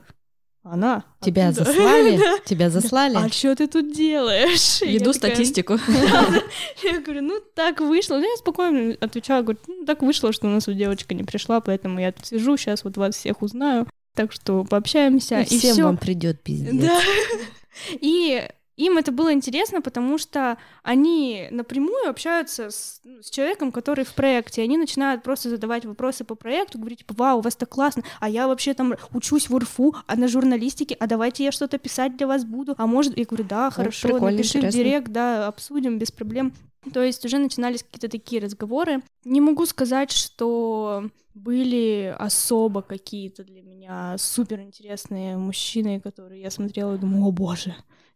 Она. 0.68 1.04
Тебя 1.20 1.48
оттуда. 1.48 1.64
заслали? 1.64 2.16
Да. 2.26 2.38
Тебя 2.44 2.70
заслали? 2.70 3.16
А 3.16 3.28
что 3.28 3.54
ты 3.54 3.68
тут 3.68 3.92
делаешь? 3.92 4.82
И 4.82 4.94
Веду 4.94 5.12
такая, 5.12 5.34
статистику. 5.34 5.74
Я 6.82 7.00
говорю, 7.00 7.22
ну 7.22 7.40
так 7.54 7.80
вышло. 7.80 8.16
Ну, 8.16 8.22
я 8.22 8.36
спокойно 8.36 8.96
отвечаю, 9.00 9.44
говорю, 9.44 9.60
ну 9.68 9.84
так 9.84 10.02
вышло, 10.02 10.32
что 10.32 10.48
у 10.48 10.50
нас 10.50 10.66
вот 10.66 10.76
девочка 10.76 11.14
не 11.14 11.22
пришла, 11.22 11.60
поэтому 11.60 12.00
я 12.00 12.10
тут 12.12 12.26
сижу, 12.26 12.56
сейчас 12.56 12.84
вот 12.84 12.96
вас 12.96 13.14
всех 13.14 13.42
узнаю. 13.42 13.86
Так 14.14 14.32
что 14.32 14.64
пообщаемся. 14.64 15.40
И 15.42 15.58
всем 15.58 15.72
всё. 15.74 15.84
вам 15.84 15.98
придет 15.98 16.42
пиздец. 16.42 16.74
Да. 16.74 17.00
И 18.00 18.42
им 18.76 18.98
это 18.98 19.10
было 19.10 19.32
интересно, 19.32 19.80
потому 19.80 20.18
что 20.18 20.58
они 20.82 21.48
напрямую 21.50 22.08
общаются 22.08 22.70
с, 22.70 23.00
ну, 23.04 23.22
с 23.22 23.30
человеком, 23.30 23.72
который 23.72 24.04
в 24.04 24.14
проекте. 24.14 24.62
Они 24.62 24.76
начинают 24.76 25.22
просто 25.22 25.48
задавать 25.48 25.84
вопросы 25.84 26.24
по 26.24 26.34
проекту, 26.34 26.78
говорить, 26.78 26.98
типа, 26.98 27.14
вау, 27.16 27.38
у 27.38 27.40
вас 27.40 27.56
так 27.56 27.68
классно, 27.68 28.02
а 28.20 28.28
я 28.28 28.46
вообще 28.46 28.74
там 28.74 28.94
учусь 29.12 29.48
в 29.48 29.54
УРФУ, 29.54 29.96
а 30.06 30.16
на 30.16 30.28
журналистике, 30.28 30.96
а 31.00 31.06
давайте 31.06 31.44
я 31.44 31.52
что-то 31.52 31.78
писать 31.78 32.16
для 32.16 32.26
вас 32.26 32.44
буду. 32.44 32.74
А 32.76 32.86
может, 32.86 33.16
я 33.16 33.24
говорю, 33.24 33.44
да, 33.44 33.70
хорошо, 33.70 34.08
прикольно, 34.08 34.36
напиши 34.36 34.58
интересно. 34.58 34.70
в 34.70 34.84
директ, 34.84 35.08
да, 35.08 35.46
обсудим 35.46 35.98
без 35.98 36.10
проблем. 36.10 36.52
То 36.92 37.02
есть 37.02 37.24
уже 37.24 37.38
начинались 37.38 37.82
какие-то 37.82 38.08
такие 38.08 38.40
разговоры. 38.40 39.02
Не 39.24 39.40
могу 39.40 39.66
сказать, 39.66 40.12
что 40.12 41.10
были 41.34 42.14
особо 42.18 42.82
какие-то 42.82 43.44
для 43.44 43.62
меня 43.62 44.16
суперинтересные 44.18 45.36
мужчины, 45.36 46.00
которые 46.00 46.42
я 46.42 46.50
смотрела 46.50 46.94
и 46.94 46.98
думала, 46.98 47.28
о 47.28 47.32
боже, 47.32 47.74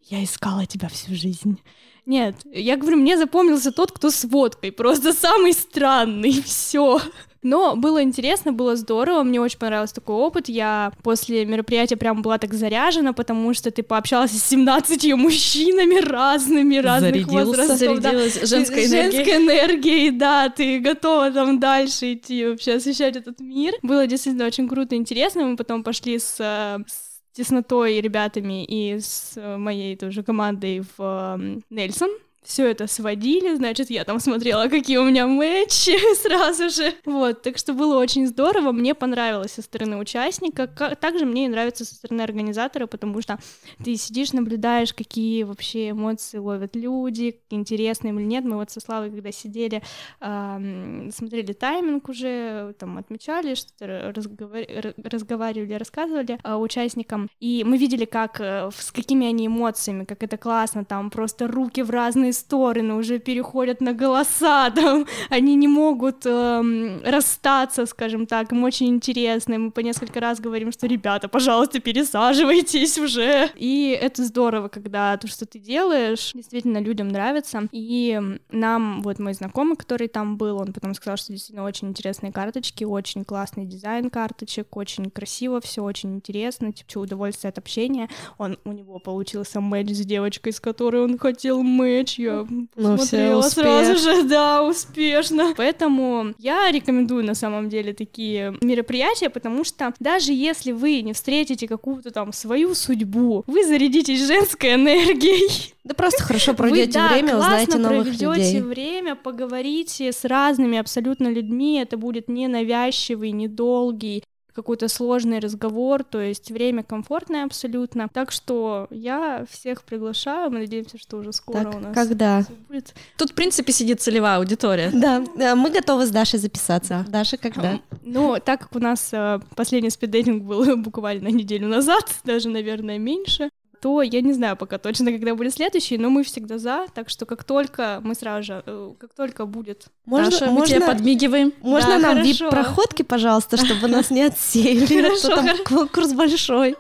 я 0.09 0.25
искала 0.25 0.67
тебя 0.67 0.89
всю 0.89 1.15
жизнь. 1.15 1.61
Нет, 2.07 2.37
я 2.45 2.77
говорю, 2.77 2.97
мне 2.97 3.17
запомнился 3.17 3.71
тот, 3.71 3.93
кто 3.93 4.11
с 4.11 4.25
водкой, 4.25 4.73
просто 4.73 5.13
самый 5.13 5.53
странный, 5.53 6.43
все. 6.45 7.01
Но 7.43 7.75
было 7.75 8.03
интересно, 8.03 8.53
было 8.53 8.77
здорово, 8.77 9.23
мне 9.23 9.41
очень 9.41 9.59
понравился 9.59 9.95
такой 9.95 10.17
опыт. 10.17 10.49
Я 10.49 10.93
после 11.03 11.47
мероприятия 11.47 11.97
прям 11.97 12.21
была 12.21 12.37
так 12.37 12.53
заряжена, 12.53 13.15
потому 13.15 13.55
что 13.55 13.71
ты 13.71 13.83
пообщалась 13.83 14.33
с 14.33 14.49
17 14.49 15.15
мужчинами 15.15 16.01
разными, 16.01 16.77
разных 16.77 17.13
Зарядился. 17.15 17.47
возрастов. 17.47 18.01
да. 18.01 18.11
Зарядилась 18.11 18.49
женской 18.49 18.87
энергией. 18.87 19.25
Женской 19.25 19.37
энергией, 19.37 20.11
да, 20.11 20.49
ты 20.51 20.81
готова 20.81 21.31
там 21.31 21.61
дальше 21.61 22.13
идти, 22.13 22.45
вообще 22.47 22.75
освещать 22.75 23.17
этот 23.17 23.41
мир. 23.41 23.75
Было 23.83 24.07
действительно 24.07 24.47
очень 24.47 24.69
круто 24.69 24.95
и 24.95 24.99
интересно. 24.99 25.45
Мы 25.45 25.57
потом 25.57 25.83
пошли 25.83 26.19
с, 26.19 26.37
э, 26.41 26.79
с 26.87 27.10
теснотой 27.33 28.01
ребятами 28.01 28.65
и 28.65 28.99
с 28.99 29.35
э, 29.37 29.57
моей 29.57 29.97
тоже 29.97 30.23
командой 30.23 30.81
в 30.81 30.95
э, 30.99 31.61
Нельсон. 31.71 32.11
Все 32.43 32.71
это 32.71 32.87
сводили, 32.87 33.55
значит, 33.55 33.91
я 33.91 34.05
там 34.05 34.19
смотрела, 34.19 34.69
какие 34.69 34.97
у 34.97 35.05
меня 35.05 35.27
матчи 35.27 35.95
сразу 36.23 36.71
же. 36.71 36.95
Вот, 37.05 37.43
так 37.43 37.59
что 37.59 37.75
было 37.75 37.99
очень 37.99 38.27
здорово, 38.27 38.73
мне 38.73 38.95
понравилось 38.95 39.53
со 39.53 39.63
стороны 39.63 39.99
участника. 39.99 40.67
Ка- 40.67 40.95
Также 40.97 41.27
мне 41.27 41.49
нравится 41.51 41.85
со 41.85 41.95
стороны 41.95 42.23
организатора, 42.23 42.87
потому 42.87 43.21
что 43.21 43.39
ты 43.85 43.95
сидишь, 43.97 44.33
наблюдаешь, 44.33 44.95
какие 44.95 45.43
вообще 45.43 45.91
эмоции 45.91 46.39
ловят 46.39 46.75
люди, 46.77 47.41
интересные 47.51 48.15
или 48.15 48.23
нет. 48.23 48.45
Мы 48.45 48.57
вот 48.57 48.71
со 48.71 48.81
Славой, 48.81 49.11
когда 49.11 49.31
сидели, 49.33 49.83
ам, 50.21 51.11
смотрели 51.13 51.53
тайминг 51.53 52.09
уже, 52.09 52.75
там 52.79 52.97
отмечали, 52.97 53.55
что-то 53.55 54.13
разговар- 54.17 54.95
разговаривали, 55.05 55.75
рассказывали 55.75 56.39
а, 56.43 56.57
участникам. 56.59 57.29
И 57.39 57.65
мы 57.67 57.77
видели, 57.77 58.07
как, 58.07 58.41
э, 58.41 58.71
с 58.75 58.91
какими 58.93 59.27
они 59.27 59.47
эмоциями, 59.47 60.05
как 60.05 60.23
это 60.23 60.39
классно, 60.39 60.87
там 60.87 61.11
просто 61.11 61.47
руки 61.47 61.83
в 61.83 61.91
разные 61.91 62.31
стороны 62.41 62.95
уже 62.95 63.19
переходят 63.19 63.81
на 63.81 63.93
голоса, 63.93 64.71
там 64.75 65.07
они 65.29 65.55
не 65.55 65.69
могут 65.69 66.27
эм, 66.27 67.03
расстаться, 67.05 67.87
скажем 67.87 68.27
так, 68.27 68.53
им 68.53 68.65
очень 68.65 68.89
интересно, 68.89 69.55
и 69.55 69.59
мы 69.59 69.71
по 69.71 69.81
несколько 69.81 70.21
раз 70.21 70.41
говорим, 70.41 70.73
что 70.73 70.87
ребята, 70.87 71.29
пожалуйста, 71.29 71.81
пересаживайтесь 71.81 72.99
уже. 72.99 73.51
И 73.57 73.99
это 74.01 74.25
здорово, 74.25 74.69
когда 74.69 75.17
то, 75.17 75.29
что 75.29 75.47
ты 75.47 75.59
делаешь, 75.59 76.33
действительно 76.35 76.79
людям 76.79 77.09
нравится. 77.09 77.69
И 77.73 78.21
нам, 78.51 79.03
вот 79.03 79.19
мой 79.19 79.35
знакомый, 79.35 79.77
который 79.77 80.09
там 80.09 80.37
был, 80.37 80.59
он 80.61 80.73
потом 80.73 80.95
сказал, 80.95 81.17
что 81.17 81.33
действительно 81.33 81.65
очень 81.65 81.89
интересные 81.89 82.33
карточки, 82.33 82.85
очень 82.85 83.25
классный 83.25 83.65
дизайн 83.65 84.11
карточек, 84.11 84.77
очень 84.77 85.11
красиво 85.11 85.61
все, 85.61 85.83
очень 85.83 86.15
интересно, 86.17 86.73
типа, 86.73 87.01
удовольствие 87.01 87.51
от 87.51 87.59
общения. 87.59 88.09
Он, 88.39 88.59
у 88.65 88.73
него 88.73 88.99
получился 88.99 89.61
матч 89.61 89.91
с 89.91 90.05
девочкой, 90.05 90.53
с 90.53 90.61
которой 90.61 91.03
он 91.03 91.19
хотел 91.19 91.63
матч, 91.63 92.19
я 92.21 92.47
Ну, 92.77 92.95
успех. 92.95 93.45
сразу 93.45 93.97
же, 93.99 94.23
да, 94.29 94.63
успешно. 94.63 95.55
Поэтому 95.57 96.35
я 96.39 96.71
рекомендую 96.71 97.25
на 97.25 97.35
самом 97.35 97.69
деле 97.69 97.93
такие 97.93 98.55
мероприятия, 98.61 99.31
потому 99.31 99.65
что 99.65 99.93
даже 100.01 100.33
если 100.33 100.73
вы 100.73 101.01
не 101.03 101.13
встретите 101.13 101.67
какую-то 101.69 102.11
там 102.11 102.33
свою 102.33 102.75
судьбу, 102.75 103.45
вы 103.47 103.65
зарядитесь 103.65 104.27
женской 104.27 104.75
энергией. 104.75 105.75
Да 105.83 105.95
просто 105.95 106.23
хорошо 106.23 106.53
Вы, 106.53 106.57
проведете 106.59 106.93
да, 106.93 107.09
время, 107.09 107.39
узнаете 107.39 107.79
новых 107.79 108.03
проведете 108.03 108.27
людей. 108.27 108.61
время, 108.61 109.15
поговорите 109.17 110.13
с 110.13 110.25
разными 110.27 110.79
абсолютно 110.79 111.29
людьми, 111.29 111.81
это 111.81 111.97
будет 111.97 112.29
не 112.29 112.49
навязчивый, 112.49 113.33
не 113.33 113.49
долгий, 113.49 114.23
какой-то 114.53 114.89
сложный 114.89 115.39
разговор, 115.39 116.05
то 116.05 116.21
есть 116.21 116.51
время 116.51 116.83
комфортное 116.83 117.45
абсолютно. 117.45 118.09
Так 118.09 118.33
что 118.33 118.87
я 118.91 119.45
всех 119.51 119.83
приглашаю, 119.85 120.51
мы 120.51 120.61
надеемся, 120.61 120.99
что 120.99 121.19
уже 121.19 121.33
скоро 121.33 121.65
Так, 121.65 121.75
у 121.75 121.79
нас 121.79 121.95
когда? 121.95 122.45
будет. 122.69 122.95
Тут, 123.17 123.31
в 123.31 123.35
принципе, 123.35 123.73
сидит 123.73 124.01
целевая 124.01 124.39
аудитория. 124.39 124.91
Да, 124.93 125.25
да, 125.37 125.55
мы 125.55 125.71
готовы 125.71 126.07
с 126.07 126.11
Дашей 126.11 126.39
записаться. 126.39 127.05
Да. 127.07 127.21
Даша, 127.21 127.37
когда? 127.37 127.81
Ну, 128.03 128.37
так 128.45 128.61
как 128.61 128.77
у 128.77 128.79
нас 128.79 129.11
э, 129.13 129.41
последний 129.57 129.91
спиддейтинг 129.91 130.43
был 130.43 130.77
буквально 130.79 131.29
неделю 131.29 131.69
назад, 131.69 132.05
даже, 132.25 132.49
наверное, 132.49 132.99
меньше, 132.99 133.51
то 133.81 134.03
я 134.03 134.21
не 134.21 134.33
знаю 134.33 134.57
пока 134.57 134.79
точно, 134.79 135.11
когда 135.11 135.35
будет 135.35 135.55
следующий, 135.55 135.99
но 135.99 136.11
мы 136.11 136.23
всегда 136.23 136.59
за, 136.59 136.87
так 136.95 137.09
что 137.09 137.27
как 137.27 137.45
только 137.45 138.01
мы 138.03 138.15
сразу 138.15 138.43
же, 138.43 138.63
э, 138.67 138.93
как 138.99 139.15
только 139.15 139.47
будет 139.47 139.87
Можно, 140.05 140.31
Даша, 140.31 140.51
мы 140.51 140.67
тебе 140.67 140.81
можно, 140.81 140.95
подмигиваем. 140.95 141.53
можно 141.63 141.99
Да, 141.99 142.15
нам 142.15 142.23
вип-проходки, 142.23 143.03
пожалуйста, 143.03 143.57
чтобы 143.57 143.89
нас 143.89 144.11
не 144.11 144.23
отсеяли? 144.23 145.03
Хорошо, 145.03 145.29
там 145.29 145.47
хорошо. 145.47 145.65
конкурс 145.65 146.13
большой. 146.13 146.77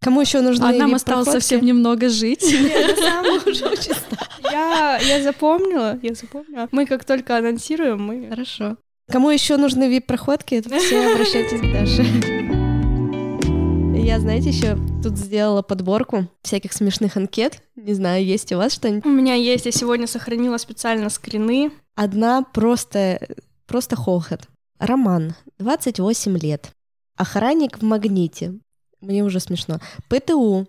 Кому 0.00 0.22
еще 0.22 0.40
нужны 0.40 0.64
А 0.64 0.72
нам 0.72 0.94
осталось 0.94 1.28
совсем 1.28 1.62
немного 1.62 2.08
жить. 2.08 2.42
Я, 4.50 4.98
я 4.98 5.22
запомнила, 5.22 5.98
я 6.02 6.14
запомнила. 6.14 6.68
Мы 6.72 6.86
как 6.86 7.04
только 7.04 7.36
анонсируем, 7.36 8.02
мы... 8.02 8.28
Хорошо. 8.30 8.78
Кому 9.08 9.30
еще 9.30 9.56
нужны 9.56 9.88
вип-проходки, 9.88 10.54
это 10.56 10.76
все 10.78 11.12
обращайтесь 11.12 11.60
к 11.60 11.72
Даше. 11.72 12.39
Я, 14.10 14.18
знаете, 14.18 14.48
еще 14.48 14.76
тут 15.04 15.16
сделала 15.16 15.62
подборку 15.62 16.26
всяких 16.42 16.72
смешных 16.72 17.16
анкет. 17.16 17.62
Не 17.76 17.94
знаю, 17.94 18.24
есть 18.24 18.50
у 18.50 18.56
вас 18.56 18.72
что-нибудь? 18.72 19.06
У 19.06 19.08
меня 19.08 19.34
есть, 19.34 19.66
я 19.66 19.70
сегодня 19.70 20.08
сохранила 20.08 20.58
специально 20.58 21.08
скрины. 21.10 21.70
Одна 21.94 22.42
просто, 22.42 23.24
просто 23.68 23.94
хохот. 23.94 24.48
Роман, 24.80 25.36
28 25.60 26.36
лет. 26.38 26.72
Охранник 27.16 27.78
в 27.78 27.84
магните. 27.84 28.58
Мне 29.00 29.22
уже 29.22 29.38
смешно. 29.38 29.78
ПТУ. 30.08 30.66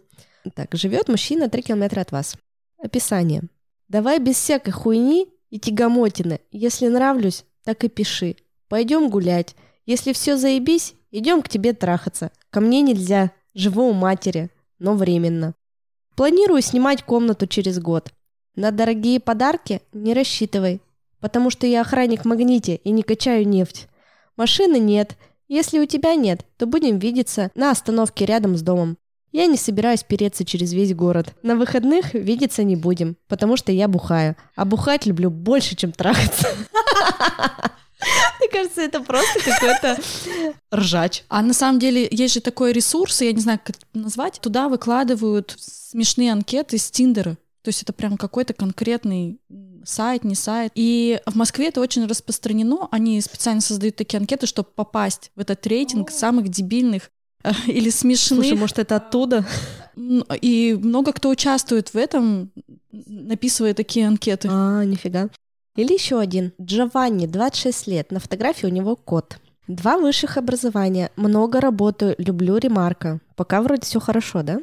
Так, 0.53 0.75
живет 0.75 1.07
мужчина 1.07 1.49
3 1.49 1.63
километра 1.63 2.01
от 2.01 2.11
вас. 2.11 2.37
Описание. 2.77 3.41
Давай 3.87 4.19
без 4.19 4.35
всякой 4.35 4.69
хуйни 4.69 5.27
и 5.49 5.59
тягомотины. 5.59 6.41
Если 6.51 6.87
нравлюсь, 6.89 7.45
так 7.63 7.83
и 7.85 7.89
пиши. 7.89 8.35
Пойдем 8.67 9.09
гулять. 9.09 9.55
Если 9.85 10.13
все 10.13 10.37
заебись, 10.37 10.95
идем 11.11 11.41
к 11.41 11.49
тебе 11.49 11.73
трахаться. 11.73 12.31
Ко 12.49 12.59
мне 12.59 12.81
нельзя. 12.81 13.31
Живу 13.53 13.89
у 13.89 13.93
матери, 13.93 14.49
но 14.79 14.93
временно. 14.93 15.55
Планирую 16.15 16.61
снимать 16.61 17.03
комнату 17.03 17.47
через 17.47 17.79
год. 17.79 18.11
На 18.55 18.71
дорогие 18.71 19.19
подарки 19.19 19.81
не 19.93 20.13
рассчитывай, 20.13 20.81
потому 21.19 21.49
что 21.49 21.67
я 21.67 21.81
охранник 21.81 22.25
магните 22.25 22.75
и 22.75 22.91
не 22.91 23.03
качаю 23.03 23.47
нефть. 23.47 23.87
Машины 24.37 24.79
нет. 24.79 25.17
Если 25.47 25.79
у 25.79 25.85
тебя 25.85 26.15
нет, 26.15 26.45
то 26.57 26.65
будем 26.65 26.99
видеться 26.99 27.51
на 27.55 27.71
остановке 27.71 28.25
рядом 28.25 28.55
с 28.55 28.61
домом. 28.61 28.97
Я 29.31 29.45
не 29.45 29.57
собираюсь 29.57 30.03
переться 30.03 30.43
через 30.43 30.73
весь 30.73 30.93
город. 30.93 31.33
На 31.41 31.55
выходных 31.55 32.13
видеться 32.13 32.63
не 32.63 32.75
будем, 32.75 33.15
потому 33.27 33.55
что 33.55 33.71
я 33.71 33.87
бухаю. 33.87 34.35
А 34.55 34.65
бухать 34.65 35.05
люблю 35.05 35.29
больше, 35.29 35.75
чем 35.75 35.93
трахаться. 35.93 36.47
Мне 38.39 38.49
кажется, 38.49 38.81
это 38.81 39.01
просто 39.01 39.39
какой-то 39.43 39.99
ржач. 40.73 41.23
А 41.29 41.41
на 41.41 41.53
самом 41.53 41.79
деле 41.79 42.07
есть 42.09 42.33
же 42.33 42.41
такой 42.41 42.73
ресурс, 42.73 43.21
я 43.21 43.31
не 43.33 43.41
знаю, 43.41 43.59
как 43.63 43.75
это 43.75 43.85
назвать, 43.93 44.39
туда 44.41 44.69
выкладывают 44.69 45.55
смешные 45.59 46.31
анкеты 46.31 46.77
с 46.77 46.89
Тиндера. 46.89 47.37
То 47.63 47.69
есть 47.69 47.83
это 47.83 47.93
прям 47.93 48.17
какой-то 48.17 48.53
конкретный 48.53 49.39
сайт, 49.85 50.23
не 50.23 50.35
сайт. 50.35 50.71
И 50.75 51.19
в 51.25 51.35
Москве 51.35 51.67
это 51.67 51.81
очень 51.81 52.05
распространено. 52.05 52.87
Они 52.91 53.21
специально 53.21 53.61
создают 53.61 53.95
такие 53.95 54.17
анкеты, 54.17 54.47
чтобы 54.47 54.69
попасть 54.73 55.31
в 55.35 55.39
этот 55.39 55.65
рейтинг 55.67 56.09
самых 56.11 56.49
дебильных 56.49 57.11
э, 57.43 57.51
или 57.67 57.89
смешных. 57.89 58.41
Слушай, 58.41 58.57
может, 58.57 58.79
это 58.79 58.95
оттуда? 58.95 59.45
И 59.95 60.77
много 60.81 61.13
кто 61.13 61.29
участвует 61.29 61.93
в 61.93 61.97
этом, 61.97 62.51
написывая 62.91 63.73
такие 63.73 64.07
анкеты. 64.07 64.47
А, 64.51 64.83
нифига. 64.83 65.29
Или 65.75 65.93
еще 65.93 66.19
один. 66.19 66.53
Джованни, 66.61 67.27
26 67.27 67.87
лет. 67.87 68.11
На 68.11 68.19
фотографии 68.19 68.65
у 68.65 68.69
него 68.69 68.95
кот. 68.95 69.37
Два 69.67 69.97
высших 69.97 70.37
образования, 70.37 71.11
много 71.15 71.61
работаю, 71.61 72.15
люблю 72.17 72.57
ремарка. 72.57 73.19
Пока 73.35 73.61
вроде 73.61 73.83
все 73.83 73.99
хорошо, 73.99 74.43
да? 74.43 74.59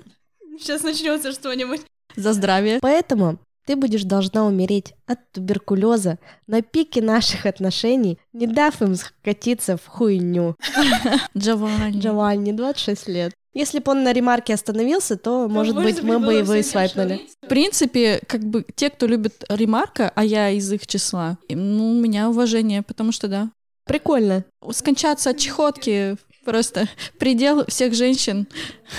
Сейчас 0.58 0.82
начнется 0.82 1.32
что-нибудь. 1.32 1.80
За 2.16 2.32
здравие. 2.32 2.78
Поэтому 2.82 3.38
ты 3.64 3.76
будешь 3.76 4.04
должна 4.04 4.44
умереть 4.46 4.94
от 5.06 5.18
туберкулеза 5.32 6.18
на 6.46 6.62
пике 6.62 7.00
наших 7.02 7.46
отношений, 7.46 8.18
не 8.32 8.46
дав 8.46 8.80
им 8.82 8.96
скатиться 8.96 9.76
в 9.76 9.86
хуйню. 9.86 10.56
Джованни. 11.36 12.00
Джованни, 12.00 12.52
26 12.52 13.08
лет. 13.08 13.34
Если 13.54 13.78
бы 13.78 13.92
он 13.92 14.02
на 14.02 14.12
ремарке 14.12 14.54
остановился, 14.54 15.16
то, 15.16 15.48
может 15.48 15.74
быть, 15.74 16.02
мы 16.02 16.18
бы 16.18 16.34
его 16.34 16.54
и 16.54 16.62
свайпнули. 16.62 17.22
В 17.42 17.48
принципе, 17.48 18.20
как 18.26 18.42
бы 18.44 18.64
те, 18.74 18.90
кто 18.90 19.06
любит 19.06 19.44
ремарка, 19.48 20.12
а 20.14 20.24
я 20.24 20.50
из 20.50 20.70
их 20.72 20.86
числа, 20.86 21.38
ну, 21.48 21.90
у 21.90 21.94
меня 22.00 22.28
уважение, 22.28 22.82
потому 22.82 23.10
что 23.12 23.28
да. 23.28 23.50
Прикольно. 23.84 24.44
Скончаться 24.70 25.30
от 25.30 25.38
чехотки 25.38 26.16
просто 26.44 26.88
предел 27.18 27.64
всех 27.66 27.94
женщин. 27.94 28.46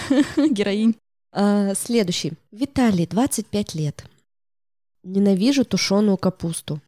Героинь. 0.37 0.95
А, 1.31 1.73
следующий. 1.75 2.33
Виталий, 2.51 3.05
25 3.05 3.75
лет. 3.75 4.03
Ненавижу 5.03 5.63
тушеную 5.63 6.17
капусту. 6.17 6.81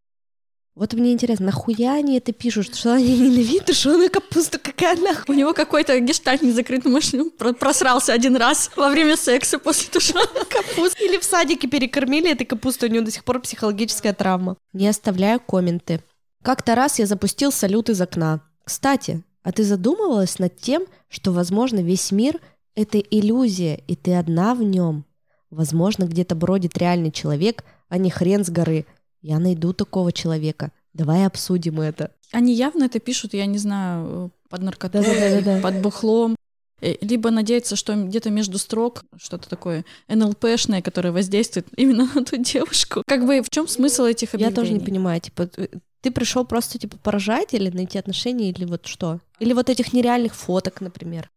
Вот 0.74 0.94
мне 0.94 1.12
интересно, 1.12 1.48
нахуя 1.48 1.96
они 1.96 2.18
это 2.18 2.32
пишут, 2.32 2.74
что 2.76 2.94
они 2.94 3.18
ненавидят 3.18 3.66
тушеную 3.66 4.10
капусту? 4.10 4.58
Какая 4.62 4.96
нахуй? 4.96 5.36
У 5.36 5.38
него 5.38 5.54
какой-то 5.54 6.00
гештальт 6.00 6.42
не 6.42 6.52
закрыт, 6.52 6.86
может, 6.86 7.38
просрался 7.60 8.14
один 8.14 8.38
раз 8.38 8.72
во 8.78 8.90
время 8.90 9.18
секса 9.18 9.60
после 9.60 9.90
тушеной 9.92 10.24
капусты. 10.50 11.04
Или 11.04 11.20
в 11.20 11.26
садике 11.26 11.68
перекормили 11.68 12.32
этой 12.32 12.46
капустой, 12.46 12.90
у 12.90 12.92
него 12.94 13.04
до 13.04 13.12
сих 13.12 13.26
пор 13.26 13.42
психологическая 13.42 14.14
травма. 14.14 14.56
Не 14.72 14.88
оставляю 14.88 15.42
комменты. 15.42 16.02
Как-то 16.42 16.74
раз 16.74 17.00
я 17.00 17.06
запустил 17.06 17.52
салют 17.52 17.90
из 17.90 18.00
окна. 18.00 18.42
Кстати, 18.64 19.24
а 19.44 19.52
ты 19.52 19.64
задумывалась 19.64 20.40
над 20.40 20.56
тем, 20.58 20.86
что, 21.10 21.34
возможно, 21.34 21.80
весь 21.80 22.12
мир— 22.12 22.40
это 22.76 22.98
иллюзия, 22.98 23.76
и 23.88 23.98
ты 23.98 24.16
одна 24.16 24.56
в 24.56 24.64
нем? 24.64 25.04
Возможно, 25.50 26.06
где-то 26.06 26.36
бродит 26.36 26.78
реальный 26.78 27.12
человек, 27.12 27.66
а 27.90 27.98
не 27.98 28.10
хрен 28.10 28.46
с 28.46 28.50
горы. 28.50 28.86
Я 29.22 29.40
найду 29.40 29.74
такого 29.74 30.12
человека. 30.12 30.72
Давай 30.94 31.26
обсудим 31.26 31.80
это. 31.80 32.12
Они 32.32 32.54
явно 32.54 32.86
это 32.86 33.00
пишут, 33.00 33.34
я 33.34 33.46
не 33.46 33.58
знаю, 33.58 34.32
под 34.50 34.62
наркотой, 34.62 35.02
Да-да-да-да-да. 35.04 35.62
под 35.62 35.82
бухлом. 35.82 36.36
Э, 36.82 36.96
Либо 37.02 37.30
надеяться, 37.30 37.76
что 37.76 37.96
где-то 37.96 38.30
между 38.32 38.58
строк 38.58 39.06
что-то 39.18 39.48
такое 39.48 39.86
НЛПшное, 40.08 40.82
которое 40.82 41.12
воздействует 41.12 41.68
именно 41.78 42.10
на 42.14 42.26
ту 42.26 42.38
девушку. 42.38 43.04
Как 43.06 43.26
бы 43.26 43.42
в 43.42 43.50
чем 43.50 43.68
смысл 43.68 44.04
этих 44.04 44.34
Я 44.34 44.48
объявлений? 44.48 44.56
тоже 44.56 44.74
не 44.74 44.80
понимаю, 44.86 45.22
типа, 45.22 45.50
э, 45.58 45.68
ты 46.02 46.10
пришел 46.12 46.44
просто, 46.46 46.80
типа, 46.80 46.98
поражать 46.98 47.54
или 47.54 47.70
найти 47.70 48.00
отношения, 48.00 48.50
или 48.50 48.66
вот 48.66 48.88
что? 48.88 49.20
Или 49.40 49.54
вот 49.54 49.70
этих 49.70 49.94
нереальных 49.94 50.34
фоток, 50.36 50.82
например. 50.82 51.30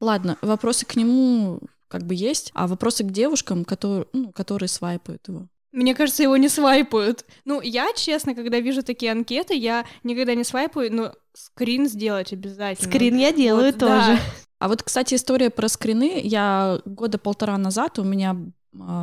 Ладно, 0.00 0.38
вопросы 0.42 0.86
к 0.86 0.96
нему 0.96 1.60
как 1.88 2.02
бы 2.04 2.14
есть, 2.14 2.50
а 2.54 2.66
вопросы 2.66 3.04
к 3.04 3.12
девушкам, 3.12 3.64
которые, 3.64 4.06
ну, 4.12 4.32
которые 4.32 4.68
свайпают 4.68 5.28
его. 5.28 5.46
Мне 5.72 5.94
кажется, 5.94 6.22
его 6.22 6.36
не 6.36 6.48
свайпают. 6.48 7.24
Ну, 7.44 7.60
я, 7.60 7.88
честно, 7.94 8.34
когда 8.34 8.60
вижу 8.60 8.82
такие 8.82 9.12
анкеты, 9.12 9.54
я 9.54 9.84
никогда 10.04 10.34
не 10.34 10.44
свайпаю, 10.44 10.94
но 10.94 11.12
скрин 11.34 11.86
сделать 11.86 12.32
обязательно. 12.32 12.90
Скрин 12.90 13.16
я 13.18 13.32
делаю 13.32 13.66
Вот, 13.66 13.78
да. 13.78 13.86
тоже. 13.86 14.20
А 14.58 14.68
вот, 14.68 14.82
кстати, 14.82 15.14
история 15.14 15.50
про 15.50 15.68
скрины. 15.68 16.20
Я 16.22 16.80
года 16.86 17.18
полтора 17.18 17.58
назад 17.58 17.98
у 17.98 18.04
меня 18.04 18.36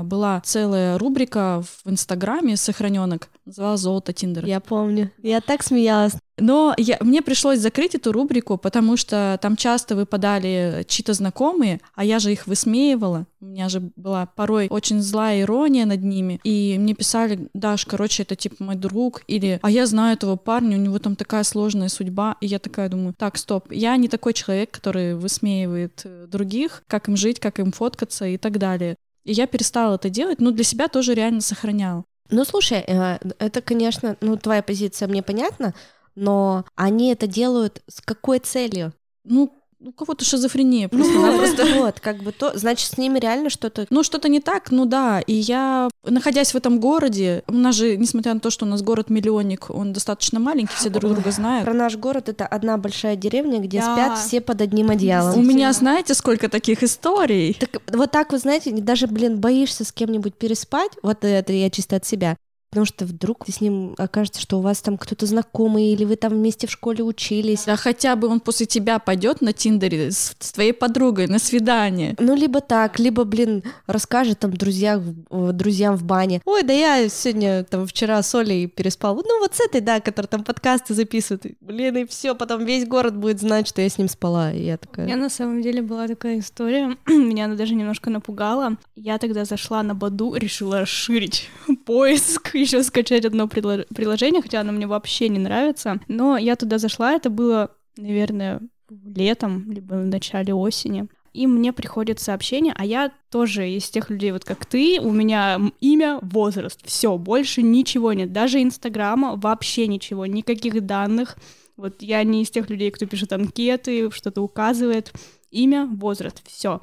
была 0.04 0.42
целая 0.42 0.98
рубрика 0.98 1.64
в 1.64 1.90
Инстаграме 1.90 2.58
сохраненок, 2.58 3.30
называлась 3.46 3.82
«Золото 3.82 4.14
Тиндера». 4.14 4.48
Я 4.48 4.60
помню. 4.60 5.12
Я 5.22 5.42
так 5.42 5.64
смеялась. 5.64 6.14
Но 6.40 6.74
я, 6.78 6.98
мне 7.00 7.22
пришлось 7.22 7.60
закрыть 7.60 7.94
эту 7.94 8.12
рубрику, 8.12 8.58
потому 8.58 8.98
что 8.98 9.38
там 9.42 9.56
часто 9.56 9.96
выпадали 9.96 10.84
чьи-то 10.88 11.14
знакомые, 11.14 11.80
а 11.94 12.04
я 12.04 12.18
же 12.18 12.32
их 12.32 12.48
высмеивала. 12.48 13.28
У 13.40 13.46
меня 13.46 13.70
же 13.70 13.92
была 13.96 14.26
порой 14.26 14.68
очень 14.70 15.00
злая 15.02 15.42
ирония 15.42 15.86
над 15.86 16.02
ними. 16.02 16.40
И 16.44 16.76
мне 16.80 16.96
писали, 16.96 17.50
Даш, 17.54 17.86
короче, 17.86 18.24
это 18.24 18.36
типа 18.36 18.64
мой 18.64 18.76
друг. 18.76 19.22
Или, 19.28 19.60
а 19.62 19.70
я 19.70 19.86
знаю 19.86 20.16
этого 20.16 20.36
парня, 20.36 20.78
у 20.78 20.82
него 20.82 20.98
там 20.98 21.16
такая 21.16 21.44
сложная 21.44 21.90
судьба. 21.90 22.38
И 22.42 22.48
я 22.48 22.58
такая 22.58 22.90
думаю, 22.90 23.14
так, 23.14 23.38
стоп, 23.38 23.72
я 23.72 23.96
не 23.98 24.08
такой 24.08 24.34
человек, 24.34 24.72
который 24.72 25.16
высмеивает 25.16 26.02
э, 26.06 26.26
других, 26.28 26.84
как 26.88 27.10
им 27.10 27.16
жить, 27.16 27.40
как 27.40 27.60
им 27.60 27.72
фоткаться 27.72 28.26
и 28.26 28.38
так 28.38 28.58
далее. 28.58 28.96
И 29.24 29.32
я 29.32 29.48
перестала 29.48 29.96
это 29.96 30.10
делать, 30.10 30.40
но 30.40 30.52
для 30.52 30.64
себя 30.64 30.88
тоже 30.88 31.14
реально 31.14 31.42
сохраняла. 31.42 32.04
Ну, 32.30 32.46
слушай, 32.46 32.84
э, 32.86 33.20
это, 33.40 33.62
конечно, 33.62 34.18
ну, 34.22 34.38
твоя 34.38 34.64
позиция 34.64 35.08
мне 35.08 35.24
понятна, 35.24 35.74
но 36.16 36.66
они 36.76 37.12
это 37.12 37.28
делают 37.28 37.82
с 37.88 38.02
какой 38.02 38.40
целью? 38.40 38.94
Ну, 39.24 39.54
у 39.86 39.92
кого-то 39.92 40.26
шизофрения 40.26 40.88
просто-напросто. 40.88 41.64
Вот, 41.84 42.00
как 42.00 42.18
бы 42.24 42.32
то, 42.32 42.58
значит, 42.58 42.92
с 42.92 42.98
ними 42.98 43.20
реально 43.20 43.50
что-то... 43.50 43.86
Ну, 43.90 44.04
что-то 44.04 44.30
не 44.30 44.40
так, 44.40 44.72
ну 44.72 44.86
да. 44.86 45.22
И 45.22 45.34
я, 45.34 45.90
находясь 46.04 46.54
в 46.54 46.56
этом 46.56 46.80
городе, 46.80 47.44
у 47.48 47.54
нас 47.54 47.76
же, 47.76 47.98
несмотря 47.98 48.34
на 48.34 48.40
то, 48.40 48.50
что 48.50 48.66
у 48.66 48.70
нас 48.70 48.82
город-миллионник, 48.82 49.70
он 49.70 49.92
достаточно 49.92 50.40
маленький, 50.40 50.76
все 50.76 50.90
друг 50.90 51.12
друга 51.14 51.32
знают. 51.32 51.66
Про 51.66 51.74
наш 51.74 51.98
город 51.98 52.30
это 52.30 52.46
одна 52.46 52.78
большая 52.78 53.16
деревня, 53.16 53.60
где 53.60 53.80
Да. 53.80 53.94
спят 53.94 54.20
все 54.20 54.40
под 54.42 54.62
одним 54.62 54.90
одеялом. 54.92 55.38
У 55.40 55.42
меня, 55.42 55.74
знаете, 55.74 56.14
сколько 56.14 56.48
таких 56.50 56.84
историй? 56.84 57.56
Так 57.60 57.82
вот 57.92 58.12
так, 58.12 58.32
вы 58.32 58.38
знаете, 58.38 58.72
даже, 58.72 59.08
блин, 59.08 59.40
боишься 59.40 59.84
с 59.84 59.92
кем-нибудь 59.92 60.36
переспать, 60.36 60.92
вот 61.02 61.24
это 61.26 61.52
я 61.54 61.70
чисто 61.70 61.98
от 61.98 62.06
себя, 62.06 62.38
потому 62.74 62.88
что 62.88 63.06
вдруг 63.06 63.46
с 63.48 63.62
ним 63.62 63.94
окажется, 64.00 64.42
что 64.42 64.58
у 64.58 64.62
вас 64.62 64.82
там 64.82 64.98
кто-то 64.98 65.28
знакомый, 65.28 65.94
или 65.94 66.06
вы 66.06 66.16
там 66.16 66.34
вместе 66.34 66.66
в 66.66 66.72
школе 66.72 67.04
учились. 67.04 67.66
Да 67.66 67.76
хотя 67.76 68.16
бы 68.16 68.28
он 68.28 68.40
после 68.40 68.66
тебя 68.66 68.98
пойдет 68.98 69.42
на 69.42 69.54
Тиндере 69.54 70.10
с, 70.10 70.36
с 70.40 70.52
твоей 70.54 70.74
подругой 70.74 71.28
на 71.28 71.38
свидание. 71.38 72.16
Ну, 72.18 72.36
либо 72.36 72.62
так, 72.62 72.98
либо, 72.98 73.26
блин, 73.26 73.62
расскажет 73.86 74.40
там 74.40 74.54
друзья, 74.54 74.98
в- 74.98 75.14
э, 75.30 75.52
друзьям 75.54 75.96
в 75.96 76.04
бане. 76.04 76.42
Ой, 76.46 76.64
да 76.64 76.74
я 76.74 77.08
сегодня, 77.10 77.64
там, 77.64 77.86
вчера 77.86 78.24
с 78.24 78.34
Олей 78.34 78.66
переспал. 78.66 79.18
Ну, 79.18 79.40
вот 79.42 79.54
с 79.54 79.60
этой, 79.60 79.80
да, 79.82 80.00
которая 80.00 80.28
там 80.30 80.44
подкасты 80.44 80.96
записывает. 80.96 81.46
Блин, 81.62 81.96
и 81.98 82.06
все, 82.08 82.34
потом 82.34 82.66
весь 82.66 82.88
город 82.88 83.16
будет 83.16 83.40
знать, 83.40 83.68
что 83.68 83.84
я 83.84 83.90
с 83.90 84.00
ним 84.00 84.10
спала. 84.10 84.52
И 84.52 84.64
я 84.64 84.76
У 84.76 84.78
такая... 84.80 85.06
меня 85.06 85.18
на 85.18 85.30
самом 85.30 85.62
деле 85.62 85.84
была 85.84 86.08
такая 86.08 86.40
история, 86.40 86.98
меня 87.08 87.46
она 87.46 87.54
даже 87.54 87.76
немножко 87.76 88.10
напугала. 88.10 88.78
Я 88.96 89.20
тогда 89.20 89.46
зашла 89.46 89.84
на 89.84 89.94
Баду, 89.94 90.34
решила 90.34 90.80
расширить 90.80 91.52
поиск, 91.86 92.56
еще 92.64 92.84
скачать 92.84 93.26
одно 93.26 93.48
приложение, 93.48 94.42
хотя 94.42 94.62
оно 94.62 94.72
мне 94.72 94.88
вообще 94.88 95.30
не 95.30 95.40
нравится. 95.40 96.00
Но 96.08 96.38
я 96.38 96.56
туда 96.56 96.78
зашла, 96.78 97.14
это 97.14 97.30
было, 97.30 97.72
наверное, 97.96 98.62
летом, 98.90 99.72
либо 99.72 99.94
в 99.94 100.06
начале 100.06 100.54
осени. 100.54 101.08
И 101.34 101.48
мне 101.48 101.74
приходит 101.74 102.20
сообщение, 102.20 102.74
а 102.78 102.86
я 102.86 103.12
тоже 103.32 103.68
из 103.68 103.90
тех 103.90 104.12
людей, 104.12 104.32
вот 104.32 104.46
как 104.46 104.68
ты, 104.68 105.00
у 105.02 105.12
меня 105.12 105.60
имя, 105.80 106.20
возраст, 106.22 106.80
все, 106.86 107.18
больше 107.18 107.64
ничего 107.64 108.14
нет, 108.14 108.32
даже 108.32 108.62
Инстаграма, 108.62 109.36
вообще 109.36 109.88
ничего, 109.88 110.28
никаких 110.28 110.86
данных. 110.86 111.38
Вот 111.76 112.04
я 112.04 112.24
не 112.24 112.44
из 112.44 112.52
тех 112.52 112.70
людей, 112.70 112.92
кто 112.92 113.08
пишет 113.08 113.34
анкеты, 113.34 114.12
что-то 114.12 114.42
указывает. 114.42 115.12
Имя, 115.50 115.88
возраст, 115.88 116.44
все. 116.48 116.82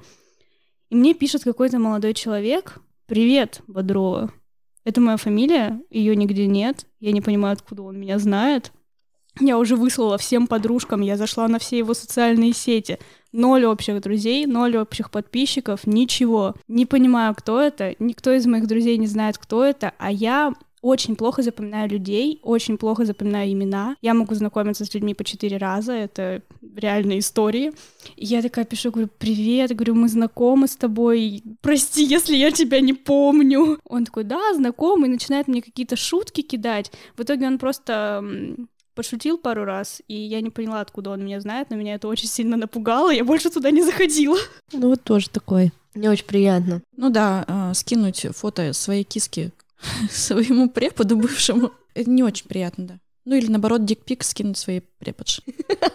И 0.91 0.97
мне 0.97 1.14
пишет 1.14 1.45
какой-то 1.45 1.78
молодой 1.78 2.12
человек. 2.12 2.81
Привет, 3.07 3.62
Бодрова. 3.68 4.33
Это 4.91 5.01
моя 5.01 5.18
фамилия, 5.18 5.80
ее 5.88 6.16
нигде 6.16 6.49
нет. 6.49 6.84
Я 6.99 7.12
не 7.12 7.20
понимаю, 7.20 7.53
откуда 7.53 7.82
он 7.82 7.97
меня 7.97 8.18
знает. 8.18 8.72
Я 9.38 9.57
уже 9.57 9.76
выслала 9.76 10.18
всем 10.18 10.49
подружкам, 10.49 11.01
я 11.01 11.16
зашла 11.16 11.47
на 11.47 11.61
все 11.61 11.78
его 11.78 11.95
социальные 11.95 12.55
сети. 12.55 12.99
Ноль 13.30 13.66
общих 13.66 14.01
друзей, 14.01 14.47
ноль 14.47 14.76
общих 14.76 15.12
подписчиков, 15.12 15.86
ничего. 15.86 16.57
Не 16.66 16.86
понимаю, 16.86 17.36
кто 17.36 17.61
это. 17.61 17.95
Никто 18.01 18.32
из 18.32 18.47
моих 18.47 18.66
друзей 18.66 18.99
не 18.99 19.07
знает, 19.07 19.38
кто 19.38 19.64
это. 19.64 19.93
А 19.97 20.11
я 20.11 20.55
очень 20.83 21.16
плохо 21.16 21.43
запоминаю 21.43 21.89
людей, 21.89 22.41
очень 22.43 22.78
плохо 22.78 23.05
запоминаю 23.05 23.53
имена. 23.53 23.97
Я 24.01 24.14
могу 24.14 24.35
знакомиться 24.35 24.85
с 24.85 24.95
людьми 24.95 25.14
по 25.14 25.24
четыре 25.24 25.57
раза, 25.57 25.93
это 25.93 26.43
реальные 26.76 27.18
истории. 27.18 27.72
И 28.16 28.26
я 28.26 28.43
такая 28.43 28.64
пишу, 28.64 28.91
говорю, 28.91 29.09
привет, 29.18 29.74
говорю, 29.74 29.95
мы 29.95 30.09
знакомы 30.09 30.68
с 30.68 30.76
тобой, 30.76 31.43
прости, 31.61 32.05
если 32.05 32.37
я 32.37 32.51
тебя 32.51 32.81
не 32.81 32.95
помню. 32.95 33.78
Он 33.85 34.05
такой, 34.05 34.24
да, 34.24 34.55
знакомый, 34.55 35.09
и 35.09 35.12
начинает 35.12 35.49
мне 35.49 35.62
какие-то 35.62 35.97
шутки 35.97 36.43
кидать. 36.43 36.91
В 37.16 37.22
итоге 37.22 37.47
он 37.47 37.59
просто 37.59 38.24
пошутил 38.95 39.39
пару 39.39 39.64
раз, 39.64 40.03
и 40.09 40.14
я 40.14 40.41
не 40.41 40.51
поняла, 40.51 40.81
откуда 40.81 41.11
он 41.11 41.24
меня 41.24 41.41
знает, 41.41 41.70
но 41.70 41.76
меня 41.76 41.95
это 41.95 42.09
очень 42.09 42.28
сильно 42.28 42.57
напугало, 42.57 43.11
я 43.11 43.24
больше 43.24 43.51
туда 43.51 43.70
не 43.70 43.83
заходила. 43.83 44.37
Ну, 44.72 44.89
вот 44.89 45.03
тоже 45.03 45.31
такой. 45.31 45.72
Не 45.95 46.09
очень 46.09 46.26
приятно. 46.26 46.83
Ну 46.97 47.11
да, 47.11 47.45
а, 47.49 47.74
скинуть 47.74 48.26
фото 48.35 48.72
своей 48.72 49.05
киски 49.05 49.51
своему 50.11 50.68
преподу 50.68 51.16
бывшему. 51.16 51.72
Это 51.95 52.11
не 52.11 52.22
очень 52.22 52.47
приятно, 52.47 52.87
да. 52.87 53.01
Ну 53.24 53.35
или 53.37 53.49
наоборот, 53.49 53.85
дикпик 53.85 54.24
скинуть 54.24 54.59
своей 54.59 54.81
преподше. 54.99 55.43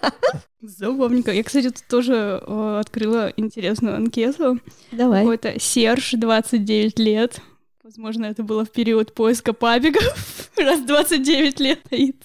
Забавненько. 0.62 1.32
Я, 1.32 1.44
кстати, 1.44 1.70
тут 1.70 1.84
тоже 1.88 2.42
э, 2.42 2.78
открыла 2.80 3.34
интересную 3.36 3.96
анкету. 3.96 4.60
Давай. 4.92 5.22
Какой-то 5.22 5.60
Серж, 5.60 6.14
29 6.14 7.00
лет. 7.00 7.42
Возможно, 7.86 8.26
это 8.26 8.42
было 8.42 8.66
в 8.66 8.72
период 8.72 9.14
поиска 9.14 9.54
пабиков. 9.54 10.50
Раз 10.58 10.82
29 10.82 11.60
лет 11.60 11.82
стоит. 11.86 12.16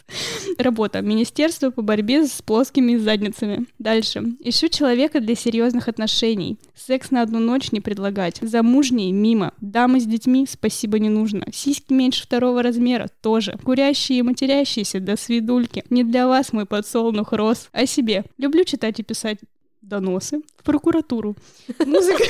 Работа. 0.57 1.03
Министерство 1.03 1.69
по 1.69 1.83
борьбе 1.83 2.27
с 2.27 2.41
плоскими 2.41 2.97
задницами. 2.97 3.67
Дальше. 3.79 4.25
Ищу 4.41 4.71
человека 4.71 5.21
для 5.21 5.35
серьезных 5.35 5.89
отношений. 5.89 6.57
Секс 6.75 7.11
на 7.11 7.21
одну 7.21 7.41
ночь 7.41 7.73
не 7.73 7.83
предлагать. 7.83 8.39
Замужние 8.41 9.13
мимо. 9.13 9.53
Дамы 9.61 10.01
с 10.01 10.07
детьми 10.07 10.47
спасибо 10.49 10.99
не 10.99 11.11
нужно. 11.11 11.45
Сиськи 11.53 11.93
меньше 11.93 12.23
второго 12.23 12.63
размера 12.63 13.11
тоже. 13.21 13.59
Курящие 13.63 14.21
и 14.21 14.23
матерящиеся 14.23 14.99
до 14.99 15.19
свидульки. 15.19 15.85
Не 15.91 16.05
для 16.05 16.27
вас 16.27 16.55
мой 16.55 16.65
подсолнух 16.65 17.35
рос. 17.35 17.69
О 17.73 17.85
себе. 17.85 18.25
Люблю 18.39 18.65
читать 18.65 18.99
и 18.99 19.03
писать 19.03 19.41
доносы 19.83 20.41
в 20.57 20.63
прокуратуру. 20.63 21.37
Музыка. 21.85 22.25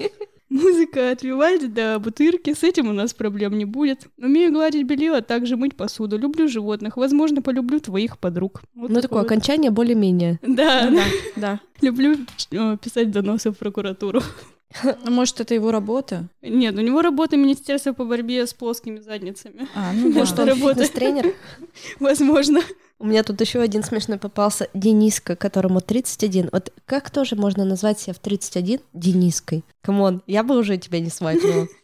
Музыка 0.50 1.10
от 1.10 1.22
Вивальди 1.22 1.66
до 1.66 1.98
Бутырки, 1.98 2.54
с 2.54 2.62
этим 2.62 2.88
у 2.88 2.92
нас 2.92 3.12
проблем 3.12 3.58
не 3.58 3.66
будет. 3.66 4.08
Умею 4.16 4.50
гладить 4.50 4.86
белье, 4.86 5.16
а 5.16 5.22
также 5.22 5.56
мыть 5.56 5.76
посуду. 5.76 6.16
Люблю 6.16 6.48
животных. 6.48 6.96
Возможно, 6.96 7.42
полюблю 7.42 7.80
твоих 7.80 8.18
подруг. 8.18 8.62
Вот 8.74 8.90
ну, 8.90 9.00
такое 9.00 9.20
вот. 9.20 9.26
окончание 9.26 9.70
более-менее. 9.70 10.38
Да, 10.42 10.90
да, 10.90 11.02
да. 11.36 11.60
Люблю 11.82 12.16
э, 12.50 12.76
писать 12.82 13.10
доносы 13.10 13.50
в 13.50 13.58
прокуратуру. 13.58 14.22
Ну, 14.82 15.10
может, 15.10 15.40
это 15.40 15.54
его 15.54 15.70
работа? 15.70 16.28
Нет, 16.42 16.74
у 16.76 16.80
него 16.80 17.02
работа 17.02 17.36
Министерства 17.36 17.92
по 17.92 18.04
борьбе 18.04 18.46
с 18.46 18.54
плоскими 18.54 19.00
задницами. 19.00 19.68
А, 19.74 19.92
ну 19.92 20.12
да. 20.12 20.20
Может, 20.20 20.38
работа. 20.38 20.88
тренер 20.92 21.34
Возможно. 22.00 22.60
У 22.98 23.06
меня 23.06 23.22
тут 23.22 23.40
еще 23.40 23.60
один 23.60 23.82
смешной 23.82 24.18
попался. 24.18 24.68
Дениска, 24.74 25.36
которому 25.36 25.80
31. 25.80 26.50
Вот 26.52 26.72
как 26.84 27.10
тоже 27.10 27.36
можно 27.36 27.64
назвать 27.64 28.00
себя 28.00 28.12
в 28.12 28.18
31 28.18 28.80
Дениской? 28.92 29.64
Come 29.82 30.05
on, 30.05 30.22
я 30.26 30.42
бы 30.42 30.56
уже 30.56 30.76
тебя 30.78 31.00
не 31.00 31.10
свайпнула. 31.10 31.68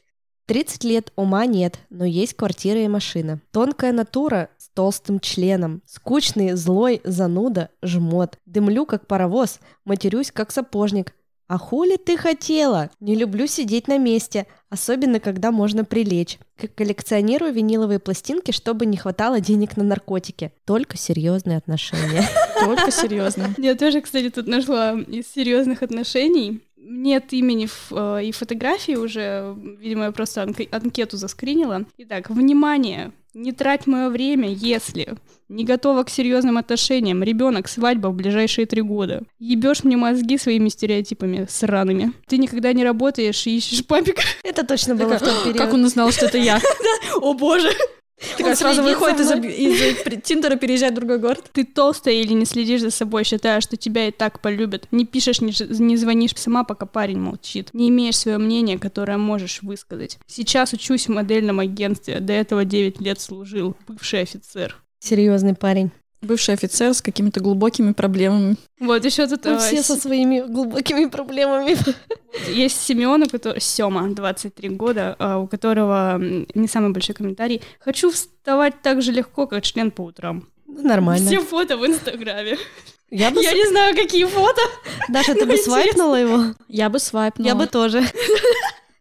30 0.46 0.84
лет 0.84 1.12
ума 1.16 1.46
нет, 1.46 1.78
но 1.88 2.04
есть 2.04 2.34
квартира 2.34 2.80
и 2.80 2.88
машина. 2.88 3.40
Тонкая 3.50 3.92
натура 3.92 4.50
с 4.58 4.68
толстым 4.68 5.18
членом. 5.20 5.80
Скучный, 5.86 6.52
злой, 6.52 7.00
зануда, 7.04 7.70
жмот. 7.82 8.38
Дымлю, 8.44 8.84
как 8.84 9.06
паровоз. 9.06 9.60
Матерюсь, 9.86 10.30
как 10.30 10.52
сапожник. 10.52 11.14
А 11.46 11.58
хули 11.58 11.96
ты 11.96 12.16
хотела? 12.16 12.90
Не 13.00 13.14
люблю 13.14 13.46
сидеть 13.46 13.86
на 13.86 13.98
месте, 13.98 14.46
особенно 14.70 15.20
когда 15.20 15.50
можно 15.50 15.84
прилечь. 15.84 16.38
Как 16.56 16.74
коллекционирую 16.74 17.52
виниловые 17.52 17.98
пластинки, 17.98 18.50
чтобы 18.50 18.86
не 18.86 18.96
хватало 18.96 19.40
денег 19.40 19.76
на 19.76 19.84
наркотики. 19.84 20.52
Только 20.64 20.96
серьезные 20.96 21.58
отношения. 21.58 22.26
Только 22.60 22.90
серьезные. 22.90 23.54
Я 23.58 23.74
тоже, 23.74 24.00
кстати, 24.00 24.30
тут 24.30 24.46
нашла 24.46 24.92
из 24.92 25.30
серьезных 25.32 25.82
отношений 25.82 26.62
нет 26.84 27.32
имени 27.32 27.68
э, 27.90 28.24
и 28.24 28.32
фотографии 28.32 28.94
уже, 28.96 29.56
видимо, 29.78 30.04
я 30.04 30.12
просто 30.12 30.42
анкету 30.42 31.16
заскринила. 31.16 31.84
Итак, 31.98 32.30
внимание, 32.30 33.12
не 33.32 33.52
трать 33.52 33.86
мое 33.86 34.10
время, 34.10 34.48
если 34.48 35.16
не 35.48 35.64
готова 35.64 36.04
к 36.04 36.10
серьезным 36.10 36.56
отношениям, 36.56 37.22
ребенок, 37.22 37.68
свадьба 37.68 38.08
в 38.08 38.14
ближайшие 38.14 38.66
три 38.66 38.82
года. 38.82 39.22
Ебешь 39.38 39.84
мне 39.84 39.96
мозги 39.96 40.38
своими 40.38 40.68
стереотипами 40.68 41.46
сраными. 41.48 42.12
Ты 42.26 42.38
никогда 42.38 42.72
не 42.72 42.84
работаешь 42.84 43.46
и 43.46 43.56
ищешь 43.56 43.84
папика. 43.86 44.22
Это 44.42 44.64
точно 44.64 44.94
было 44.94 45.16
в 45.16 45.20
тот 45.20 45.44
период. 45.44 45.58
Как 45.58 45.72
он 45.72 45.84
узнал, 45.84 46.12
что 46.12 46.26
это 46.26 46.38
я? 46.38 46.60
О 47.20 47.34
боже! 47.34 47.70
Такая 48.36 48.54
сразу 48.54 48.82
выходит 48.82 49.20
из, 49.20 49.30
из 49.30 50.22
Тиндера, 50.22 50.56
переезжает 50.56 50.92
в 50.92 50.96
другой 50.96 51.18
город. 51.18 51.44
Ты 51.52 51.64
толстая 51.64 52.14
или 52.14 52.32
не 52.32 52.44
следишь 52.44 52.80
за 52.80 52.90
собой, 52.90 53.24
считая, 53.24 53.60
что 53.60 53.76
тебя 53.76 54.08
и 54.08 54.10
так 54.10 54.40
полюбят. 54.40 54.88
Не 54.90 55.04
пишешь, 55.04 55.40
не, 55.40 55.52
не 55.78 55.96
звонишь 55.96 56.32
сама, 56.36 56.64
пока 56.64 56.86
парень 56.86 57.18
молчит. 57.18 57.70
Не 57.72 57.88
имеешь 57.88 58.16
свое 58.16 58.38
мнение, 58.38 58.78
которое 58.78 59.18
можешь 59.18 59.62
высказать. 59.62 60.18
Сейчас 60.26 60.72
учусь 60.72 61.06
в 61.06 61.12
модельном 61.12 61.60
агентстве. 61.60 62.20
До 62.20 62.32
этого 62.32 62.64
9 62.64 63.00
лет 63.00 63.20
служил. 63.20 63.76
Бывший 63.86 64.22
офицер. 64.22 64.76
Серьезный 65.00 65.54
парень. 65.54 65.90
Бывший 66.24 66.54
офицер 66.54 66.94
с 66.94 67.02
какими-то 67.02 67.40
глубокими 67.40 67.92
проблемами. 67.92 68.56
Вот 68.80 69.04
еще 69.04 69.26
тут... 69.26 69.44
Мы 69.44 69.52
а, 69.52 69.58
все 69.58 69.82
со 69.82 69.96
своими 69.96 70.40
глубокими 70.40 71.06
проблемами. 71.06 71.76
Есть 72.48 72.80
Семен, 72.80 73.22
у 73.22 73.26
которого... 73.26 73.60
Сема, 73.60 74.08
23 74.08 74.68
года, 74.70 75.16
а, 75.18 75.38
у 75.38 75.46
которого 75.46 76.18
не 76.18 76.68
самый 76.68 76.90
большой 76.90 77.14
комментарий. 77.14 77.62
Хочу 77.78 78.10
вставать 78.10 78.82
так 78.82 79.02
же 79.02 79.12
легко, 79.12 79.46
как 79.46 79.62
член 79.62 79.90
по 79.90 80.02
утрам. 80.02 80.48
Ну, 80.66 80.82
нормально. 80.82 81.26
Все 81.26 81.40
фото 81.40 81.76
в 81.76 81.86
Инстаграме. 81.86 82.56
Я, 83.10 83.30
бы... 83.30 83.42
Я 83.42 83.52
не 83.52 83.68
знаю, 83.68 83.94
какие 83.94 84.24
фото. 84.24 84.60
Даша, 85.08 85.34
ты 85.34 85.46
бы 85.46 85.56
свайпнула 85.56 86.16
его? 86.16 86.54
Я 86.68 86.88
бы 86.88 86.98
свайпнула. 86.98 87.46
Я 87.48 87.54
бы 87.54 87.66
тоже. 87.66 88.02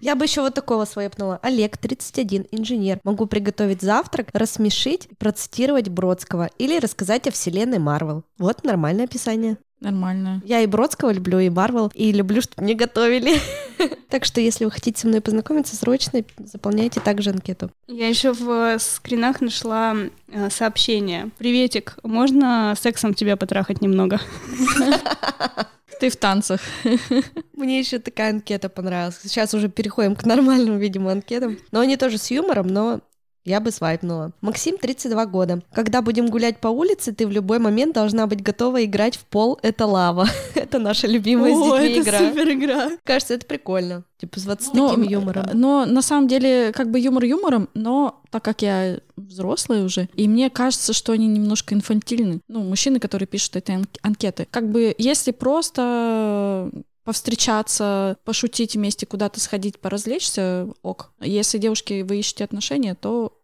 Я 0.03 0.15
бы 0.15 0.25
еще 0.25 0.41
вот 0.41 0.53
такого 0.53 0.83
свайпнула. 0.83 1.39
Олег, 1.41 1.77
31, 1.77 2.47
инженер. 2.51 2.99
Могу 3.05 3.25
приготовить 3.25 3.81
завтрак, 3.81 4.27
рассмешить, 4.33 5.07
процитировать 5.17 5.87
Бродского 5.87 6.49
или 6.57 6.77
рассказать 6.77 7.25
о 7.25 7.31
вселенной 7.31 7.79
Марвел. 7.79 8.25
Вот 8.37 8.65
нормальное 8.65 9.05
описание. 9.05 9.55
Нормально. 9.79 10.41
Я 10.43 10.59
и 10.59 10.67
Бродского 10.67 11.11
люблю, 11.11 11.39
и 11.39 11.49
Марвел, 11.49 11.89
и 11.95 12.11
люблю, 12.11 12.41
чтобы 12.41 12.63
мне 12.63 12.73
готовили. 12.73 13.39
Так 14.09 14.25
что, 14.25 14.39
если 14.39 14.63
вы 14.63 14.69
хотите 14.69 15.01
со 15.01 15.07
мной 15.07 15.21
познакомиться, 15.21 15.75
срочно 15.75 16.23
заполняйте 16.37 16.99
также 16.99 17.31
анкету. 17.31 17.71
Я 17.87 18.07
еще 18.07 18.31
в 18.31 18.77
скринах 18.77 19.41
нашла 19.41 19.95
э, 20.27 20.49
сообщение. 20.51 21.31
Приветик, 21.39 21.97
можно 22.03 22.75
сексом 22.79 23.15
тебя 23.15 23.37
потрахать 23.37 23.81
немного? 23.81 24.21
Ты 26.03 26.09
в 26.09 26.17
танцах. 26.17 26.59
Мне 27.53 27.79
еще 27.79 27.97
такая 27.97 28.31
анкета 28.31 28.67
понравилась. 28.67 29.19
Сейчас 29.23 29.53
уже 29.53 29.69
переходим 29.69 30.17
к 30.17 30.25
нормальным, 30.25 30.77
видимо, 30.77 31.13
анкетам. 31.13 31.57
Но 31.71 31.79
они 31.79 31.95
тоже 31.95 32.17
с 32.17 32.29
юмором, 32.29 32.67
но 32.67 32.99
я 33.45 33.59
бы 33.59 33.71
свайпнула. 33.71 34.31
Максим, 34.41 34.77
32 34.77 35.25
года. 35.25 35.61
Когда 35.73 36.01
будем 36.01 36.27
гулять 36.27 36.59
по 36.59 36.69
улице, 36.69 37.11
ты 37.11 37.27
в 37.27 37.31
любой 37.31 37.59
момент 37.59 37.93
должна 37.93 38.25
быть 38.27 38.41
готова 38.41 38.83
играть 38.85 39.17
в 39.17 39.25
пол 39.25 39.59
«Это 39.61 39.85
лава». 39.85 40.27
это 40.55 40.79
наша 40.79 41.07
любимая 41.07 41.53
О, 41.53 41.55
с 41.55 41.81
детьми 41.81 41.99
это 41.99 42.09
игра. 42.09 42.19
супер 42.19 42.51
игра. 42.51 42.89
Кажется, 43.03 43.33
это 43.33 43.45
прикольно. 43.45 44.03
Типа 44.17 44.39
с, 44.39 44.45
вот 44.45 44.61
с 44.61 44.73
но, 44.73 44.89
таким 44.89 45.03
юмором. 45.03 45.45
Но 45.53 45.85
на 45.85 46.01
самом 46.01 46.29
деле, 46.29 46.71
как 46.71 46.89
бы 46.89 46.99
юмор 46.99 47.25
юмором, 47.25 47.67
но 47.73 48.21
так 48.29 48.43
как 48.43 48.61
я 48.61 48.99
взрослая 49.17 49.83
уже, 49.83 50.07
и 50.13 50.27
мне 50.27 50.49
кажется, 50.49 50.93
что 50.93 51.11
они 51.11 51.27
немножко 51.27 51.75
инфантильны. 51.75 52.39
Ну, 52.47 52.61
мужчины, 52.61 52.99
которые 52.99 53.27
пишут 53.27 53.57
эти 53.57 53.77
анкеты. 54.01 54.47
Как 54.49 54.69
бы, 54.69 54.95
если 54.97 55.31
просто 55.31 56.71
повстречаться, 57.03 58.17
пошутить 58.23 58.75
вместе, 58.75 59.05
куда-то 59.05 59.39
сходить, 59.39 59.79
поразвлечься, 59.79 60.67
ок. 60.81 61.11
Если 61.19 61.57
девушки, 61.57 62.01
вы 62.01 62.19
ищете 62.19 62.43
отношения, 62.43 62.95
то 62.95 63.39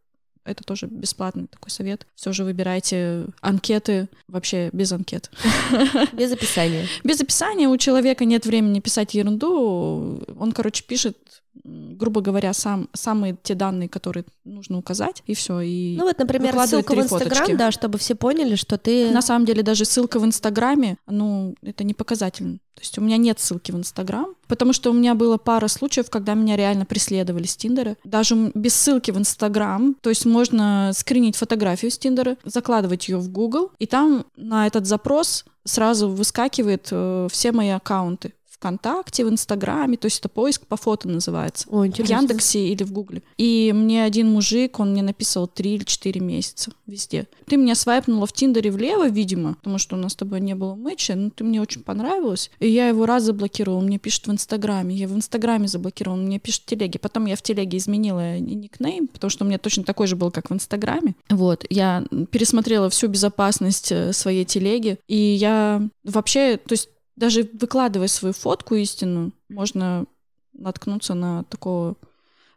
это 0.46 0.64
тоже 0.64 0.88
бесплатный 0.88 1.48
такой 1.48 1.70
совет. 1.70 2.08
Все 2.16 2.32
же 2.32 2.44
выбирайте 2.44 3.28
анкеты 3.42 4.08
вообще 4.28 4.70
без 4.74 4.92
анкет. 4.92 5.30
Без 6.14 6.32
описания. 6.32 6.88
Без 7.04 7.22
описания 7.22 7.68
у 7.68 7.78
человека 7.78 8.26
нет 8.26 8.46
времени 8.46 8.80
писать 8.80 9.14
ерунду. 9.14 10.24
Он, 10.40 10.52
короче, 10.52 10.84
пишет 10.84 11.44
грубо 11.70 12.22
говоря, 12.22 12.54
сам, 12.54 12.90
самые 12.94 13.38
те 13.42 13.56
данные, 13.56 13.90
которые 13.90 14.26
нужно 14.46 14.78
указать, 14.78 15.24
и 15.26 15.34
все. 15.34 15.60
И 15.62 15.96
ну 15.98 16.06
вот, 16.06 16.18
например, 16.18 16.56
ссылка 16.66 16.94
в 16.94 17.00
Инстаграм, 17.00 17.58
да, 17.58 17.72
чтобы 17.72 17.98
все 17.98 18.16
поняли, 18.16 18.56
что 18.56 18.78
ты... 18.78 19.12
На 19.12 19.22
самом 19.22 19.46
деле 19.46 19.64
даже 19.64 19.86
ссылка 19.86 20.20
в 20.20 20.26
Инстаграме, 20.26 20.98
ну, 21.08 21.56
это 21.62 21.84
не 21.84 21.94
показательно. 21.94 22.60
То 22.80 22.82
есть 22.82 22.98
у 22.98 23.02
меня 23.02 23.18
нет 23.18 23.42
ссылки 23.42 23.74
в 23.74 23.76
Инстаграм, 23.76 24.36
потому 24.48 24.72
что 24.72 24.92
у 24.92 24.94
меня 24.94 25.14
было 25.14 25.38
пара 25.38 25.68
случаев, 25.68 26.10
когда 26.10 26.34
меня 26.34 26.56
реально 26.56 26.86
преследовали 26.86 27.46
с 27.46 27.58
Тиндера. 27.58 27.98
Даже 28.06 28.52
без 28.56 28.74
ссылки 28.74 29.12
в 29.12 29.18
Инстаграм, 29.18 29.96
то 30.02 30.10
есть 30.10 30.26
можно 30.26 30.92
скринить 30.96 31.36
фотографию 31.36 31.92
с 31.92 31.98
Тиндера, 31.98 32.38
закладывать 32.46 33.10
ее 33.10 33.18
в 33.18 33.30
Google, 33.30 33.72
и 33.80 33.86
там 33.86 34.26
на 34.38 34.66
этот 34.66 34.88
запрос 34.88 35.44
сразу 35.66 36.08
выскакивает 36.08 36.88
э, 36.92 37.28
все 37.30 37.52
мои 37.52 37.70
аккаунты. 37.70 38.34
ВКонтакте, 38.60 39.26
в 39.26 39.30
Инстаграме, 39.30 39.98
то 39.98 40.06
есть 40.06 40.20
это 40.20 40.30
поиск 40.30 40.68
по 40.68 40.76
фото 40.76 41.08
называется. 41.08 41.66
О, 41.70 41.84
в 41.84 41.86
Яндексе 41.86 42.68
или 42.68 42.84
в 42.84 42.92
Гугле. 42.92 43.24
И 43.38 43.72
мне 43.74 44.04
один 44.04 44.30
мужик, 44.30 44.80
он 44.80 44.92
мне 44.92 45.02
написал 45.02 45.48
три 45.48 45.76
или 45.76 45.84
четыре 45.86 46.20
месяца 46.20 46.72
везде. 46.86 47.28
Ты 47.46 47.58
меня 47.58 47.76
свайпнула 47.76 48.28
в 48.28 48.34
Тиндере 48.34 48.72
влево, 48.72 49.08
видимо, 49.08 49.56
потому 49.56 49.78
что 49.78 49.96
у 49.96 50.00
нас 50.00 50.12
с 50.14 50.16
тобой 50.16 50.42
не 50.42 50.56
было 50.56 50.76
мэча, 50.76 51.16
но 51.16 51.30
ты 51.30 51.44
мне 51.44 51.62
очень 51.62 51.84
понравилась. 51.84 52.52
И 52.60 52.70
я 52.70 52.90
его 52.90 53.06
раз 53.06 53.24
заблокировала, 53.24 53.80
мне 53.80 53.98
пишет 53.98 54.28
в 54.28 54.32
Инстаграме. 54.32 54.96
Я 54.96 55.08
в 55.08 55.16
Инстаграме 55.16 55.68
заблокировала, 55.68 56.18
мне 56.18 56.40
пишет 56.40 56.64
в 56.64 56.66
Телеге. 56.66 57.00
Потом 57.00 57.26
я 57.26 57.36
в 57.36 57.42
Телеге 57.42 57.78
изменила 57.78 58.40
никнейм, 58.40 59.08
потому 59.08 59.32
что 59.32 59.46
у 59.46 59.48
меня 59.48 59.58
точно 59.58 59.84
такой 59.84 60.08
же 60.08 60.16
был, 60.16 60.32
как 60.32 60.50
в 60.50 60.54
Инстаграме. 60.54 61.16
Вот, 61.30 61.66
я 61.70 62.04
пересмотрела 62.32 62.90
всю 62.90 63.08
безопасность 63.08 63.92
э, 63.92 64.12
своей 64.14 64.46
телеги, 64.46 65.00
и 65.08 65.16
я 65.16 65.88
вообще, 66.04 66.58
то 66.58 66.74
есть 66.74 66.90
даже 67.20 67.48
выкладывая 67.54 68.08
свою 68.08 68.34
фотку 68.34 68.76
истину, 68.76 69.34
можно 69.50 70.06
наткнуться 70.54 71.14
на 71.14 71.44
такого 71.44 71.98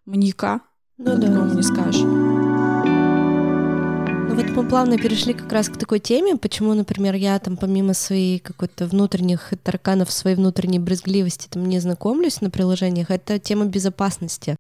маньяка, 0.06 0.60
ну, 0.98 1.16
да. 1.16 1.26
такому 1.26 1.52
не 1.52 1.62
скажешь. 1.62 2.02
Ну 4.28 4.36
вот 4.36 4.46
мы 4.50 4.68
плавно 4.68 4.98
перешли 4.98 5.34
как 5.34 5.52
раз 5.52 5.68
к 5.68 5.76
такой 5.76 5.98
теме, 5.98 6.36
почему, 6.36 6.74
например, 6.74 7.16
я 7.16 7.38
там 7.40 7.56
помимо 7.56 7.92
своей 7.92 8.38
какой-то 8.38 8.86
внутренних 8.86 9.52
тараканов, 9.64 10.12
своей 10.12 10.36
внутренней 10.36 10.78
брезгливости 10.78 11.48
там 11.48 11.68
не 11.68 11.80
знакомлюсь 11.80 12.40
на 12.40 12.48
приложениях, 12.48 13.10
это 13.10 13.40
тема 13.40 13.64
безопасности. 13.64 14.56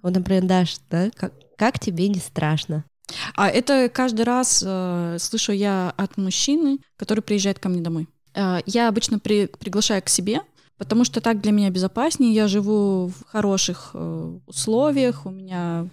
Вот, 0.00 0.14
например, 0.14 0.44
Даш, 0.44 0.78
да, 0.90 1.10
как, 1.16 1.32
как 1.56 1.80
тебе 1.80 2.08
не 2.08 2.20
страшно? 2.20 2.84
А 3.34 3.48
это 3.48 3.90
каждый 3.92 4.22
раз 4.24 4.62
э, 4.64 5.16
слышу 5.18 5.50
я 5.50 5.92
от 5.96 6.16
мужчины, 6.16 6.78
который 6.96 7.20
приезжает 7.20 7.58
ко 7.58 7.68
мне 7.68 7.80
домой. 7.80 8.06
Э, 8.34 8.60
я 8.66 8.88
обычно 8.88 9.18
при, 9.18 9.46
приглашаю 9.46 10.02
к 10.02 10.08
себе, 10.08 10.40
потому 10.78 11.04
что 11.04 11.20
так 11.20 11.40
для 11.40 11.52
меня 11.52 11.70
безопаснее. 11.70 12.32
Я 12.32 12.48
живу 12.48 13.08
в 13.08 13.24
хороших 13.26 13.90
э, 13.94 14.38
условиях, 14.46 15.26
у 15.26 15.30
меня 15.30 15.88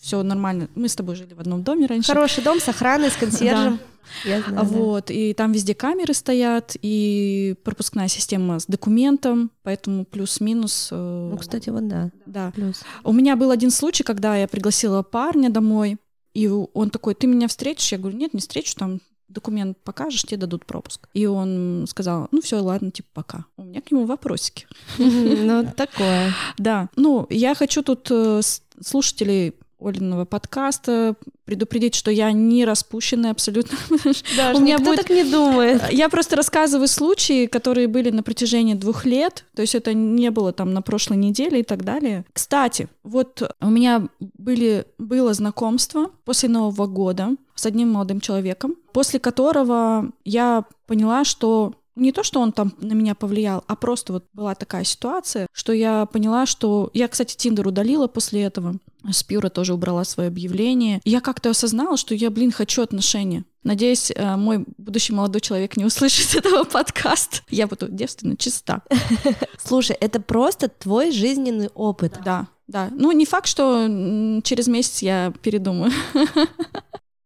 все 0.00 0.22
нормально. 0.22 0.68
Мы 0.74 0.88
с 0.88 0.96
тобой 0.96 1.14
жили 1.14 1.34
в 1.34 1.40
одном 1.40 1.62
доме 1.62 1.86
раньше. 1.86 2.12
Хороший 2.12 2.42
дом 2.42 2.60
с 2.60 2.68
охраной, 2.68 3.10
с 3.10 3.16
консьержем. 3.20 3.78
Я 4.24 4.42
знаю, 4.42 4.66
вот, 4.66 5.06
да. 5.06 5.14
и 5.14 5.32
там 5.32 5.52
везде 5.52 5.74
камеры 5.74 6.12
стоят, 6.12 6.76
и 6.82 7.54
пропускная 7.62 8.08
система 8.08 8.58
с 8.58 8.66
документом, 8.66 9.52
поэтому 9.62 10.04
плюс-минус. 10.04 10.88
Э, 10.90 11.28
ну, 11.30 11.38
кстати, 11.38 11.70
вот 11.70 11.86
да. 11.86 12.10
Да. 12.26 12.50
Плюс. 12.50 12.82
У 13.04 13.12
меня 13.12 13.36
был 13.36 13.50
один 13.50 13.70
случай, 13.70 14.02
когда 14.02 14.36
я 14.36 14.48
пригласила 14.48 15.02
парня 15.02 15.50
домой, 15.50 15.98
и 16.34 16.48
он 16.48 16.90
такой, 16.90 17.14
ты 17.14 17.26
меня 17.26 17.46
встретишь? 17.46 17.92
Я 17.92 17.98
говорю, 17.98 18.16
нет, 18.16 18.34
не 18.34 18.40
встречу, 18.40 18.74
там 18.76 19.00
документ 19.32 19.78
покажешь, 19.82 20.22
тебе 20.22 20.38
дадут 20.38 20.66
пропуск. 20.66 21.08
И 21.14 21.26
он 21.26 21.86
сказал, 21.88 22.28
ну 22.30 22.40
все, 22.40 22.60
ладно, 22.60 22.90
типа 22.90 23.08
пока. 23.14 23.44
У 23.56 23.64
меня 23.64 23.80
к 23.80 23.90
нему 23.90 24.04
вопросики. 24.04 24.66
Ну, 24.98 25.66
такое. 25.76 26.32
Да. 26.58 26.88
Ну, 26.96 27.26
я 27.30 27.54
хочу 27.54 27.82
тут 27.82 28.08
э, 28.10 28.40
слушателей 28.80 29.54
Олиного 29.86 30.24
подкаста, 30.24 31.14
предупредить, 31.44 31.94
что 31.94 32.10
я 32.10 32.32
не 32.32 32.64
распущенная 32.64 33.30
абсолютно. 33.30 33.78
Да, 34.36 34.52
у 34.54 34.60
меня 34.60 34.78
будет... 34.78 35.00
так 35.00 35.10
не 35.10 35.24
думает. 35.24 35.82
Я 35.90 36.08
просто 36.08 36.36
рассказываю 36.36 36.88
случаи, 36.88 37.46
которые 37.46 37.88
были 37.88 38.10
на 38.10 38.22
протяжении 38.22 38.74
двух 38.74 39.04
лет, 39.04 39.44
то 39.54 39.62
есть 39.62 39.74
это 39.74 39.92
не 39.94 40.30
было 40.30 40.52
там 40.52 40.72
на 40.72 40.82
прошлой 40.82 41.16
неделе 41.16 41.60
и 41.60 41.62
так 41.62 41.84
далее. 41.84 42.24
Кстати, 42.32 42.88
вот 43.02 43.42
у 43.60 43.70
меня 43.70 44.08
были, 44.20 44.86
было 44.98 45.34
знакомство 45.34 46.10
после 46.24 46.48
Нового 46.48 46.86
года 46.86 47.36
с 47.54 47.66
одним 47.66 47.90
молодым 47.90 48.20
человеком, 48.20 48.76
после 48.92 49.18
которого 49.18 50.10
я 50.24 50.64
поняла, 50.86 51.24
что 51.24 51.74
не 51.94 52.12
то, 52.12 52.22
что 52.22 52.40
он 52.40 52.52
там 52.52 52.72
на 52.78 52.92
меня 52.92 53.14
повлиял, 53.14 53.64
а 53.66 53.76
просто 53.76 54.14
вот 54.14 54.24
была 54.32 54.54
такая 54.54 54.84
ситуация, 54.84 55.46
что 55.52 55.72
я 55.72 56.06
поняла, 56.06 56.46
что... 56.46 56.90
Я, 56.94 57.08
кстати, 57.08 57.36
Тиндер 57.36 57.68
удалила 57.68 58.06
после 58.06 58.42
этого. 58.42 58.76
Спюра 59.10 59.48
тоже 59.48 59.74
убрала 59.74 60.04
свое 60.04 60.28
объявление. 60.28 61.00
я 61.04 61.20
как-то 61.20 61.50
осознала, 61.50 61.96
что 61.96 62.14
я, 62.14 62.30
блин, 62.30 62.52
хочу 62.52 62.82
отношения. 62.82 63.44
Надеюсь, 63.64 64.10
э, 64.14 64.36
мой 64.36 64.64
будущий 64.78 65.12
молодой 65.12 65.40
человек 65.40 65.76
не 65.76 65.84
услышит 65.84 66.34
этого 66.44 66.64
подкаста. 66.64 67.38
Я 67.48 67.66
буду 67.66 67.88
девственно 67.88 68.36
чиста. 68.36 68.82
Слушай, 69.64 69.96
это 70.00 70.20
просто 70.20 70.68
твой 70.68 71.12
жизненный 71.12 71.68
опыт. 71.74 72.18
Да, 72.24 72.48
да. 72.66 72.88
Ну, 72.90 73.12
не 73.12 73.24
факт, 73.24 73.46
что 73.46 74.40
через 74.44 74.66
месяц 74.68 75.02
я 75.02 75.32
передумаю. 75.42 75.92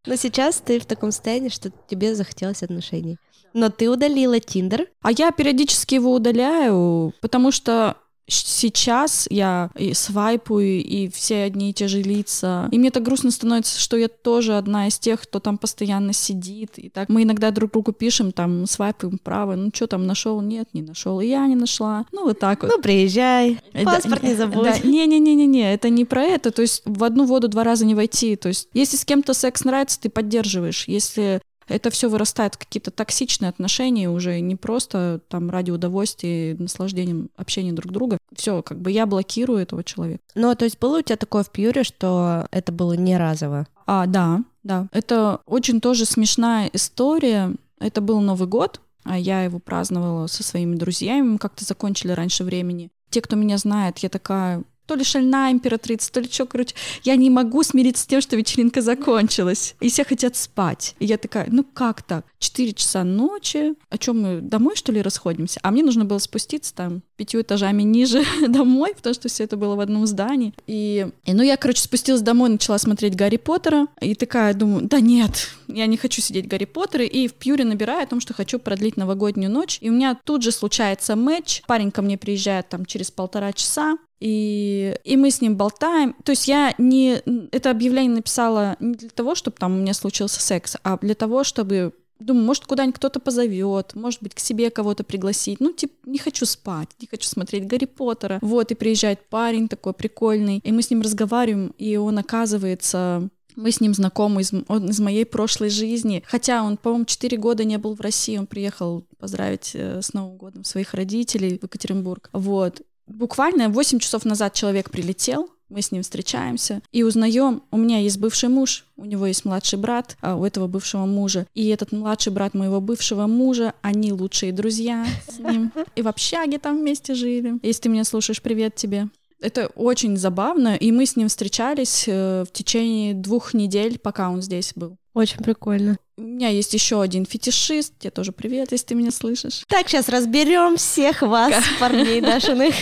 Но 0.06 0.14
сейчас 0.14 0.62
ты 0.64 0.78
в 0.78 0.86
таком 0.86 1.10
состоянии, 1.10 1.48
что 1.48 1.72
тебе 1.88 2.14
захотелось 2.14 2.62
отношений. 2.62 3.18
Но 3.52 3.70
ты 3.70 3.88
удалила 3.88 4.38
Тиндер. 4.38 4.86
А 5.02 5.10
я 5.10 5.32
периодически 5.32 5.94
его 5.94 6.14
удаляю, 6.14 7.12
потому 7.20 7.50
что 7.50 7.96
сейчас 8.28 9.26
я 9.30 9.70
и 9.76 9.94
свайпаю, 9.94 10.82
и 10.82 11.08
все 11.08 11.42
одни 11.42 11.70
и 11.70 11.72
те 11.72 11.88
же 11.88 12.02
лица. 12.02 12.68
И 12.72 12.78
мне 12.78 12.90
так 12.90 13.02
грустно 13.02 13.30
становится, 13.30 13.78
что 13.78 13.96
я 13.96 14.08
тоже 14.08 14.56
одна 14.56 14.88
из 14.88 14.98
тех, 14.98 15.22
кто 15.22 15.40
там 15.40 15.58
постоянно 15.58 16.12
сидит. 16.12 16.78
И 16.78 16.88
так 16.88 17.08
мы 17.08 17.22
иногда 17.22 17.50
друг 17.50 17.72
другу 17.72 17.92
пишем, 17.92 18.32
там, 18.32 18.66
свайпаем 18.66 19.18
право, 19.18 19.54
ну 19.54 19.70
что 19.72 19.86
там, 19.86 20.06
нашел? 20.06 20.40
Нет, 20.40 20.68
не 20.72 20.82
нашел. 20.82 21.20
И 21.20 21.26
я 21.26 21.46
не 21.46 21.56
нашла. 21.56 22.06
Ну, 22.12 22.24
вот 22.24 22.38
так 22.38 22.62
вот. 22.62 22.72
Ну, 22.74 22.82
приезжай, 22.82 23.60
паспорт 23.84 24.22
да, 24.22 24.28
не 24.28 24.34
забудь. 24.34 24.64
Да, 24.64 24.78
не-не-не-не, 24.78 25.74
это 25.74 25.88
не 25.88 26.04
про 26.04 26.22
это. 26.22 26.50
То 26.50 26.62
есть 26.62 26.82
в 26.84 27.04
одну 27.04 27.24
воду 27.24 27.48
два 27.48 27.64
раза 27.64 27.84
не 27.84 27.94
войти. 27.94 28.36
То 28.36 28.48
есть 28.48 28.68
если 28.72 28.96
с 28.96 29.04
кем-то 29.04 29.34
секс 29.34 29.64
нравится, 29.64 30.00
ты 30.00 30.08
поддерживаешь. 30.08 30.88
Если 30.88 31.40
это 31.68 31.90
все 31.90 32.08
вырастает 32.08 32.54
в 32.54 32.58
какие-то 32.58 32.90
токсичные 32.90 33.48
отношения 33.48 34.08
уже 34.08 34.40
не 34.40 34.56
просто 34.56 35.20
там 35.28 35.50
ради 35.50 35.70
удовольствия 35.70 36.52
и 36.52 36.54
наслаждением 36.54 37.30
общения 37.36 37.72
друг 37.72 37.92
друга. 37.92 38.18
Все, 38.34 38.62
как 38.62 38.80
бы 38.80 38.90
я 38.90 39.06
блокирую 39.06 39.58
этого 39.58 39.82
человека. 39.82 40.22
Ну, 40.34 40.54
то 40.54 40.64
есть 40.64 40.78
было 40.78 40.98
у 40.98 41.02
тебя 41.02 41.16
такое 41.16 41.42
в 41.42 41.50
Пьюре, 41.50 41.84
что 41.84 42.46
это 42.50 42.72
было 42.72 42.92
не 42.92 43.16
разово? 43.16 43.66
А, 43.86 44.06
да, 44.06 44.40
да. 44.62 44.88
Это 44.92 45.40
очень 45.46 45.80
тоже 45.80 46.04
смешная 46.04 46.70
история. 46.72 47.54
Это 47.78 48.00
был 48.00 48.20
Новый 48.20 48.48
год, 48.48 48.80
а 49.04 49.18
я 49.18 49.42
его 49.42 49.58
праздновала 49.58 50.26
со 50.26 50.42
своими 50.42 50.76
друзьями, 50.76 51.28
мы 51.28 51.38
как-то 51.38 51.64
закончили 51.64 52.12
раньше 52.12 52.44
времени. 52.44 52.90
Те, 53.10 53.20
кто 53.20 53.36
меня 53.36 53.58
знает, 53.58 53.98
я 53.98 54.08
такая 54.08 54.64
то 54.86 54.94
ли 54.94 55.04
шальная 55.04 55.52
императрица, 55.52 56.12
то 56.12 56.20
ли 56.20 56.28
что, 56.30 56.46
короче, 56.46 56.74
я 57.02 57.16
не 57.16 57.30
могу 57.30 57.62
смириться 57.62 58.04
с 58.04 58.06
тем, 58.06 58.20
что 58.20 58.36
вечеринка 58.36 58.80
закончилась, 58.80 59.74
и 59.80 59.88
все 59.88 60.04
хотят 60.04 60.36
спать. 60.36 60.94
И 60.98 61.06
я 61.06 61.18
такая, 61.18 61.48
ну 61.50 61.64
как 61.64 62.02
так? 62.02 62.24
Четыре 62.38 62.72
часа 62.72 63.04
ночи, 63.04 63.74
о 63.90 63.98
чем 63.98 64.20
мы 64.22 64.40
домой, 64.40 64.76
что 64.76 64.92
ли, 64.92 65.02
расходимся? 65.02 65.60
А 65.62 65.70
мне 65.70 65.82
нужно 65.82 66.04
было 66.04 66.18
спуститься 66.18 66.74
там 66.74 67.02
пятью 67.16 67.42
этажами 67.42 67.82
ниже 67.82 68.24
домой, 68.48 68.92
потому 68.96 69.14
что 69.14 69.28
все 69.28 69.44
это 69.44 69.56
было 69.56 69.74
в 69.74 69.80
одном 69.80 70.06
здании. 70.06 70.54
И, 70.66 71.08
и 71.24 71.32
ну 71.32 71.42
я, 71.42 71.56
короче, 71.56 71.82
спустилась 71.82 72.22
домой, 72.22 72.48
начала 72.48 72.78
смотреть 72.78 73.16
Гарри 73.16 73.36
Поттера, 73.36 73.86
и 74.00 74.14
такая 74.14 74.54
думаю, 74.54 74.86
да 74.86 75.00
нет, 75.00 75.48
я 75.68 75.86
не 75.86 75.96
хочу 75.96 76.20
сидеть 76.20 76.48
Гарри 76.48 76.64
Поттера, 76.64 77.04
и 77.04 77.28
в 77.28 77.34
Пьюре 77.34 77.64
набираю 77.64 78.04
о 78.04 78.06
том, 78.06 78.20
что 78.20 78.34
хочу 78.34 78.58
продлить 78.58 78.96
новогоднюю 78.96 79.50
ночь, 79.50 79.78
и 79.80 79.90
у 79.90 79.92
меня 79.92 80.18
тут 80.24 80.42
же 80.42 80.52
случается 80.52 81.16
матч, 81.16 81.62
парень 81.66 81.90
ко 81.90 82.02
мне 82.02 82.18
приезжает 82.18 82.68
там 82.68 82.84
через 82.86 83.10
полтора 83.10 83.52
часа, 83.52 83.96
и, 84.18 84.96
и 85.04 85.16
мы 85.16 85.30
с 85.30 85.40
ним 85.40 85.56
болтаем. 85.56 86.14
То 86.24 86.32
есть 86.32 86.48
я 86.48 86.74
не... 86.78 87.22
Это 87.52 87.70
объявление 87.70 88.16
написала 88.16 88.76
не 88.80 88.94
для 88.94 89.10
того, 89.10 89.34
чтобы 89.34 89.56
там 89.58 89.74
у 89.74 89.80
меня 89.80 89.92
случился 89.92 90.40
секс, 90.40 90.76
а 90.82 90.96
для 90.98 91.14
того, 91.14 91.44
чтобы 91.44 91.92
Думаю, 92.18 92.46
может, 92.46 92.66
куда-нибудь 92.66 92.96
кто-то 92.96 93.20
позовет, 93.20 93.94
может 93.94 94.22
быть, 94.22 94.34
к 94.34 94.38
себе 94.38 94.70
кого-то 94.70 95.04
пригласить. 95.04 95.60
Ну, 95.60 95.72
типа, 95.72 95.94
не 96.06 96.18
хочу 96.18 96.46
спать, 96.46 96.88
не 97.00 97.06
хочу 97.06 97.28
смотреть 97.28 97.66
Гарри 97.66 97.84
Поттера. 97.84 98.38
Вот, 98.42 98.70
и 98.70 98.74
приезжает 98.74 99.28
парень 99.28 99.68
такой 99.68 99.92
прикольный, 99.92 100.60
и 100.64 100.72
мы 100.72 100.82
с 100.82 100.90
ним 100.90 101.02
разговариваем, 101.02 101.74
и 101.78 101.96
он 101.96 102.18
оказывается 102.18 103.28
мы 103.56 103.70
с 103.70 103.80
ним 103.80 103.94
знакомы 103.94 104.42
из, 104.42 104.52
он 104.68 104.90
из 104.90 105.00
моей 105.00 105.24
прошлой 105.24 105.70
жизни. 105.70 106.22
Хотя 106.26 106.62
он, 106.62 106.76
по-моему, 106.76 107.06
4 107.06 107.38
года 107.38 107.64
не 107.64 107.78
был 107.78 107.94
в 107.94 108.00
России. 108.02 108.36
Он 108.36 108.46
приехал 108.46 109.06
поздравить 109.18 109.70
э, 109.72 110.02
с 110.02 110.12
Новым 110.12 110.36
годом 110.36 110.62
своих 110.62 110.92
родителей 110.92 111.58
в 111.58 111.62
Екатеринбург. 111.62 112.28
Вот 112.32 112.82
буквально 113.06 113.68
8 113.68 113.98
часов 113.98 114.24
назад 114.24 114.52
человек 114.52 114.90
прилетел, 114.90 115.48
мы 115.68 115.82
с 115.82 115.92
ним 115.92 116.02
встречаемся 116.02 116.80
и 116.92 117.02
узнаем, 117.02 117.62
у 117.70 117.76
меня 117.76 117.98
есть 117.98 118.18
бывший 118.18 118.48
муж, 118.48 118.84
у 118.96 119.04
него 119.04 119.26
есть 119.26 119.44
младший 119.44 119.78
брат, 119.78 120.16
а 120.20 120.36
у 120.36 120.44
этого 120.44 120.66
бывшего 120.66 121.06
мужа. 121.06 121.46
И 121.54 121.68
этот 121.68 121.92
младший 121.92 122.32
брат 122.32 122.54
моего 122.54 122.80
бывшего 122.80 123.26
мужа, 123.26 123.74
они 123.82 124.12
лучшие 124.12 124.52
друзья 124.52 125.06
с 125.28 125.38
ним. 125.38 125.72
И 125.94 126.02
в 126.02 126.08
общаге 126.08 126.58
там 126.58 126.78
вместе 126.78 127.14
жили. 127.14 127.58
Если 127.62 127.82
ты 127.82 127.88
меня 127.88 128.04
слушаешь, 128.04 128.42
привет 128.42 128.74
тебе. 128.76 129.08
Это 129.40 129.66
очень 129.74 130.16
забавно, 130.16 130.76
и 130.76 130.90
мы 130.92 131.04
с 131.04 131.14
ним 131.14 131.28
встречались 131.28 132.04
э, 132.06 132.44
в 132.48 132.52
течение 132.52 133.12
двух 133.12 133.52
недель, 133.52 133.98
пока 133.98 134.30
он 134.30 134.40
здесь 134.40 134.72
был. 134.74 134.96
Очень 135.12 135.42
прикольно. 135.42 135.98
У 136.18 136.22
меня 136.22 136.48
есть 136.48 136.72
еще 136.72 137.02
один 137.02 137.26
фетишист. 137.26 137.92
Тебе 137.98 138.10
тоже 138.10 138.32
привет, 138.32 138.72
если 138.72 138.86
ты 138.86 138.94
меня 138.94 139.10
слышишь. 139.10 139.64
Так, 139.68 139.86
сейчас 139.88 140.08
разберем 140.08 140.78
всех 140.78 141.20
вас, 141.20 141.54
парней 141.78 142.22
Дашиных. 142.22 142.74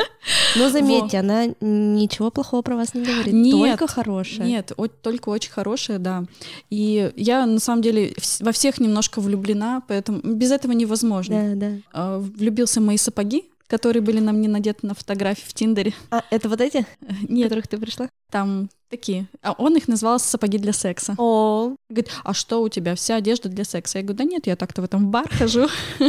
Но 0.56 0.70
заметьте, 0.70 1.18
она 1.18 1.46
ничего 1.60 2.30
плохого 2.30 2.62
про 2.62 2.76
вас 2.76 2.94
не 2.94 3.02
говорит, 3.02 3.32
нет, 3.32 3.78
только 3.78 3.92
хорошее. 3.92 4.48
Нет, 4.48 4.72
только 5.02 5.28
очень 5.30 5.50
хорошее, 5.50 5.98
да. 5.98 6.24
И 6.70 7.12
я 7.16 7.44
на 7.46 7.58
самом 7.58 7.82
деле 7.82 8.14
во 8.40 8.52
всех 8.52 8.78
немножко 8.78 9.20
влюблена, 9.20 9.82
поэтому 9.88 10.20
без 10.20 10.52
этого 10.52 10.72
невозможно. 10.72 11.54
Да, 11.54 11.68
да. 11.68 11.76
А, 11.92 12.18
влюбился 12.18 12.80
в 12.80 12.84
мои 12.84 12.98
сапоги, 12.98 13.44
которые 13.66 14.02
были 14.02 14.20
на 14.20 14.32
мне 14.32 14.48
надеты 14.48 14.86
на 14.86 14.94
фотографии 14.94 15.44
в 15.46 15.54
Тиндере. 15.54 15.92
А, 16.10 16.22
это 16.30 16.48
вот 16.48 16.60
эти, 16.60 16.86
Нет. 17.28 17.46
в 17.46 17.48
которых 17.48 17.68
ты 17.68 17.78
пришла? 17.78 18.08
Там 18.30 18.68
такие. 18.90 19.26
А 19.42 19.52
он 19.52 19.76
их 19.76 19.88
назвал 19.88 20.18
сапоги 20.18 20.58
для 20.58 20.72
секса. 20.72 21.14
О. 21.18 21.75
Говорит, 21.88 22.10
а 22.24 22.34
что 22.34 22.62
у 22.62 22.68
тебя? 22.68 22.94
Вся 22.96 23.16
одежда 23.16 23.48
для 23.48 23.64
секса. 23.64 23.98
Я 23.98 24.04
говорю, 24.04 24.18
да 24.18 24.24
нет, 24.24 24.46
я 24.46 24.56
так-то 24.56 24.82
в 24.82 24.84
этом 24.84 25.10
бар 25.10 25.28
хожу. 25.28 25.68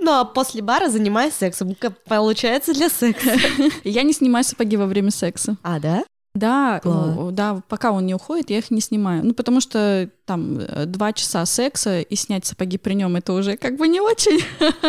Ну, 0.00 0.10
а 0.10 0.26
после 0.26 0.60
бара 0.60 0.90
занимаюсь 0.90 1.32
сексом. 1.32 1.74
Получается 2.06 2.74
для 2.74 2.90
секса. 2.90 3.38
Я 3.84 4.02
не 4.02 4.12
снимаю 4.12 4.44
сапоги 4.44 4.76
во 4.76 4.84
время 4.84 5.10
секса. 5.10 5.56
А, 5.62 5.80
да? 5.80 6.04
Да, 6.34 6.80
Класс. 6.82 7.32
да, 7.32 7.62
пока 7.68 7.92
он 7.92 8.06
не 8.06 8.14
уходит, 8.14 8.50
я 8.50 8.58
их 8.58 8.72
не 8.72 8.80
снимаю. 8.80 9.24
Ну, 9.24 9.34
потому 9.34 9.60
что 9.60 10.10
там 10.26 10.58
э, 10.58 10.84
два 10.86 11.12
часа 11.12 11.46
секса 11.46 12.00
и 12.00 12.16
снять 12.16 12.44
сапоги 12.44 12.76
при 12.76 12.94
нем 12.94 13.14
это 13.14 13.32
уже 13.32 13.56
как 13.56 13.76
бы 13.76 13.86
не 13.86 14.00
очень. 14.00 14.40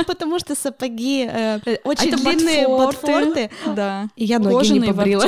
Потому 0.08 0.40
что 0.40 0.56
сапоги 0.56 1.30
э, 1.32 1.60
очень 1.84 2.08
это 2.08 2.18
длинные 2.18 2.68
ботфорты. 2.68 3.52
Да. 3.76 4.10
И 4.16 4.26
я 4.26 4.40
ноги 4.40 4.70
не 4.70 4.88
побрила. 4.88 5.26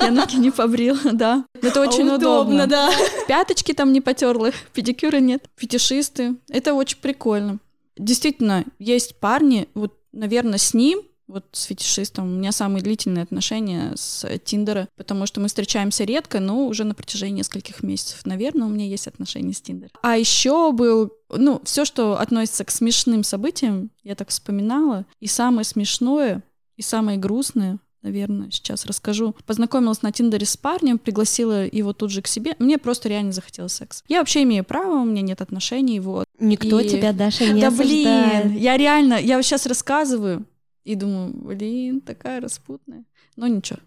Я 0.00 0.10
ноги 0.10 0.36
не 0.36 0.50
побрила, 0.50 0.98
да. 1.12 1.44
Это 1.60 1.82
очень 1.82 2.08
удобно. 2.08 2.66
да. 2.66 2.90
Пяточки 3.28 3.74
там 3.74 3.92
не 3.92 4.00
потерла, 4.00 4.52
педикюра 4.72 5.18
нет. 5.18 5.44
Фетишисты. 5.56 6.36
Это 6.48 6.72
очень 6.72 6.98
прикольно. 6.98 7.58
Действительно, 7.98 8.64
есть 8.78 9.16
парни, 9.16 9.68
вот, 9.74 9.98
наверное, 10.12 10.58
с 10.58 10.72
ним 10.72 11.02
вот 11.30 11.44
с 11.52 11.64
фетишистом. 11.64 12.26
У 12.26 12.38
меня 12.38 12.52
самые 12.52 12.82
длительные 12.82 13.22
отношения 13.22 13.92
с 13.96 14.26
Тиндера, 14.44 14.88
потому 14.96 15.26
что 15.26 15.40
мы 15.40 15.48
встречаемся 15.48 16.04
редко, 16.04 16.40
но 16.40 16.66
уже 16.66 16.84
на 16.84 16.94
протяжении 16.94 17.38
нескольких 17.38 17.82
месяцев, 17.82 18.24
наверное, 18.24 18.66
у 18.66 18.70
меня 18.70 18.86
есть 18.86 19.06
отношения 19.06 19.52
с 19.52 19.60
Тиндером. 19.60 19.92
А 20.02 20.16
еще 20.16 20.72
был, 20.72 21.12
ну, 21.30 21.60
все, 21.64 21.84
что 21.84 22.18
относится 22.18 22.64
к 22.64 22.70
смешным 22.70 23.24
событиям, 23.24 23.90
я 24.02 24.14
так 24.14 24.28
вспоминала, 24.28 25.06
и 25.20 25.26
самое 25.26 25.64
смешное, 25.64 26.42
и 26.76 26.82
самое 26.82 27.18
грустное 27.18 27.78
наверное, 28.02 28.50
сейчас 28.50 28.86
расскажу. 28.86 29.34
Познакомилась 29.46 30.02
на 30.02 30.12
Тиндере 30.12 30.46
с 30.46 30.56
парнем, 30.56 30.98
пригласила 30.98 31.66
его 31.66 31.92
тут 31.92 32.10
же 32.10 32.22
к 32.22 32.26
себе. 32.26 32.54
Мне 32.58 32.78
просто 32.78 33.08
реально 33.08 33.32
захотелось 33.32 33.72
секс. 33.72 34.04
Я 34.08 34.20
вообще 34.20 34.42
имею 34.44 34.64
право, 34.64 35.00
у 35.00 35.04
меня 35.04 35.22
нет 35.22 35.40
отношений, 35.40 36.00
вот. 36.00 36.24
Никто 36.38 36.80
и... 36.80 36.88
тебя, 36.88 37.12
Даша, 37.12 37.52
не 37.52 37.60
Да 37.60 37.68
осуждает. 37.68 38.46
блин, 38.46 38.58
я 38.58 38.76
реально, 38.76 39.20
я 39.20 39.42
сейчас 39.42 39.66
рассказываю 39.66 40.46
и 40.90 40.94
думаю, 40.94 41.32
блин, 41.32 42.00
такая 42.00 42.40
распутная. 42.40 43.04
Но 43.36 43.46
ничего. 43.46 43.78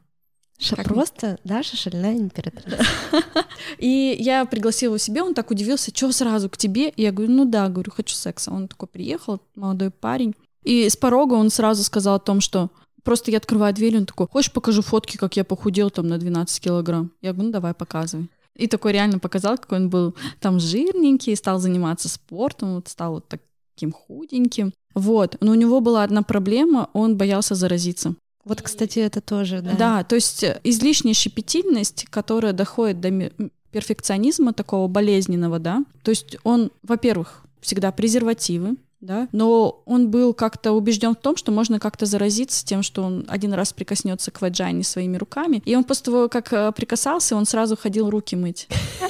Ш- 0.57 0.75
просто 0.75 1.39
Даша 1.43 1.75
шальная 1.75 2.15
императрица. 2.15 2.83
И 3.79 4.15
я 4.19 4.45
пригласила 4.45 4.91
его 4.91 4.97
себе, 4.97 5.23
он 5.23 5.33
так 5.33 5.51
удивился, 5.51 5.91
что 5.93 6.11
сразу 6.11 6.49
к 6.49 6.57
тебе? 6.57 6.89
И 6.89 7.01
я 7.01 7.11
говорю, 7.11 7.33
ну 7.33 7.45
да, 7.45 7.69
говорю, 7.69 7.91
хочу 7.91 8.15
секса. 8.15 8.51
Он 8.51 8.67
такой 8.67 8.87
приехал, 8.87 9.41
молодой 9.55 9.91
парень. 9.91 10.35
И 10.63 10.87
с 10.87 10.95
порога 10.95 11.33
он 11.33 11.49
сразу 11.49 11.83
сказал 11.83 12.15
о 12.15 12.19
том, 12.19 12.39
что 12.39 12.69
Просто 13.03 13.31
я 13.31 13.37
открываю 13.37 13.73
дверь, 13.73 13.97
он 13.97 14.05
такой, 14.05 14.27
хочешь 14.27 14.51
покажу 14.51 14.81
фотки, 14.81 15.17
как 15.17 15.35
я 15.35 15.43
похудел 15.43 15.89
там 15.91 16.07
на 16.07 16.17
12 16.17 16.63
килограмм? 16.63 17.11
Я 17.21 17.33
говорю, 17.33 17.47
ну 17.47 17.51
давай, 17.51 17.73
показывай. 17.73 18.29
И 18.55 18.67
такой 18.67 18.93
реально 18.93 19.19
показал, 19.19 19.57
какой 19.57 19.79
он 19.79 19.89
был 19.89 20.15
там 20.39 20.59
жирненький, 20.59 21.35
стал 21.35 21.59
заниматься 21.59 22.07
спортом, 22.07 22.75
вот 22.75 22.87
стал 22.87 23.15
вот 23.15 23.27
таким 23.73 23.91
худеньким. 23.91 24.73
Вот. 24.93 25.37
Но 25.39 25.51
у 25.51 25.55
него 25.55 25.79
была 25.81 26.03
одна 26.03 26.21
проблема, 26.21 26.89
он 26.93 27.17
боялся 27.17 27.55
заразиться. 27.55 28.15
Вот, 28.45 28.61
кстати, 28.61 28.99
это 28.99 29.21
тоже, 29.21 29.61
да. 29.61 29.75
Да, 29.77 30.03
то 30.03 30.15
есть 30.15 30.43
излишняя 30.63 31.13
щепетильность, 31.13 32.05
которая 32.09 32.51
доходит 32.51 32.99
до 32.99 33.31
перфекционизма 33.71 34.53
такого 34.53 34.87
болезненного, 34.87 35.59
да. 35.59 35.83
То 36.03 36.11
есть 36.11 36.37
он, 36.43 36.71
во-первых, 36.83 37.43
всегда 37.61 37.91
презервативы, 37.91 38.75
да, 38.99 39.27
но 39.31 39.81
он 39.85 40.09
был 40.09 40.33
как-то 40.33 40.71
убежден 40.71 41.13
в 41.13 41.19
том, 41.19 41.35
что 41.35 41.51
можно 41.51 41.79
как-то 41.79 42.05
заразиться 42.05 42.65
тем, 42.65 42.83
что 42.83 43.03
он 43.03 43.25
один 43.27 43.53
раз 43.53 43.73
прикоснется 43.73 44.31
к 44.31 44.41
ваджайне 44.41 44.83
своими 44.83 45.17
руками, 45.17 45.61
и 45.65 45.75
он 45.75 45.83
после 45.83 46.05
того, 46.05 46.29
как 46.29 46.53
э, 46.53 46.71
прикасался, 46.71 47.35
он 47.35 47.45
сразу 47.45 47.75
ходил 47.75 48.09
руки 48.09 48.35
мыть 48.35 48.67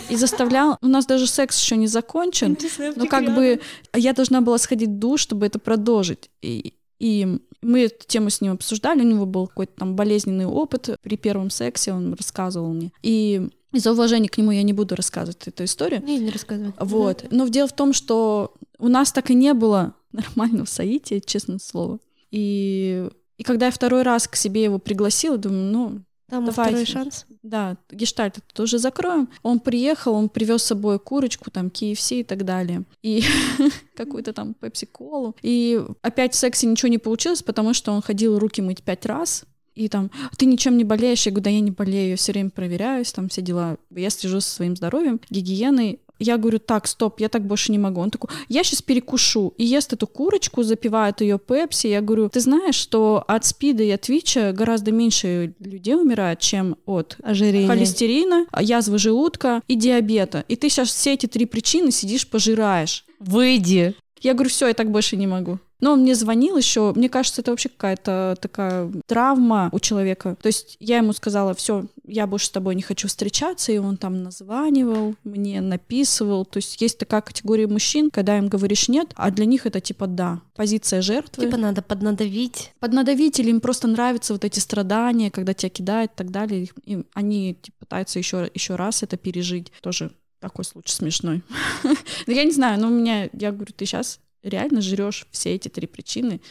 и 0.09 0.15
заставлял. 0.15 0.77
У 0.81 0.87
нас 0.87 1.05
даже 1.05 1.27
секс 1.27 1.59
еще 1.61 1.75
не 1.77 1.87
закончен, 1.87 2.57
но 2.95 3.07
как 3.07 3.33
бы 3.33 3.59
я 3.95 4.13
должна 4.13 4.41
была 4.41 4.57
сходить 4.57 4.89
в 4.89 4.99
душ, 4.99 5.21
чтобы 5.21 5.45
это 5.45 5.59
продолжить. 5.59 6.29
И, 6.41 6.73
и 6.99 7.39
мы 7.61 7.81
эту 7.81 8.05
тему 8.07 8.29
с 8.29 8.41
ним 8.41 8.53
обсуждали, 8.53 9.01
у 9.01 9.07
него 9.07 9.25
был 9.25 9.47
какой-то 9.47 9.73
там 9.77 9.95
болезненный 9.95 10.45
опыт 10.45 10.89
при 11.01 11.17
первом 11.17 11.49
сексе, 11.49 11.93
он 11.93 12.13
рассказывал 12.13 12.73
мне. 12.73 12.91
И 13.01 13.49
из-за 13.71 13.91
уважения 13.91 14.29
к 14.29 14.37
нему 14.37 14.51
я 14.51 14.63
не 14.63 14.73
буду 14.73 14.95
рассказывать 14.95 15.47
эту 15.47 15.63
историю. 15.63 16.03
Не, 16.03 16.19
не 16.19 16.29
рассказывай. 16.29 16.73
Вот. 16.79 17.25
Но 17.31 17.47
дело 17.47 17.67
в 17.67 17.73
том, 17.73 17.93
что 17.93 18.53
у 18.77 18.87
нас 18.87 19.11
так 19.11 19.31
и 19.31 19.33
не 19.33 19.53
было 19.53 19.95
нормального 20.11 20.65
соития, 20.65 21.19
честное 21.19 21.59
слово. 21.59 21.99
И, 22.31 23.09
и 23.37 23.43
когда 23.43 23.67
я 23.67 23.71
второй 23.71 24.03
раз 24.03 24.27
к 24.27 24.35
себе 24.35 24.63
его 24.63 24.79
пригласила, 24.79 25.37
думаю, 25.37 25.71
ну, 25.71 26.01
там 26.33 26.45
давай, 26.45 26.67
второй 26.67 26.85
шанс. 26.85 27.25
Да, 27.43 27.77
гештальт 27.91 28.39
это 28.39 28.47
тоже 28.53 28.79
закроем. 28.79 29.29
Он 29.43 29.59
приехал, 29.59 30.13
он 30.13 30.29
привез 30.29 30.63
с 30.63 30.67
собой 30.67 30.97
курочку, 30.99 31.51
там, 31.51 31.67
KFC 31.67 32.21
и 32.21 32.23
так 32.23 32.43
далее. 32.43 32.83
И 33.03 33.23
какую-то 33.95 34.33
там 34.33 34.55
пепси-колу. 34.55 35.35
И 35.43 35.79
опять 36.01 36.33
в 36.33 36.37
сексе 36.37 36.65
ничего 36.65 36.89
не 36.89 36.97
получилось, 36.97 37.43
потому 37.43 37.73
что 37.75 37.91
он 37.91 38.01
ходил 38.01 38.39
руки 38.39 38.61
мыть 38.61 38.81
пять 38.81 39.05
раз. 39.05 39.45
И 39.75 39.87
там, 39.89 40.09
ты 40.37 40.45
ничем 40.45 40.77
не 40.77 40.83
болеешь? 40.83 41.25
Я 41.25 41.31
говорю, 41.31 41.43
да 41.43 41.49
я 41.49 41.59
не 41.59 41.71
болею, 41.71 42.11
я 42.11 42.15
все 42.15 42.31
время 42.31 42.49
проверяюсь, 42.49 43.11
там 43.11 43.29
все 43.29 43.41
дела. 43.41 43.77
Я 43.91 44.09
слежу 44.09 44.39
за 44.39 44.47
своим 44.47 44.75
здоровьем, 44.75 45.19
гигиеной. 45.29 45.99
Я 46.23 46.37
говорю, 46.37 46.59
так, 46.59 46.87
стоп, 46.87 47.19
я 47.19 47.27
так 47.27 47.45
больше 47.45 47.71
не 47.71 47.77
могу. 47.77 47.99
Он 47.99 48.09
такой, 48.09 48.29
я 48.47 48.63
сейчас 48.63 48.81
перекушу. 48.81 49.53
И 49.57 49.65
ест 49.65 49.91
эту 49.91 50.07
курочку, 50.07 50.63
запивает 50.63 51.21
ее 51.21 51.37
пепси. 51.37 51.87
Я 51.87 52.01
говорю, 52.01 52.29
ты 52.29 52.39
знаешь, 52.39 52.75
что 52.75 53.23
от 53.27 53.45
спида 53.45 53.83
и 53.83 53.89
от 53.89 54.07
ВИЧа 54.07 54.53
гораздо 54.53 54.91
меньше 54.91 55.53
людей 55.59 55.95
умирает, 55.95 56.39
чем 56.39 56.77
от 56.85 57.17
Ожирения. 57.23 57.67
холестерина, 57.67 58.45
язвы 58.59 58.97
желудка 58.97 59.61
и 59.67 59.75
диабета. 59.75 60.45
И 60.47 60.55
ты 60.55 60.69
сейчас 60.69 60.89
все 60.89 61.13
эти 61.13 61.25
три 61.25 61.45
причины 61.45 61.91
сидишь, 61.91 62.27
пожираешь. 62.27 63.05
Выйди. 63.19 63.95
Я 64.21 64.33
говорю, 64.33 64.49
все, 64.49 64.67
я 64.67 64.73
так 64.73 64.89
больше 64.89 65.17
не 65.17 65.27
могу. 65.27 65.59
Но 65.83 65.91
он 65.93 66.03
мне 66.03 66.15
звонил 66.15 66.55
еще. 66.55 66.93
Мне 66.95 67.09
кажется, 67.09 67.41
это 67.41 67.51
вообще 67.51 67.67
какая-то 67.67 68.37
такая 68.39 68.89
травма 69.05 69.67
у 69.73 69.81
человека. 69.81 70.37
То 70.41 70.47
есть 70.47 70.77
я 70.79 70.99
ему 70.99 71.11
сказала, 71.11 71.53
все, 71.53 71.87
я 72.05 72.25
больше 72.25 72.45
с 72.45 72.51
тобой 72.51 72.75
не 72.75 72.81
хочу 72.81 73.09
встречаться, 73.09 73.73
и 73.73 73.77
он 73.79 73.97
там 73.97 74.23
названивал, 74.23 75.15
мне 75.25 75.59
написывал. 75.59 76.45
То 76.45 76.59
есть 76.59 76.81
есть 76.81 76.97
такая 76.97 77.19
категория 77.19 77.67
мужчин, 77.67 78.11
когда 78.11 78.37
им 78.37 78.47
говоришь 78.47 78.87
нет, 78.87 79.11
а 79.15 79.29
для 79.29 79.43
них 79.43 79.65
это 79.65 79.81
типа 79.81 80.07
да, 80.07 80.39
позиция 80.55 81.01
жертвы. 81.01 81.47
Типа 81.47 81.57
надо 81.57 81.81
поднадавить. 81.81 82.71
Поднадавить 82.79 83.41
или 83.41 83.49
им 83.49 83.59
просто 83.59 83.89
нравятся 83.89 84.31
вот 84.31 84.45
эти 84.45 84.59
страдания, 84.59 85.31
когда 85.31 85.53
тебя 85.53 85.69
кидают 85.69 86.13
и 86.13 86.15
так 86.15 86.31
далее. 86.31 86.69
И 86.85 87.03
они 87.13 87.55
типа, 87.61 87.79
пытаются 87.79 88.19
еще, 88.19 88.49
еще 88.53 88.75
раз 88.77 89.03
это 89.03 89.17
пережить. 89.17 89.73
Тоже 89.81 90.13
такой 90.39 90.63
случай 90.63 90.93
смешной. 90.93 91.41
Но 91.83 92.31
я 92.31 92.45
не 92.45 92.51
знаю, 92.51 92.79
но 92.79 92.87
у 92.87 92.91
меня, 92.91 93.29
я 93.33 93.51
говорю, 93.51 93.73
ты 93.75 93.85
сейчас 93.85 94.19
реально 94.43 94.81
жрешь 94.81 95.25
все 95.31 95.55
эти 95.55 95.69
три 95.69 95.87
причины. 95.87 96.41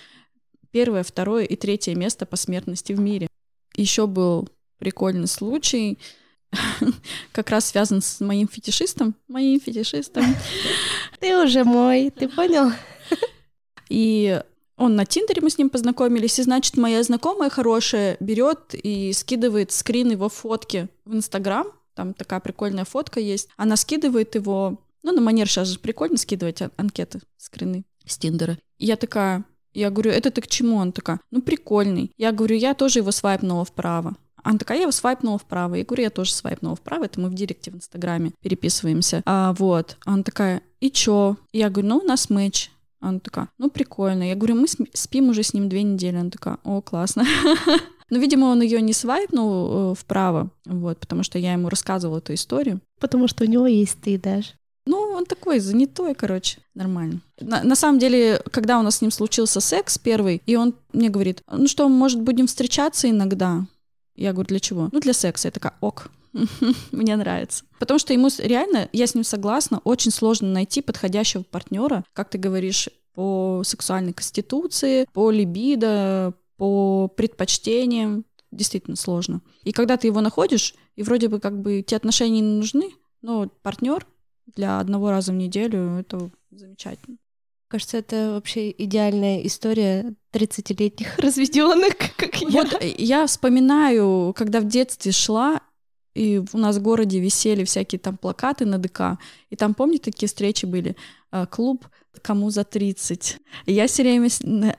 Первое, 0.70 1.02
второе 1.02 1.44
и 1.44 1.56
третье 1.56 1.94
место 1.94 2.26
по 2.26 2.36
смертности 2.36 2.92
в 2.92 2.98
мире. 2.98 3.28
Еще 3.76 4.06
был 4.06 4.48
прикольный 4.78 5.28
случай, 5.28 5.98
как 7.32 7.50
раз 7.50 7.66
связан 7.66 8.02
с 8.02 8.20
моим 8.20 8.48
фетишистом. 8.48 9.14
Моим 9.28 9.60
фетишистом. 9.60 10.24
Ты 11.20 11.36
уже 11.36 11.64
мой, 11.64 12.10
ты 12.10 12.28
понял? 12.28 12.72
И 13.88 14.40
он 14.76 14.96
на 14.96 15.06
Тиндере, 15.06 15.40
мы 15.42 15.50
с 15.50 15.58
ним 15.58 15.70
познакомились, 15.70 16.38
и, 16.38 16.42
значит, 16.42 16.76
моя 16.76 17.02
знакомая 17.02 17.50
хорошая 17.50 18.16
берет 18.18 18.74
и 18.74 19.12
скидывает 19.12 19.70
скрин 19.70 20.10
его 20.10 20.28
фотки 20.28 20.88
в 21.04 21.14
Инстаграм, 21.14 21.68
там 21.94 22.14
такая 22.14 22.40
прикольная 22.40 22.84
фотка 22.84 23.20
есть, 23.20 23.48
она 23.56 23.76
скидывает 23.76 24.34
его 24.34 24.80
ну, 25.02 25.12
на 25.12 25.20
манер 25.20 25.48
сейчас 25.48 25.68
же 25.68 25.78
прикольно 25.78 26.16
скидывать 26.16 26.62
анкеты, 26.76 27.20
скрины 27.36 27.84
с 28.06 28.18
Тиндера. 28.18 28.58
Я 28.78 28.96
такая, 28.96 29.44
я 29.74 29.90
говорю, 29.90 30.10
это 30.10 30.30
ты 30.30 30.40
к 30.40 30.46
чему? 30.46 30.76
Он 30.76 30.92
такая, 30.92 31.20
ну, 31.30 31.42
прикольный. 31.42 32.12
Я 32.16 32.32
говорю, 32.32 32.56
я 32.56 32.74
тоже 32.74 33.00
его 33.00 33.10
свайпнула 33.10 33.64
вправо. 33.64 34.16
Она 34.42 34.58
такая, 34.58 34.78
я 34.78 34.82
его 34.82 34.92
свайпнула 34.92 35.38
вправо. 35.38 35.76
Я 35.76 35.84
говорю, 35.84 36.02
я 36.02 36.10
тоже 36.10 36.32
свайпнула 36.32 36.76
вправо. 36.76 37.04
Это 37.04 37.20
мы 37.20 37.28
в 37.28 37.34
директе 37.34 37.70
в 37.70 37.76
Инстаграме 37.76 38.32
переписываемся. 38.40 39.22
А, 39.24 39.52
вот. 39.52 39.96
Она 40.04 40.22
такая, 40.22 40.62
и 40.80 40.90
чё? 40.90 41.36
Я 41.52 41.70
говорю, 41.70 41.88
ну, 41.88 41.98
у 41.98 42.04
нас 42.04 42.28
матч. 42.28 42.70
Она 43.00 43.18
такая, 43.18 43.48
ну, 43.58 43.70
прикольно. 43.70 44.28
Я 44.28 44.34
говорю, 44.34 44.56
мы 44.56 44.66
спим 44.92 45.28
уже 45.28 45.42
с 45.42 45.54
ним 45.54 45.68
две 45.68 45.82
недели. 45.82 46.16
Она 46.16 46.30
такая, 46.30 46.58
о, 46.64 46.80
классно. 46.80 47.24
Но, 48.10 48.18
видимо, 48.18 48.46
он 48.46 48.60
ее 48.60 48.82
не 48.82 48.92
свайпнул 48.92 49.92
э, 49.92 49.94
вправо, 49.94 50.50
вот, 50.66 50.98
потому 50.98 51.22
что 51.22 51.38
я 51.38 51.54
ему 51.54 51.70
рассказывала 51.70 52.18
эту 52.18 52.34
историю. 52.34 52.82
Потому 53.00 53.26
что 53.26 53.44
у 53.44 53.46
него 53.46 53.66
есть 53.66 54.02
ты 54.02 54.18
даже. 54.18 54.50
Он 55.12 55.26
такой 55.26 55.58
занятой, 55.60 56.14
короче, 56.14 56.60
нормально. 56.74 57.20
На, 57.40 57.62
на 57.62 57.76
самом 57.76 57.98
деле, 57.98 58.42
когда 58.50 58.78
у 58.78 58.82
нас 58.82 58.96
с 58.96 59.00
ним 59.02 59.10
случился 59.10 59.60
секс 59.60 59.98
первый, 59.98 60.42
и 60.46 60.56
он 60.56 60.74
мне 60.92 61.08
говорит, 61.08 61.42
ну 61.50 61.66
что, 61.66 61.88
может, 61.88 62.20
будем 62.20 62.46
встречаться 62.46 63.08
иногда? 63.08 63.66
Я 64.14 64.32
говорю, 64.32 64.48
для 64.48 64.60
чего? 64.60 64.88
Ну, 64.92 65.00
для 65.00 65.12
секса. 65.12 65.48
Я 65.48 65.52
такая, 65.52 65.74
ок, 65.80 66.10
мне 66.92 67.16
нравится. 67.16 67.64
Потому 67.78 67.98
что 67.98 68.12
ему 68.12 68.28
реально, 68.38 68.88
я 68.92 69.06
с 69.06 69.14
ним 69.14 69.24
согласна, 69.24 69.80
очень 69.84 70.10
сложно 70.10 70.48
найти 70.48 70.82
подходящего 70.82 71.42
партнера, 71.42 72.04
как 72.12 72.30
ты 72.30 72.38
говоришь, 72.38 72.88
по 73.14 73.62
сексуальной 73.64 74.12
конституции, 74.12 75.06
по 75.12 75.30
либидо, 75.30 76.34
по 76.56 77.08
предпочтениям. 77.08 78.24
Действительно 78.50 78.96
сложно. 78.96 79.40
И 79.64 79.72
когда 79.72 79.96
ты 79.96 80.08
его 80.08 80.20
находишь, 80.20 80.74
и 80.94 81.02
вроде 81.02 81.28
бы 81.28 81.40
как 81.40 81.60
бы 81.60 81.82
те 81.82 81.96
отношения 81.96 82.40
не 82.40 82.56
нужны, 82.56 82.90
но 83.22 83.48
партнер 83.62 84.06
для 84.46 84.80
одного 84.80 85.10
раза 85.10 85.32
в 85.32 85.36
неделю 85.36 85.98
это 85.98 86.30
замечательно. 86.50 87.18
Кажется, 87.68 87.96
это 87.96 88.32
вообще 88.34 88.70
идеальная 88.70 89.40
история 89.46 90.14
30-летних 90.32 91.16
разведенных, 91.18 91.96
как 92.16 92.40
я. 92.42 92.48
Вот 92.50 92.74
э, 92.82 92.94
я 92.98 93.26
вспоминаю, 93.26 94.34
когда 94.36 94.60
в 94.60 94.66
детстве 94.66 95.12
шла, 95.12 95.60
и 96.14 96.42
у 96.52 96.58
нас 96.58 96.76
в 96.76 96.82
городе 96.82 97.18
висели 97.18 97.64
всякие 97.64 97.98
там 97.98 98.18
плакаты 98.18 98.66
на 98.66 98.78
ДК, 98.78 99.18
и 99.48 99.56
там, 99.56 99.72
помните, 99.72 100.10
такие 100.10 100.28
встречи 100.28 100.66
были? 100.66 100.96
А, 101.30 101.46
клуб 101.46 101.86
кому 102.20 102.50
за 102.50 102.64
30. 102.64 103.38
И 103.66 103.72
я 103.72 103.86
все 103.86 104.02
время 104.02 104.28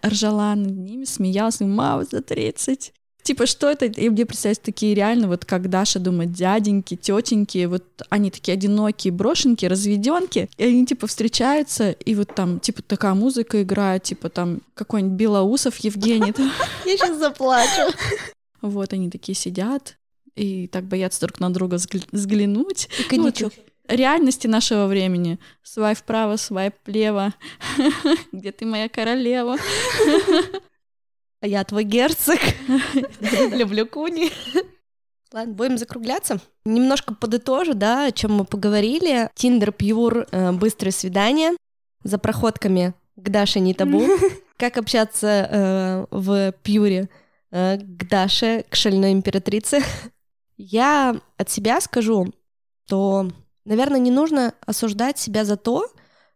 ржала 0.06 0.56
над 0.56 0.76
ними, 0.78 1.06
смеялась, 1.06 1.60
мама 1.62 2.06
за 2.06 2.22
30. 2.22 2.94
Типа, 3.24 3.46
что 3.46 3.70
это? 3.70 3.86
И 3.86 4.10
мне 4.10 4.26
представляются 4.26 4.66
такие 4.66 4.94
реально, 4.94 5.28
вот 5.28 5.46
как 5.46 5.70
Даша 5.70 6.00
думает, 6.00 6.34
дяденьки, 6.34 6.96
тетеньки, 6.96 7.66
вот 7.66 7.84
они 8.10 8.30
такие 8.32 8.54
одинокие, 8.54 9.14
брошенки, 9.14 9.66
разведенки, 9.66 10.50
и 10.58 10.64
они 10.66 10.86
типа 10.86 11.08
встречаются, 11.08 11.92
и 11.92 12.16
вот 12.16 12.36
там 12.36 12.60
типа 12.60 12.82
такая 12.82 13.14
музыка 13.14 13.64
играет, 13.64 14.04
типа 14.04 14.30
там 14.30 14.62
какой-нибудь 14.74 15.18
Белоусов 15.18 15.78
Евгений. 15.78 16.34
Я 16.86 16.98
сейчас 16.98 17.18
заплачу. 17.18 17.94
Вот 18.62 18.92
они 18.94 19.10
такие 19.10 19.36
сидят 19.36 19.98
и 20.36 20.68
так 20.68 20.86
боятся 20.86 21.22
друг 21.22 21.40
на 21.40 21.52
друга 21.54 21.78
взглянуть. 22.12 22.90
И 23.00 23.04
коньячок. 23.04 23.54
реальности 23.88 24.48
нашего 24.48 24.88
времени. 24.88 25.40
Свай 25.64 25.96
вправо, 25.96 26.38
свай 26.38 26.72
влево. 26.86 27.34
Где 28.32 28.52
ты 28.52 28.66
моя 28.66 28.90
королева? 28.90 29.58
А 31.44 31.48
я 31.48 31.66
твой 31.66 31.84
герцог. 31.84 32.40
Люблю 33.52 33.86
куни. 33.86 34.32
Ладно, 35.34 35.54
будем 35.54 35.78
закругляться. 35.78 36.40
Немножко 36.64 37.14
подытожу, 37.14 37.74
да, 37.74 38.06
о 38.06 38.12
чем 38.14 38.34
мы 38.34 38.46
поговорили. 38.46 39.30
Тиндер, 39.36 39.74
пьюр, 39.74 40.26
э, 40.32 40.54
быстрые 40.54 40.94
свидания. 40.94 41.52
За 42.02 42.18
проходками 42.18 42.94
к 43.18 43.30
Даше 43.30 43.60
не 43.60 43.74
табу. 43.74 44.08
Как 44.58 44.78
общаться 44.78 45.28
э, 45.28 46.06
в 46.12 46.54
пьюре 46.64 47.10
э, 47.52 47.76
к 47.76 48.08
Даше, 48.08 48.64
к 48.70 48.76
шальной 48.76 49.12
императрице. 49.12 49.82
Я 50.56 51.20
от 51.36 51.50
себя 51.50 51.82
скажу, 51.82 52.34
что, 52.86 53.30
наверное, 53.66 54.00
не 54.00 54.12
нужно 54.12 54.54
осуждать 54.66 55.20
себя 55.20 55.44
за 55.44 55.58
то, 55.58 55.90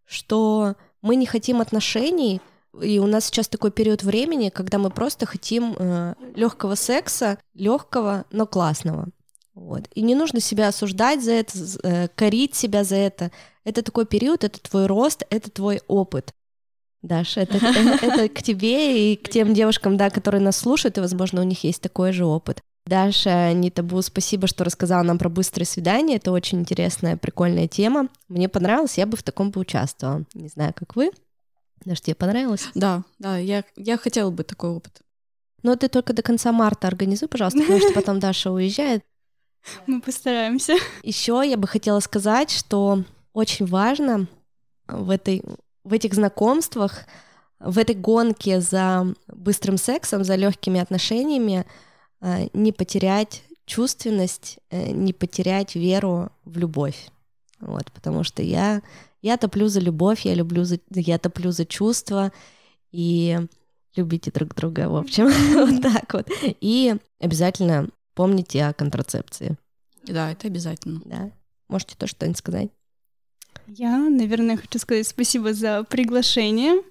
что 0.04 0.76
мы 1.02 1.16
не 1.16 1.26
хотим 1.26 1.62
отношений, 1.62 2.42
и 2.82 3.00
у 3.00 3.08
нас 3.08 3.26
сейчас 3.26 3.48
такой 3.48 3.72
период 3.72 4.04
времени, 4.04 4.50
когда 4.50 4.78
мы 4.78 4.90
просто 4.90 5.26
хотим 5.26 5.76
э, 5.78 6.16
легкого 6.36 6.76
секса, 6.76 7.38
легкого, 7.54 8.26
но 8.32 8.46
классного. 8.46 9.08
Вот. 9.54 9.84
И 9.96 10.02
не 10.02 10.14
нужно 10.14 10.40
себя 10.40 10.68
осуждать 10.68 11.24
за 11.24 11.32
это, 11.32 11.54
э, 11.84 12.08
корить 12.16 12.56
себя 12.56 12.84
за 12.84 12.96
это. 12.96 13.32
Это 13.64 13.82
такой 13.82 14.06
период, 14.06 14.44
это 14.44 14.62
твой 14.62 14.86
рост, 14.86 15.24
это 15.30 15.50
твой 15.50 15.82
опыт. 15.88 16.32
Даша, 17.02 17.42
это, 17.42 17.58
это, 17.58 18.30
к 18.30 18.42
тебе 18.42 19.14
и 19.14 19.16
к 19.16 19.30
тем 19.30 19.54
девушкам, 19.54 19.98
да, 19.98 20.10
которые 20.10 20.42
нас 20.42 20.58
слушают, 20.58 20.98
и, 20.98 21.02
возможно, 21.02 21.42
у 21.42 21.44
них 21.44 21.64
есть 21.64 21.82
такой 21.82 22.12
же 22.12 22.26
опыт. 22.26 22.62
Даша, 22.86 23.52
не 23.54 23.70
табу, 23.70 24.02
спасибо, 24.02 24.48
что 24.48 24.64
рассказала 24.64 25.04
нам 25.04 25.18
про 25.18 25.30
быстрые 25.30 25.66
свидания. 25.66 26.16
Это 26.16 26.32
очень 26.32 26.60
интересная, 26.60 27.18
прикольная 27.18 27.68
тема. 27.68 28.08
Мне 28.30 28.48
понравилось, 28.48 28.98
я 28.98 29.06
бы 29.06 29.18
в 29.18 29.24
таком 29.24 29.52
поучаствовала. 29.52 30.24
Не 30.34 30.48
знаю, 30.48 30.74
как 30.76 30.96
вы. 30.96 31.12
Даже 31.86 32.02
тебе 32.02 32.16
понравилось? 32.16 32.68
Да, 32.76 33.04
да, 33.20 33.38
я, 33.38 33.64
я 33.76 33.98
хотела 33.98 34.30
бы 34.32 34.44
такой 34.44 34.70
опыт. 34.70 35.02
Но 35.64 35.76
ты 35.76 35.88
только 35.88 36.14
до 36.14 36.22
конца 36.22 36.52
марта 36.52 36.88
организуй, 36.88 37.28
пожалуйста, 37.28 37.60
потому 37.60 37.80
что 37.80 37.92
потом 37.96 38.20
Даша 38.20 38.52
уезжает. 38.52 39.04
Мы 39.86 40.02
постараемся. 40.02 40.76
Еще 41.04 41.42
я 41.46 41.58
бы 41.58 41.68
хотела 41.68 42.00
сказать, 42.00 42.52
что 42.52 43.04
очень 43.34 43.66
важно 43.66 44.28
в, 44.88 45.10
этой, 45.10 45.44
в 45.84 45.94
этих 45.94 46.14
знакомствах, 46.14 47.06
в 47.60 47.78
этой 47.78 47.96
гонке 47.96 48.62
за 48.62 49.14
быстрым 49.28 49.78
сексом, 49.78 50.24
за 50.24 50.36
легкими 50.36 50.80
отношениями 50.80 51.66
э, 52.22 52.48
не 52.54 52.72
потерять 52.72 53.44
чувственность, 53.66 54.60
э, 54.70 54.92
не 54.92 55.12
потерять 55.12 55.76
веру 55.76 56.30
в 56.46 56.58
любовь. 56.58 57.10
Вот, 57.60 57.92
потому 57.92 58.24
что 58.24 58.44
я 58.44 58.82
я 59.22 59.38
топлю 59.38 59.68
за 59.68 59.80
любовь, 59.80 60.22
я 60.26 60.34
люблю 60.34 60.64
за, 60.64 60.80
я 60.90 61.18
топлю 61.18 61.52
за 61.52 61.66
чувства, 61.66 62.32
и 62.92 63.40
любите 63.96 64.32
друг 64.32 64.56
друга, 64.56 64.90
в 64.90 64.96
общем, 64.96 65.26
вот 65.54 65.82
так 65.82 66.14
вот. 66.14 66.30
И 66.62 66.96
обязательно 67.20 67.90
помните 68.14 68.66
о 68.66 68.74
контрацепции. 68.74 69.58
Да, 70.04 70.32
это 70.32 70.48
обязательно. 70.48 71.02
Да. 71.06 71.32
Можете 71.68 71.96
тоже 71.96 72.12
что-нибудь 72.12 72.38
сказать? 72.38 72.70
Я, 73.68 73.98
наверное, 73.98 74.58
хочу 74.58 74.80
сказать 74.80 75.08
спасибо 75.08 75.54
за 75.54 75.84
приглашение. 75.84 76.82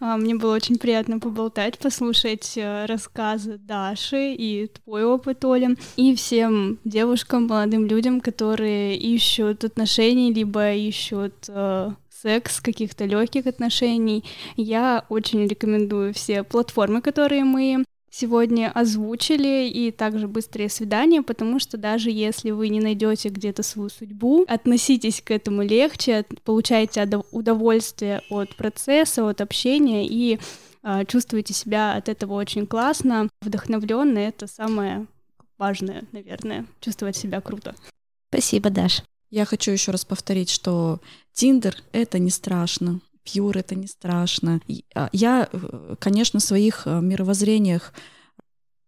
А, 0.00 0.16
мне 0.16 0.34
было 0.34 0.54
очень 0.54 0.78
приятно 0.78 1.18
поболтать, 1.18 1.78
послушать 1.78 2.52
э, 2.56 2.86
рассказы 2.86 3.58
Даши 3.58 4.34
и 4.34 4.68
твой 4.68 5.04
опыт, 5.04 5.44
Оля, 5.44 5.76
и 5.96 6.14
всем 6.14 6.78
девушкам, 6.84 7.46
молодым 7.46 7.86
людям, 7.86 8.20
которые 8.20 8.96
ищут 8.96 9.64
отношений, 9.64 10.32
либо 10.32 10.72
ищут 10.72 11.34
э, 11.48 11.90
секс, 12.22 12.60
каких-то 12.60 13.04
легких 13.04 13.46
отношений. 13.46 14.24
Я 14.56 15.04
очень 15.08 15.46
рекомендую 15.46 16.14
все 16.14 16.42
платформы, 16.44 17.00
которые 17.00 17.44
мы 17.44 17.84
сегодня 18.12 18.70
озвучили, 18.70 19.68
и 19.68 19.90
также 19.90 20.28
быстрые 20.28 20.68
свидания, 20.68 21.22
потому 21.22 21.58
что 21.58 21.78
даже 21.78 22.10
если 22.10 22.50
вы 22.50 22.68
не 22.68 22.80
найдете 22.80 23.30
где-то 23.30 23.62
свою 23.62 23.88
судьбу, 23.88 24.44
относитесь 24.46 25.22
к 25.22 25.30
этому 25.30 25.62
легче, 25.62 26.26
получайте 26.44 27.08
удовольствие 27.32 28.22
от 28.28 28.54
процесса, 28.54 29.28
от 29.28 29.40
общения 29.40 30.06
и 30.06 30.38
э, 30.82 31.04
чувствуете 31.06 31.54
себя 31.54 31.94
от 31.94 32.10
этого 32.10 32.34
очень 32.34 32.66
классно, 32.66 33.30
вдохновленно. 33.40 34.18
Это 34.18 34.46
самое 34.46 35.06
важное, 35.56 36.04
наверное, 36.12 36.66
чувствовать 36.80 37.16
себя 37.16 37.40
круто. 37.40 37.74
Спасибо, 38.28 38.68
Даш. 38.68 39.02
Я 39.30 39.46
хочу 39.46 39.70
еще 39.70 39.90
раз 39.90 40.04
повторить, 40.04 40.50
что 40.50 41.00
Тиндер— 41.32 41.76
это 41.92 42.18
не 42.18 42.30
страшно 42.30 43.00
пьюр, 43.24 43.56
это 43.56 43.74
не 43.74 43.86
страшно. 43.86 44.60
А, 44.94 45.08
я, 45.12 45.48
э, 45.52 45.96
конечно, 45.98 46.40
в 46.40 46.42
своих 46.42 46.82
э, 46.86 47.00
мировоззрениях 47.00 47.92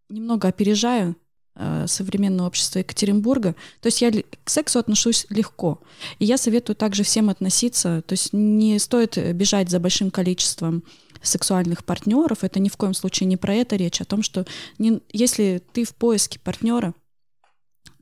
немного 0.09 0.49
опережаю 0.49 1.16
э, 1.57 1.87
современное 1.87 2.47
общество 2.47 2.80
Екатеринбурга. 2.80 3.55
То 3.80 3.87
есть 3.87 4.03
я 4.03 4.11
к 4.12 4.51
сексу 4.51 4.78
отношусь 4.78 5.26
легко. 5.30 5.80
И 6.18 6.24
я 6.24 6.37
советую 6.37 6.76
также 6.76 7.03
всем 7.03 7.30
относиться. 7.30 8.03
То 8.03 8.12
есть 8.12 8.32
не 8.32 8.78
стоит 8.78 9.16
бежать 9.35 9.70
за 9.70 9.80
большим 9.80 10.11
количеством 10.11 10.85
сексуальных 11.22 11.85
партнеров. 11.85 12.45
Это 12.45 12.61
ни 12.61 12.68
в 12.68 12.76
коем 12.76 12.95
случае 12.95 13.28
не 13.28 13.37
про 13.37 13.55
это 13.55 13.76
речь, 13.76 14.01
а 14.01 14.05
о 14.05 14.07
том, 14.07 14.22
что 14.22 14.45
не, 14.78 15.01
если 15.12 15.62
ты 15.72 15.85
в 15.85 15.95
поиске 15.95 16.39
партнера, 16.39 16.95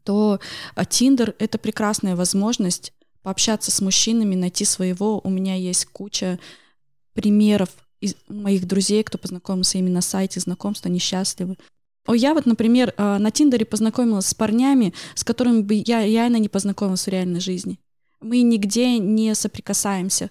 то 0.02 0.40
Тиндер— 0.88 1.36
это 1.38 1.58
прекрасная 1.58 2.16
возможность 2.16 2.92
пообщаться 3.22 3.70
с 3.70 3.80
мужчинами, 3.80 4.34
найти 4.34 4.64
своего. 4.64 5.20
У 5.24 5.30
меня 5.30 5.54
есть 5.54 5.86
куча 5.86 6.38
примеров 7.14 7.70
из 8.00 8.16
моих 8.28 8.66
друзей, 8.66 9.02
кто 9.04 9.18
познакомился 9.18 9.78
именно 9.78 9.96
на 9.96 10.00
сайте 10.02 10.40
знакомства, 10.40 10.88
они 10.88 10.98
счастливы. 10.98 11.56
О, 12.06 12.14
я 12.14 12.34
вот, 12.34 12.46
например, 12.46 12.92
э, 12.96 13.18
на 13.18 13.30
Тиндере 13.30 13.64
познакомилась 13.64 14.26
с 14.26 14.34
парнями, 14.34 14.92
с 15.14 15.22
которыми 15.22 15.62
бы 15.62 15.82
я 15.86 16.04
реально 16.04 16.38
не 16.38 16.48
познакомилась 16.48 17.06
в 17.06 17.08
реальной 17.08 17.40
жизни. 17.40 17.78
Мы 18.20 18.42
нигде 18.42 18.98
не 18.98 19.34
соприкасаемся. 19.34 20.30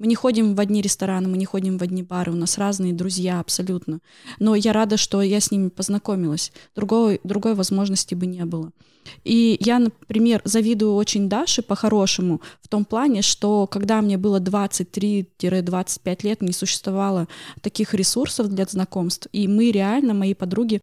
Мы 0.00 0.06
не 0.06 0.14
ходим 0.14 0.54
в 0.54 0.60
одни 0.60 0.80
рестораны, 0.80 1.28
мы 1.28 1.36
не 1.36 1.44
ходим 1.44 1.76
в 1.76 1.82
одни 1.82 2.02
бары, 2.02 2.32
у 2.32 2.34
нас 2.34 2.56
разные 2.56 2.94
друзья 2.94 3.38
абсолютно. 3.38 4.00
Но 4.38 4.54
я 4.54 4.72
рада, 4.72 4.96
что 4.96 5.20
я 5.20 5.40
с 5.40 5.50
ними 5.50 5.68
познакомилась. 5.68 6.52
Другой, 6.74 7.20
другой 7.22 7.54
возможности 7.54 8.14
бы 8.14 8.24
не 8.24 8.46
было. 8.46 8.72
И 9.24 9.58
я, 9.60 9.78
например, 9.78 10.40
завидую 10.44 10.94
очень 10.94 11.28
Даше 11.28 11.60
по-хорошему 11.60 12.40
в 12.62 12.68
том 12.68 12.86
плане, 12.86 13.20
что 13.20 13.66
когда 13.66 14.00
мне 14.00 14.16
было 14.16 14.40
23-25 14.40 16.18
лет, 16.22 16.40
не 16.40 16.52
существовало 16.52 17.28
таких 17.60 17.92
ресурсов 17.92 18.48
для 18.48 18.64
знакомств, 18.64 19.28
и 19.32 19.46
мы 19.48 19.70
реально, 19.70 20.14
мои 20.14 20.32
подруги, 20.32 20.80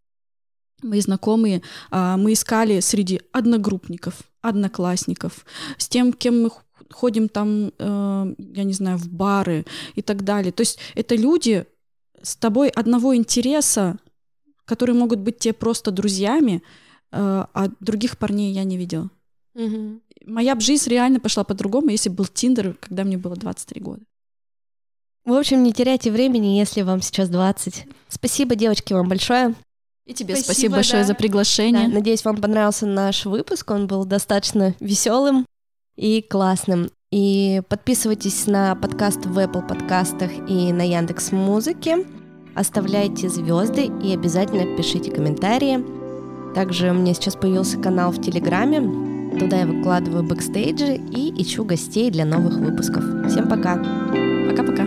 мои 0.84 1.02
знакомые, 1.02 1.64
а, 1.90 2.18
мы 2.18 2.34
искали 2.34 2.82
среди 2.82 3.22
одногруппников, 3.32 4.14
одноклассников, 4.42 5.44
с 5.80 5.88
тем, 5.88 6.14
кем 6.14 6.44
мы 6.44 6.52
ходим 6.92 7.30
там, 7.30 7.72
э, 7.78 8.36
я 8.54 8.64
не 8.64 8.74
знаю, 8.74 8.98
в 8.98 9.10
бары 9.10 9.66
и 9.96 10.02
так 10.02 10.24
далее. 10.24 10.52
То 10.52 10.62
есть 10.62 10.80
это 10.96 11.16
люди 11.16 11.66
с 12.22 12.36
тобой 12.36 12.70
одного 12.70 13.16
интереса, 13.16 13.98
которые 14.66 14.96
могут 14.96 15.20
быть 15.20 15.40
тебе 15.40 15.54
просто 15.54 15.92
друзьями, 15.92 16.64
э, 17.12 17.46
а 17.54 17.68
других 17.80 18.18
парней 18.18 18.54
я 18.54 18.64
не 18.64 18.78
видела. 18.78 19.10
Угу. 19.56 20.02
Моя 20.26 20.56
бы 20.56 20.62
жизнь 20.62 20.90
реально 20.90 21.20
пошла 21.20 21.44
по-другому, 21.44 21.90
если 21.90 22.10
был 22.10 22.26
Тиндер, 22.26 22.76
когда 22.80 23.04
мне 23.04 23.18
было 23.18 23.36
23 23.36 23.82
года. 23.82 24.04
В 25.26 25.34
общем, 25.34 25.64
не 25.64 25.74
теряйте 25.74 26.12
времени, 26.12 26.58
если 26.58 26.84
вам 26.84 27.02
сейчас 27.02 27.30
20. 27.30 27.86
Спасибо, 28.08 28.56
девочки, 28.56 28.94
вам 28.94 29.10
большое. 29.10 29.56
И 30.06 30.14
тебе 30.14 30.36
спасибо, 30.36 30.54
спасибо 30.54 30.76
большое 30.76 31.04
да. 31.04 31.08
за 31.08 31.16
приглашение. 31.16 31.88
Да, 31.90 31.96
надеюсь, 31.96 32.24
вам 32.24 32.38
понравился 32.38 32.86
наш 32.86 33.26
выпуск. 33.26 33.70
Он 33.70 33.88
был 33.88 34.06
достаточно 34.06 34.74
веселым 34.80 35.46
и 35.98 36.22
классным. 36.22 36.90
И 37.12 37.62
подписывайтесь 37.70 38.48
на 38.48 38.76
подкаст 38.76 39.26
в 39.26 39.38
Apple 39.38 39.68
подкастах 39.68 40.30
и 40.48 40.72
на 40.72 40.84
Яндекс 40.84 41.32
Музыке. 41.32 42.06
Оставляйте 42.56 43.30
звезды 43.30 43.90
и 44.04 44.14
обязательно 44.14 44.78
пишите 44.78 45.12
комментарии. 45.12 45.84
Также 46.56 46.92
у 46.92 46.94
меня 46.94 47.14
сейчас 47.14 47.36
появился 47.36 47.78
канал 47.78 48.12
в 48.12 48.22
Телеграме. 48.22 48.82
Туда 49.40 49.60
я 49.60 49.68
выкладываю 49.68 50.24
бэкстейджи 50.24 50.96
и 50.96 51.42
ищу 51.42 51.64
гостей 51.66 52.10
для 52.10 52.26
новых 52.26 52.56
выпусков. 52.56 53.04
Всем 53.30 53.48
пока. 53.48 53.76
Пока-пока. 54.50 54.86